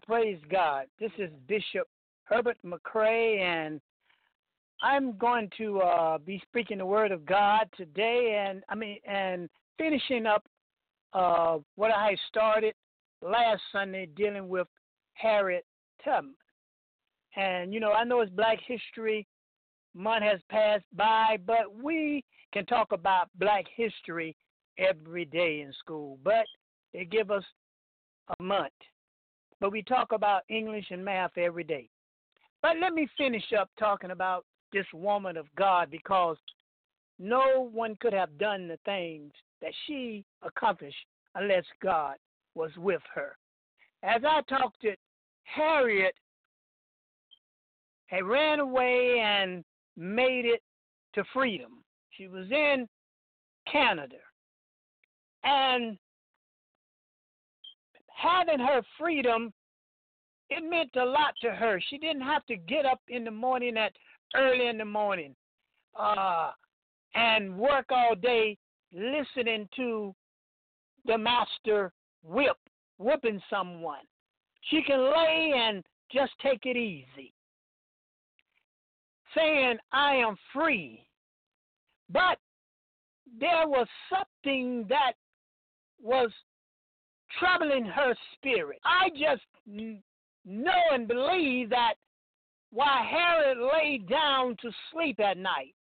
Praise 0.07 0.41
God. 0.51 0.87
This 0.99 1.13
is 1.17 1.31
Bishop 1.47 1.87
Herbert 2.25 2.57
McCray, 2.67 3.39
and 3.39 3.81
I'm 4.83 5.17
going 5.17 5.49
to 5.59 5.79
uh, 5.79 6.19
be 6.19 6.43
speaking 6.49 6.79
the 6.79 6.87
Word 6.87 7.13
of 7.13 7.25
God 7.25 7.69
today, 7.77 8.45
and 8.45 8.65
I 8.69 8.75
mean, 8.75 8.99
and 9.07 9.49
finishing 9.79 10.27
up 10.27 10.45
uh, 11.13 11.59
what 11.77 11.93
I 11.93 12.17
started 12.29 12.75
last 13.23 13.63
Sunday 13.71 14.07
dealing 14.17 14.49
with 14.49 14.67
Harriet 15.15 15.65
Tubman. 16.05 16.35
And 17.37 17.73
you 17.73 17.79
know, 17.79 17.93
I 17.93 18.03
know 18.03 18.23
it's 18.23 18.33
Black 18.33 18.59
History 18.67 19.25
Month 19.95 20.25
has 20.25 20.41
passed 20.51 20.85
by, 20.95 21.37
but 21.47 21.73
we 21.81 22.25
can 22.53 22.67
talk 22.67 22.91
about 22.91 23.29
Black 23.39 23.67
history 23.77 24.35
every 24.79 25.27
day 25.27 25.61
in 25.61 25.73
school. 25.79 26.19
But 26.25 26.47
they 26.93 27.05
give 27.05 27.31
us 27.31 27.45
a 28.41 28.43
month 28.43 28.73
but 29.63 29.71
we 29.71 29.81
talk 29.81 30.11
about 30.11 30.43
English 30.49 30.87
and 30.91 31.05
math 31.05 31.39
every 31.39 31.63
day. 31.63 31.89
But 32.63 32.79
let 32.81 32.93
me 32.93 33.07
finish 33.17 33.45
up 33.57 33.71
talking 33.79 34.11
about 34.11 34.45
this 34.73 34.87
woman 34.93 35.37
of 35.37 35.47
God 35.57 35.89
because 35.89 36.37
no 37.21 37.71
one 37.73 37.97
could 38.01 38.13
have 38.13 38.37
done 38.39 38.67
the 38.67 38.79
things 38.85 39.31
that 39.61 39.71
she 39.87 40.25
accomplished 40.43 40.97
unless 41.37 41.63
God 41.81 42.17
was 42.57 42.73
with 42.77 43.03
her. 43.15 43.37
As 44.03 44.23
I 44.27 44.41
talked 44.49 44.81
to 44.81 44.97
Harriet, 45.45 46.17
had 48.07 48.25
ran 48.25 48.59
away 48.59 49.21
and 49.25 49.63
made 49.97 50.45
it 50.45 50.61
to 51.15 51.23
freedom. 51.33 51.85
She 52.11 52.27
was 52.27 52.51
in 52.51 52.89
Canada. 53.71 54.17
And 55.45 55.97
having 58.17 58.59
her 58.59 58.83
freedom, 58.99 59.53
it 60.51 60.63
meant 60.69 60.91
a 60.97 61.05
lot 61.05 61.35
to 61.43 61.51
her. 61.51 61.81
She 61.89 61.99
didn't 61.99 62.23
have 62.23 62.45
to 62.47 62.57
get 62.57 62.85
up 62.85 63.01
in 63.09 63.25
the 63.25 63.31
morning 63.31 63.77
at 63.77 63.93
early 64.35 64.67
in 64.69 64.79
the 64.79 64.85
morning 64.85 65.35
uh, 65.99 66.51
and 67.15 67.57
work 67.57 67.87
all 67.91 68.15
day 68.15 68.57
listening 68.93 69.69
to 69.77 70.15
the 71.07 71.17
master 71.17 71.93
whip, 72.23 72.57
whipping 72.99 73.41
someone. 73.51 74.05
She 74.71 74.83
can 74.83 75.01
lay 75.01 75.53
and 75.57 75.83
just 76.13 76.33
take 76.43 76.61
it 76.65 76.77
easy, 76.77 77.33
saying, 79.37 79.79
I 79.93 80.17
am 80.17 80.37
free. 80.53 81.07
But 82.11 82.39
there 83.41 83.67
was 83.67 83.87
something 84.11 84.87
that 84.89 85.13
was 86.01 86.31
troubling 87.39 87.85
her 87.85 88.15
spirit. 88.35 88.79
I 88.85 89.09
just 89.11 89.43
know 90.45 90.81
and 90.93 91.07
believe 91.09 91.71
that 91.71 91.95
while 92.73 93.05
Harriet 93.05 93.59
lay 93.59 93.99
down 94.09 94.57
to 94.63 94.71
sleep 94.93 95.21
at 95.21 95.37
night, 95.37 95.75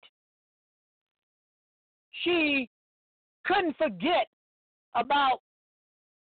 she 2.24 2.70
couldn't 3.46 3.78
forget 3.78 4.28
about 4.96 5.42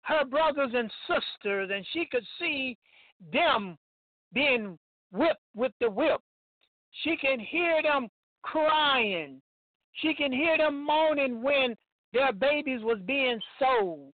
her 0.03 0.25
brothers 0.25 0.71
and 0.75 0.91
sisters, 1.09 1.71
and 1.73 1.85
she 1.93 2.07
could 2.11 2.25
see 2.39 2.77
them 3.33 3.77
being 4.33 4.79
whipped 5.13 5.41
with 5.55 5.73
the 5.81 5.91
whip. 5.91 6.21
She 7.03 7.17
can 7.17 7.41
hear 7.41 7.83
them 7.83 8.09
crying. 8.43 9.41
She 9.95 10.15
can 10.15 10.33
hear 10.33 10.59
them 10.59 10.85
moaning 10.85 11.43
when 11.43 11.75
their 12.13 12.33
babies 12.33 12.81
was 12.83 12.99
being 13.07 13.41
sold. 13.59 14.13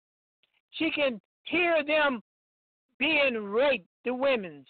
She 0.79 0.91
can 0.91 1.21
hear 1.45 1.83
them 1.85 2.23
being 2.99 3.35
raped, 3.35 3.89
the 4.05 4.15
women's. 4.15 4.67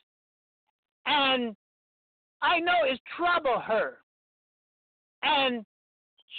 And 1.07 1.55
I 2.43 2.61
know 2.61 2.73
it's 2.85 3.01
trouble 3.17 3.61
her. 3.61 3.99
And 5.23 5.65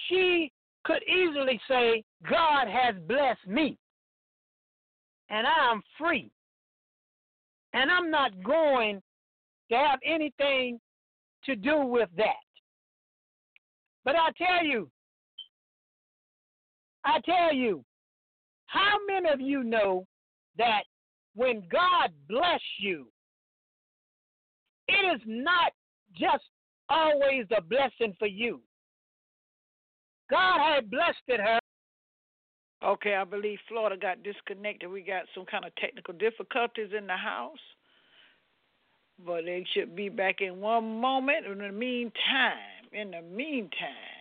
she 0.07 0.51
could 0.85 1.03
easily 1.03 1.59
say, 1.67 2.03
God 2.29 2.67
has 2.67 2.95
blessed 3.07 3.47
me. 3.47 3.77
And 5.29 5.45
I 5.45 5.71
am 5.71 5.81
free. 5.97 6.31
And 7.73 7.91
I'm 7.91 8.09
not 8.09 8.31
going 8.43 9.01
to 9.69 9.77
have 9.77 9.99
anything 10.03 10.79
to 11.45 11.55
do 11.55 11.81
with 11.81 12.09
that. 12.17 12.33
But 14.05 14.15
I 14.15 14.29
tell 14.37 14.65
you, 14.65 14.89
I 17.05 17.19
tell 17.21 17.53
you, 17.53 17.83
how 18.69 18.97
many 19.07 19.29
of 19.29 19.41
you 19.41 19.63
know 19.63 20.05
that 20.57 20.83
when 21.35 21.63
God 21.71 22.11
bless 22.27 22.61
you, 22.79 23.07
it 24.87 25.15
is 25.15 25.21
not 25.25 25.71
just 26.15 26.43
always 26.87 27.45
a 27.55 27.61
blessing 27.61 28.15
for 28.19 28.27
you. 28.27 28.61
God 30.29 30.59
had 30.59 30.91
blessed 30.91 31.17
it 31.27 31.39
her. 31.39 31.59
Okay, 32.83 33.15
I 33.15 33.23
believe 33.23 33.57
Florida 33.67 33.97
got 33.97 34.23
disconnected. 34.23 34.89
We 34.89 35.01
got 35.01 35.23
some 35.33 35.45
kind 35.45 35.65
of 35.65 35.75
technical 35.75 36.13
difficulties 36.13 36.89
in 36.95 37.07
the 37.07 37.17
house. 37.17 37.57
But 39.25 39.45
they 39.45 39.65
should 39.73 39.95
be 39.95 40.09
back 40.09 40.41
in 40.41 40.61
one 40.61 41.01
moment. 41.01 41.47
In 41.47 41.57
the 41.57 41.71
meantime, 41.71 42.85
in 42.93 43.11
the 43.11 43.21
meantime, 43.21 44.18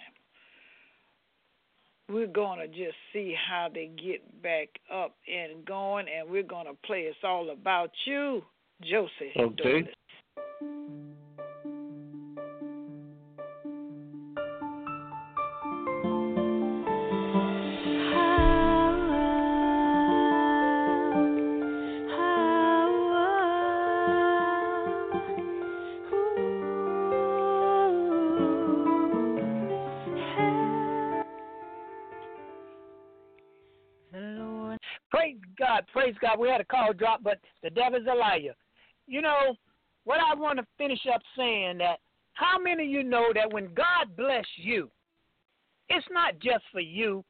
we're 2.08 2.26
going 2.26 2.58
to 2.60 2.68
just 2.68 2.96
see 3.12 3.34
how 3.48 3.68
they 3.72 3.90
get 4.02 4.42
back 4.42 4.68
up 4.92 5.14
and 5.26 5.64
going, 5.64 6.06
and 6.08 6.30
we're 6.30 6.42
going 6.42 6.66
to 6.66 6.74
play 6.84 7.00
It's 7.00 7.18
All 7.22 7.50
About 7.50 7.90
You, 8.06 8.42
Josie. 8.82 9.32
Okay. 9.36 9.88
Praise 35.92 36.14
God. 36.20 36.38
We 36.38 36.48
had 36.48 36.60
a 36.60 36.64
call 36.64 36.92
drop, 36.92 37.22
but 37.22 37.38
the 37.62 37.70
devil's 37.70 38.06
a 38.10 38.14
liar. 38.14 38.54
You 39.06 39.22
know, 39.22 39.56
what 40.04 40.18
I 40.20 40.34
want 40.34 40.58
to 40.58 40.66
finish 40.76 41.00
up 41.12 41.22
saying 41.36 41.78
that 41.78 41.98
how 42.34 42.58
many 42.58 42.84
of 42.84 42.90
you 42.90 43.02
know 43.02 43.26
that 43.34 43.52
when 43.52 43.74
God 43.74 44.16
bless 44.16 44.44
you, 44.56 44.90
it's 45.88 46.06
not 46.10 46.38
just 46.38 46.64
for 46.72 46.80
you, 46.80 47.24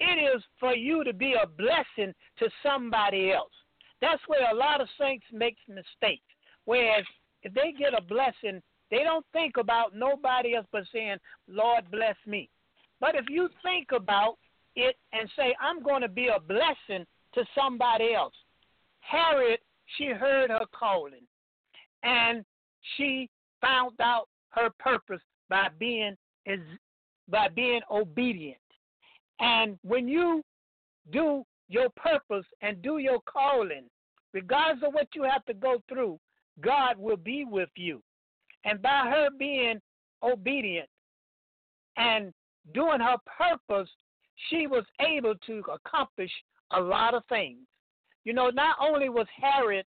it 0.00 0.18
is 0.18 0.42
for 0.60 0.74
you 0.74 1.04
to 1.04 1.12
be 1.12 1.34
a 1.34 1.46
blessing 1.46 2.14
to 2.38 2.48
somebody 2.62 3.32
else. 3.32 3.52
That's 4.00 4.22
where 4.26 4.50
a 4.50 4.54
lot 4.54 4.80
of 4.80 4.88
saints 4.98 5.24
make 5.32 5.56
mistakes. 5.68 6.22
Whereas 6.64 7.04
if 7.42 7.52
they 7.54 7.72
get 7.78 7.96
a 7.96 8.02
blessing, 8.02 8.62
they 8.90 9.02
don't 9.02 9.24
think 9.32 9.56
about 9.56 9.94
nobody 9.94 10.56
else 10.56 10.66
but 10.72 10.84
saying, 10.92 11.16
Lord 11.48 11.90
bless 11.90 12.16
me. 12.26 12.48
But 13.00 13.14
if 13.14 13.24
you 13.28 13.48
think 13.62 13.88
about 13.94 14.36
it 14.76 14.96
and 15.12 15.28
say, 15.36 15.54
I'm 15.60 15.82
going 15.82 16.02
to 16.02 16.08
be 16.08 16.28
a 16.28 16.40
blessing 16.40 17.06
to 17.34 17.44
somebody 17.54 18.14
else. 18.14 18.34
Harriet, 19.00 19.60
she 19.96 20.06
heard 20.06 20.50
her 20.50 20.66
calling 20.72 21.26
and 22.02 22.44
she 22.96 23.28
found 23.60 23.92
out 24.00 24.28
her 24.50 24.70
purpose 24.78 25.20
by 25.48 25.68
being 25.78 26.16
is 26.46 26.60
by 27.28 27.48
being 27.48 27.80
obedient. 27.90 28.58
And 29.40 29.78
when 29.82 30.06
you 30.08 30.42
do 31.10 31.44
your 31.68 31.88
purpose 31.96 32.44
and 32.60 32.80
do 32.82 32.98
your 32.98 33.20
calling, 33.26 33.84
regardless 34.32 34.86
of 34.86 34.94
what 34.94 35.08
you 35.14 35.22
have 35.22 35.44
to 35.46 35.54
go 35.54 35.82
through, 35.88 36.18
God 36.60 36.98
will 36.98 37.16
be 37.16 37.44
with 37.44 37.70
you. 37.76 38.02
And 38.64 38.80
by 38.80 39.08
her 39.10 39.28
being 39.38 39.80
obedient 40.22 40.88
and 41.96 42.32
doing 42.74 43.00
her 43.00 43.16
purpose, 43.38 43.88
she 44.48 44.66
was 44.66 44.84
able 45.00 45.34
to 45.46 45.62
accomplish 45.72 46.30
a 46.72 46.80
lot 46.80 47.14
of 47.14 47.22
things. 47.28 47.58
You 48.24 48.32
know, 48.32 48.50
not 48.50 48.76
only 48.80 49.08
was 49.08 49.26
Harriet 49.40 49.86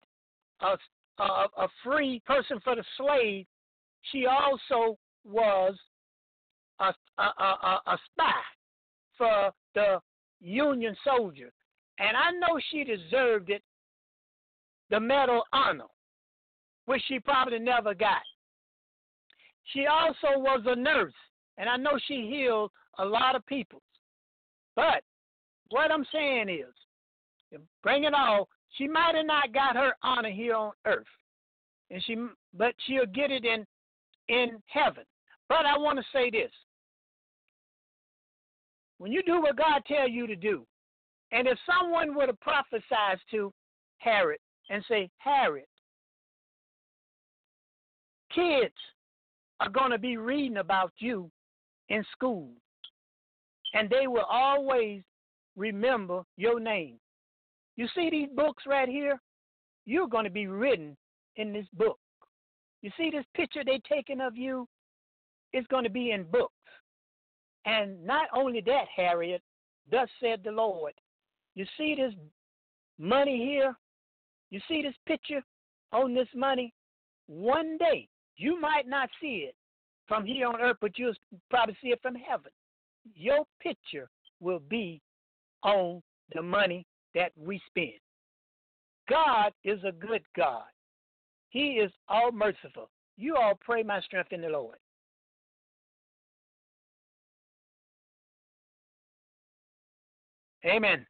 a, 0.61 0.77
a, 1.21 1.23
a 1.57 1.67
free 1.83 2.21
person 2.25 2.59
for 2.63 2.75
the 2.75 2.83
slave, 2.97 3.45
she 4.11 4.25
also 4.25 4.97
was 5.25 5.75
a, 6.79 6.93
a, 7.17 7.23
a, 7.23 7.81
a 7.87 7.97
spy 8.11 8.31
for 9.17 9.51
the 9.73 9.99
Union 10.39 10.95
soldier. 11.03 11.51
And 11.99 12.15
I 12.15 12.31
know 12.31 12.59
she 12.71 12.83
deserved 12.83 13.49
it, 13.49 13.63
the 14.89 14.99
Medal 14.99 15.43
Honor, 15.51 15.85
which 16.85 17.01
she 17.07 17.19
probably 17.19 17.59
never 17.59 17.93
got. 17.93 18.21
She 19.73 19.85
also 19.87 20.39
was 20.39 20.61
a 20.65 20.75
nurse, 20.75 21.13
and 21.57 21.67
I 21.67 21.75
know 21.75 21.99
she 22.07 22.27
healed 22.29 22.71
a 22.99 23.05
lot 23.05 23.35
of 23.35 23.45
people. 23.47 23.81
But 24.75 25.03
what 25.69 25.91
I'm 25.91 26.05
saying 26.11 26.49
is, 26.49 27.59
bring 27.83 28.03
it 28.03 28.13
all. 28.13 28.47
She 28.77 28.87
might 28.87 29.15
have 29.15 29.25
not 29.25 29.53
got 29.53 29.75
her 29.75 29.93
honor 30.03 30.29
here 30.29 30.55
on 30.55 30.71
earth, 30.85 31.05
and 31.89 32.03
she, 32.03 32.17
but 32.53 32.73
she'll 32.85 33.05
get 33.05 33.31
it 33.31 33.45
in 33.45 33.65
in 34.27 34.61
heaven. 34.67 35.03
But 35.49 35.65
I 35.65 35.77
want 35.77 35.97
to 35.99 36.05
say 36.11 36.29
this: 36.29 36.51
when 38.97 39.11
you 39.11 39.23
do 39.23 39.41
what 39.41 39.57
God 39.57 39.83
tells 39.87 40.11
you 40.11 40.27
to 40.27 40.35
do, 40.35 40.65
and 41.31 41.47
if 41.47 41.57
someone 41.65 42.15
were 42.15 42.27
to 42.27 42.33
prophesy 42.33 43.21
to 43.31 43.53
Harriet 43.99 44.41
and 44.69 44.83
say, 44.87 45.09
Harriet, 45.17 45.67
kids 48.33 48.75
are 49.59 49.69
going 49.69 49.91
to 49.91 49.97
be 49.97 50.17
reading 50.17 50.57
about 50.57 50.91
you 50.99 51.31
in 51.89 52.03
school, 52.11 52.49
and 53.73 53.89
they 53.89 54.07
will 54.07 54.25
always 54.29 55.01
remember 55.57 56.21
your 56.37 56.59
name. 56.59 56.99
You 57.75 57.87
see 57.93 58.09
these 58.09 58.29
books 58.35 58.63
right 58.65 58.87
here? 58.87 59.19
You're 59.85 60.07
going 60.07 60.23
to 60.23 60.31
be 60.31 60.47
written 60.47 60.95
in 61.35 61.51
this 61.51 61.67
book. 61.73 61.99
You 62.81 62.91
see 62.97 63.09
this 63.09 63.25
picture 63.35 63.63
they 63.65 63.81
taking 63.89 64.21
of 64.21 64.37
you? 64.37 64.67
It's 65.51 65.67
going 65.67 65.83
to 65.83 65.89
be 65.89 66.11
in 66.11 66.23
books. 66.23 66.53
And 67.65 68.03
not 68.05 68.27
only 68.35 68.61
that, 68.61 68.85
Harriet, 68.95 69.41
thus 69.91 70.07
said 70.21 70.41
the 70.43 70.51
Lord. 70.51 70.93
You 71.55 71.65
see 71.77 71.95
this 71.95 72.13
money 72.99 73.37
here? 73.37 73.75
You 74.51 74.59
see 74.67 74.81
this 74.81 74.95
picture 75.07 75.43
on 75.91 76.13
this 76.13 76.27
money? 76.35 76.73
One 77.27 77.77
day, 77.77 78.07
you 78.37 78.59
might 78.59 78.87
not 78.87 79.09
see 79.19 79.47
it 79.47 79.55
from 80.07 80.25
here 80.25 80.47
on 80.47 80.61
earth, 80.61 80.77
but 80.79 80.97
you'll 80.97 81.13
probably 81.49 81.75
see 81.81 81.89
it 81.89 81.99
from 82.01 82.15
heaven. 82.15 82.51
Your 83.15 83.43
picture 83.61 84.09
will 84.39 84.61
be 84.69 85.01
on 85.67 86.01
the 86.33 86.41
money 86.41 86.85
that 87.13 87.31
we 87.37 87.61
spend. 87.67 87.99
God 89.09 89.51
is 89.63 89.79
a 89.83 89.91
good 89.91 90.21
God. 90.35 90.63
He 91.49 91.79
is 91.83 91.91
all 92.07 92.31
merciful. 92.31 92.89
You 93.17 93.35
all 93.35 93.57
pray 93.59 93.83
my 93.83 94.01
strength 94.01 94.31
in 94.31 94.41
the 94.41 94.49
Lord. 94.49 94.77
Amen. 100.65 101.05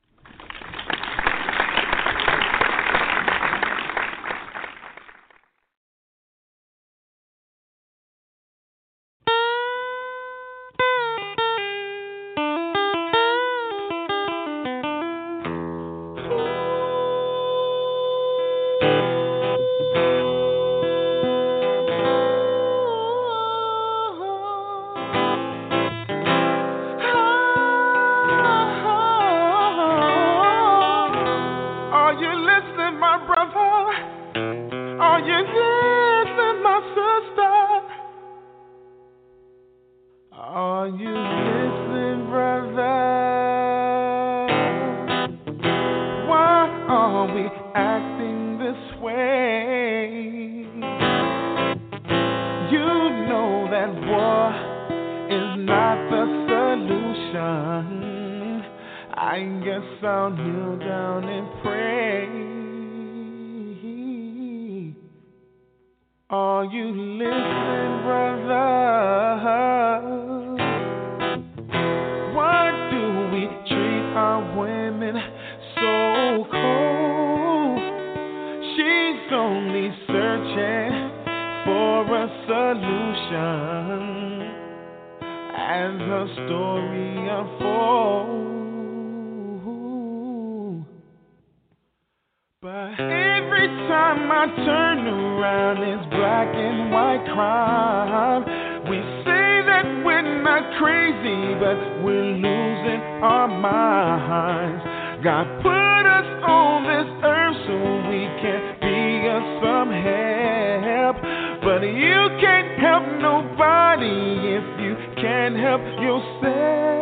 But 101.60 102.04
we're 102.04 102.34
losing 102.38 103.02
our 103.24 103.48
minds. 103.48 104.84
God 105.24 105.46
put 105.64 106.06
us 106.06 106.30
on 106.46 106.84
this 106.86 107.10
earth 107.26 107.58
so 107.66 107.76
we 108.10 108.30
can 108.42 108.78
be 108.82 109.28
of 109.28 109.44
some 109.64 109.90
help. 109.90 111.18
But 111.64 111.82
you 111.82 112.30
can't 112.40 112.80
help 112.80 113.04
nobody 113.20 114.54
if 114.56 114.66
you 114.80 114.96
can't 115.16 115.58
help 115.58 115.82
yourself. 116.00 116.98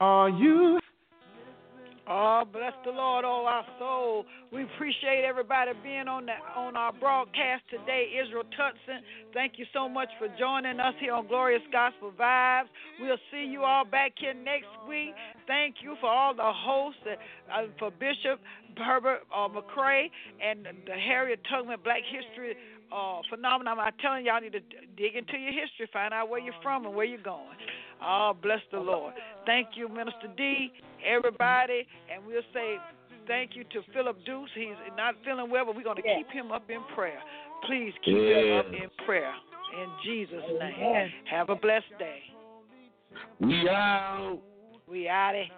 Are 0.00 0.28
you? 0.28 0.83
Oh, 2.34 2.44
bless 2.44 2.72
the 2.84 2.90
Lord, 2.90 3.24
oh 3.24 3.46
our 3.46 3.64
soul. 3.78 4.26
We 4.50 4.64
appreciate 4.64 5.22
everybody 5.24 5.70
being 5.84 6.08
on 6.08 6.26
the 6.26 6.34
on 6.58 6.74
our 6.74 6.92
broadcast 6.92 7.62
today. 7.70 8.10
Israel 8.10 8.42
Tutson, 8.58 9.06
thank 9.32 9.52
you 9.56 9.64
so 9.72 9.88
much 9.88 10.08
for 10.18 10.26
joining 10.36 10.80
us 10.80 10.94
here 10.98 11.14
on 11.14 11.28
Glorious 11.28 11.62
Gospel 11.70 12.10
Vibes. 12.18 12.66
We'll 12.98 13.22
see 13.30 13.46
you 13.46 13.62
all 13.62 13.84
back 13.84 14.14
here 14.18 14.34
next 14.34 14.66
week. 14.88 15.14
Thank 15.46 15.76
you 15.80 15.94
for 16.00 16.10
all 16.10 16.34
the 16.34 16.42
hosts, 16.42 17.06
uh, 17.06 17.70
for 17.78 17.92
Bishop 17.92 18.40
Herbert 18.78 19.20
uh, 19.30 19.46
McCray 19.46 20.10
and 20.42 20.66
the 20.66 20.98
Harriet 21.06 21.38
Tubman 21.48 21.78
Black 21.84 22.02
History 22.02 22.56
uh, 22.90 23.20
phenomenon. 23.30 23.78
I'm 23.78 23.92
telling 24.02 24.26
y'all, 24.26 24.40
need 24.40 24.58
to 24.58 24.64
dig 24.96 25.14
into 25.14 25.38
your 25.38 25.54
history, 25.54 25.88
find 25.92 26.12
out 26.12 26.28
where 26.28 26.40
you're 26.40 26.58
from 26.64 26.84
and 26.84 26.96
where 26.96 27.06
you're 27.06 27.22
going. 27.22 27.54
Oh, 28.06 28.32
bless 28.42 28.60
the 28.70 28.78
Lord. 28.78 29.14
Thank 29.46 29.68
you, 29.76 29.88
Minister 29.88 30.28
D, 30.36 30.72
everybody, 31.04 31.86
and 32.12 32.24
we'll 32.26 32.42
say 32.52 32.76
thank 33.26 33.56
you 33.56 33.64
to 33.64 33.80
Phillip 33.92 34.18
Dukes. 34.26 34.50
He's 34.54 34.74
not 34.96 35.14
feeling 35.24 35.50
well, 35.50 35.64
but 35.66 35.76
we're 35.76 35.84
going 35.84 35.96
to 35.96 36.02
keep 36.02 36.30
him 36.30 36.52
up 36.52 36.68
in 36.68 36.80
prayer. 36.94 37.18
Please 37.66 37.92
keep 38.04 38.16
him 38.16 38.58
up 38.58 38.66
in 38.66 38.90
prayer. 39.06 39.32
In 39.80 39.88
Jesus' 40.04 40.42
name. 40.60 41.10
Have 41.30 41.48
a 41.48 41.56
blessed 41.56 41.86
day. 41.98 42.20
We 43.40 43.68
out. 43.68 44.38
We 44.86 45.08
out 45.08 45.34
it. 45.34 45.48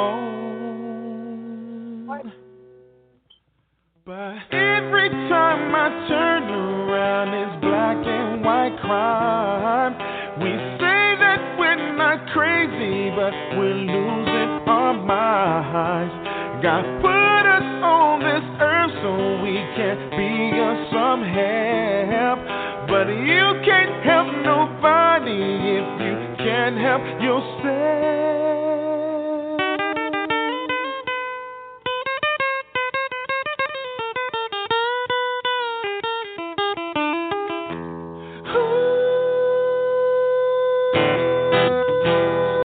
But 4.08 4.40
every 4.56 5.10
time 5.28 5.76
I 5.76 6.08
turn 6.08 6.44
around, 6.48 7.28
it's 7.36 7.60
black 7.60 8.00
and 8.08 8.40
white 8.40 8.80
crime. 8.80 10.00
We 10.40 10.48
say 10.80 11.20
that 11.20 11.60
we're 11.60 11.92
not 11.98 12.24
crazy, 12.32 13.12
but 13.12 13.36
we're 13.60 13.76
losing 13.76 14.64
our 14.64 14.94
minds. 14.96 16.16
God 16.64 16.88
put 17.04 17.44
us 17.52 17.68
on 17.84 18.24
this 18.24 18.48
earth 18.64 18.96
so 19.04 19.44
we 19.44 19.60
can 19.76 20.00
be 20.16 20.56
of 20.56 20.88
some 20.88 21.28
help. 21.28 22.40
But 22.88 23.12
you 23.12 23.60
can't 23.68 23.92
help 24.08 24.32
nobody 24.40 25.84
if 25.84 25.88
you 26.00 26.16
can't 26.48 26.80
help 26.80 27.04
yourself. 27.20 28.37